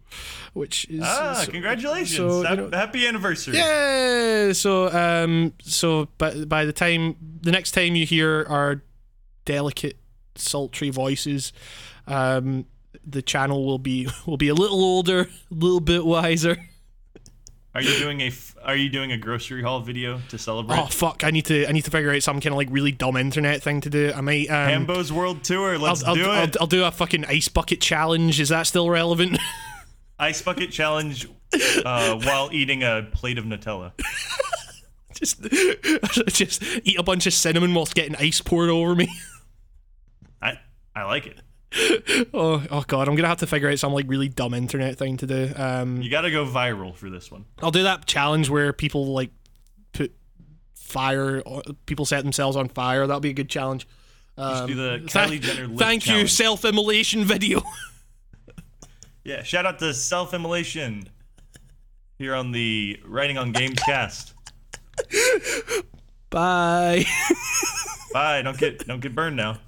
which 0.53 0.85
is 0.89 1.01
Ah, 1.03 1.41
so- 1.45 1.51
congratulations! 1.51 2.17
so, 2.17 2.49
you 2.49 2.55
know- 2.55 2.69
Happy 2.71 3.05
anniversary. 3.07 3.55
yeah. 3.57 4.51
So 4.53 4.89
um, 4.91 5.53
so 5.61 6.07
by 6.17 6.45
by 6.45 6.65
the 6.65 6.73
time 6.73 7.15
the 7.41 7.51
next 7.51 7.71
time 7.71 7.95
you 7.95 8.05
hear 8.05 8.45
our 8.49 8.81
delicate, 9.45 9.97
sultry 10.35 10.89
voices, 10.89 11.51
um, 12.07 12.65
the 13.05 13.21
channel 13.21 13.65
will 13.65 13.79
be 13.79 14.07
will 14.25 14.37
be 14.37 14.47
a 14.49 14.53
little 14.55 14.81
older, 14.83 15.21
a 15.21 15.53
little 15.53 15.79
bit 15.81 16.05
wiser. 16.05 16.57
Are 17.76 17.82
you 17.82 17.97
doing 17.99 18.22
a 18.22 18.28
f- 18.28 18.55
Are 18.63 18.76
you 18.76 18.89
doing 18.89 19.11
a 19.11 19.17
grocery 19.17 19.61
haul 19.61 19.82
video 19.82 20.20
to 20.30 20.38
celebrate? 20.39 20.80
Oh 20.80 20.88
fuck! 20.88 21.24
I 21.24 21.30
need 21.30 21.45
to 21.45 21.67
I 21.67 21.72
need 21.72 21.86
to 21.86 21.91
figure 21.91 22.11
out 22.11 22.24
some 22.24 22.41
kind 22.41 22.53
of 22.53 22.57
like 22.57 22.67
really 22.72 22.91
dumb 22.91 23.15
internet 23.15 23.61
thing 23.61 23.82
to 23.82 23.89
do. 23.91 24.11
I 24.15 24.22
might 24.22 24.49
um, 24.49 24.70
Hambo's 24.70 25.13
World 25.13 25.43
Tour. 25.43 25.76
I'll, 25.76 25.80
Let's 25.80 26.03
I'll, 26.03 26.15
do 26.15 26.26
I'll, 26.26 26.43
it. 26.45 26.57
I'll 26.59 26.67
do 26.67 26.84
a 26.84 26.91
fucking 26.91 27.26
ice 27.26 27.47
bucket 27.47 27.80
challenge. 27.80 28.39
Is 28.39 28.49
that 28.49 28.63
still 28.63 28.89
relevant? 28.89 29.38
Ice 30.22 30.41
bucket 30.41 30.70
challenge 30.70 31.30
uh, 31.86 32.20
while 32.24 32.49
eating 32.51 32.84
a 32.84 33.07
plate 33.13 33.38
of 33.38 33.45
Nutella. 33.45 33.93
just 35.13 35.41
just 36.28 36.61
eat 36.84 36.99
a 36.99 37.03
bunch 37.03 37.26
of 37.26 37.34
cinnamon 37.34 37.74
whilst 37.74 37.95
getting 37.95 38.17
ice 38.17 38.41
poured 38.41 38.70
over 38.70 38.95
me. 38.95 39.07
I 40.41 40.59
I 40.93 41.03
like 41.03 41.26
it. 41.26 41.39
oh 42.34 42.63
oh 42.72 42.84
god! 42.88 43.07
I'm 43.07 43.15
gonna 43.15 43.28
have 43.28 43.38
to 43.39 43.47
figure 43.47 43.70
out 43.70 43.78
some 43.80 43.93
like 43.93 44.05
really 44.07 44.28
dumb 44.28 44.53
internet 44.53 44.97
thing 44.97 45.17
to 45.17 45.28
do. 45.28 45.51
Um, 45.55 46.01
You 46.01 46.09
got 46.09 46.22
to 46.22 46.32
go 46.32 46.45
viral 46.45 46.95
for 46.95 47.09
this 47.09 47.32
one. 47.32 47.45
I'll 47.61 47.72
do 47.72 47.84
that 47.84 48.05
challenge 48.05 48.49
where 48.49 48.74
people 48.74 49.07
like 49.13 49.30
put 49.93 50.11
fire. 50.76 51.43
People 51.86 52.05
set 52.05 52.24
themselves 52.24 52.57
on 52.57 52.70
fire. 52.70 53.05
That'll 53.05 53.20
be 53.20 53.30
a 53.30 53.34
good 53.34 53.49
challenge. 53.49 53.88
Just 54.38 54.67
do 54.67 54.74
the 54.76 54.93
Um, 54.95 55.01
Kylie 55.07 55.41
Jenner 55.41 55.67
lip 55.67 55.78
Thank 55.80 56.07
you, 56.07 56.26
self-immolation 56.26 57.26
video. 57.26 57.61
Yeah, 59.26 59.43
shout 59.43 59.65
out 59.67 59.78
to 59.80 59.93
Self 59.93 60.34
Immolation 60.34 61.07
here 62.17 62.34
on 62.34 62.51
the 62.51 62.99
Writing 63.05 63.38
on 63.38 63.51
Games 63.51 63.78
cast. 63.86 64.34
Bye. 66.30 67.06
Bye. 68.14 68.41
Don't 68.41 68.57
get 68.57 68.88
don't 68.88 69.02
get 69.02 69.14
burned 69.14 69.35
now. 69.35 69.60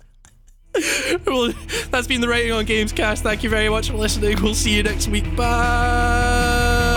well, 1.25 1.53
that's 1.89 2.07
been 2.07 2.21
the 2.21 2.27
Writing 2.27 2.51
on 2.51 2.65
Games 2.65 2.91
cast. 2.91 3.23
Thank 3.23 3.43
you 3.43 3.49
very 3.49 3.69
much 3.69 3.89
for 3.89 3.97
listening. 3.97 4.41
We'll 4.41 4.53
see 4.53 4.75
you 4.75 4.83
next 4.83 5.07
week. 5.07 5.35
Bye. 5.35 6.91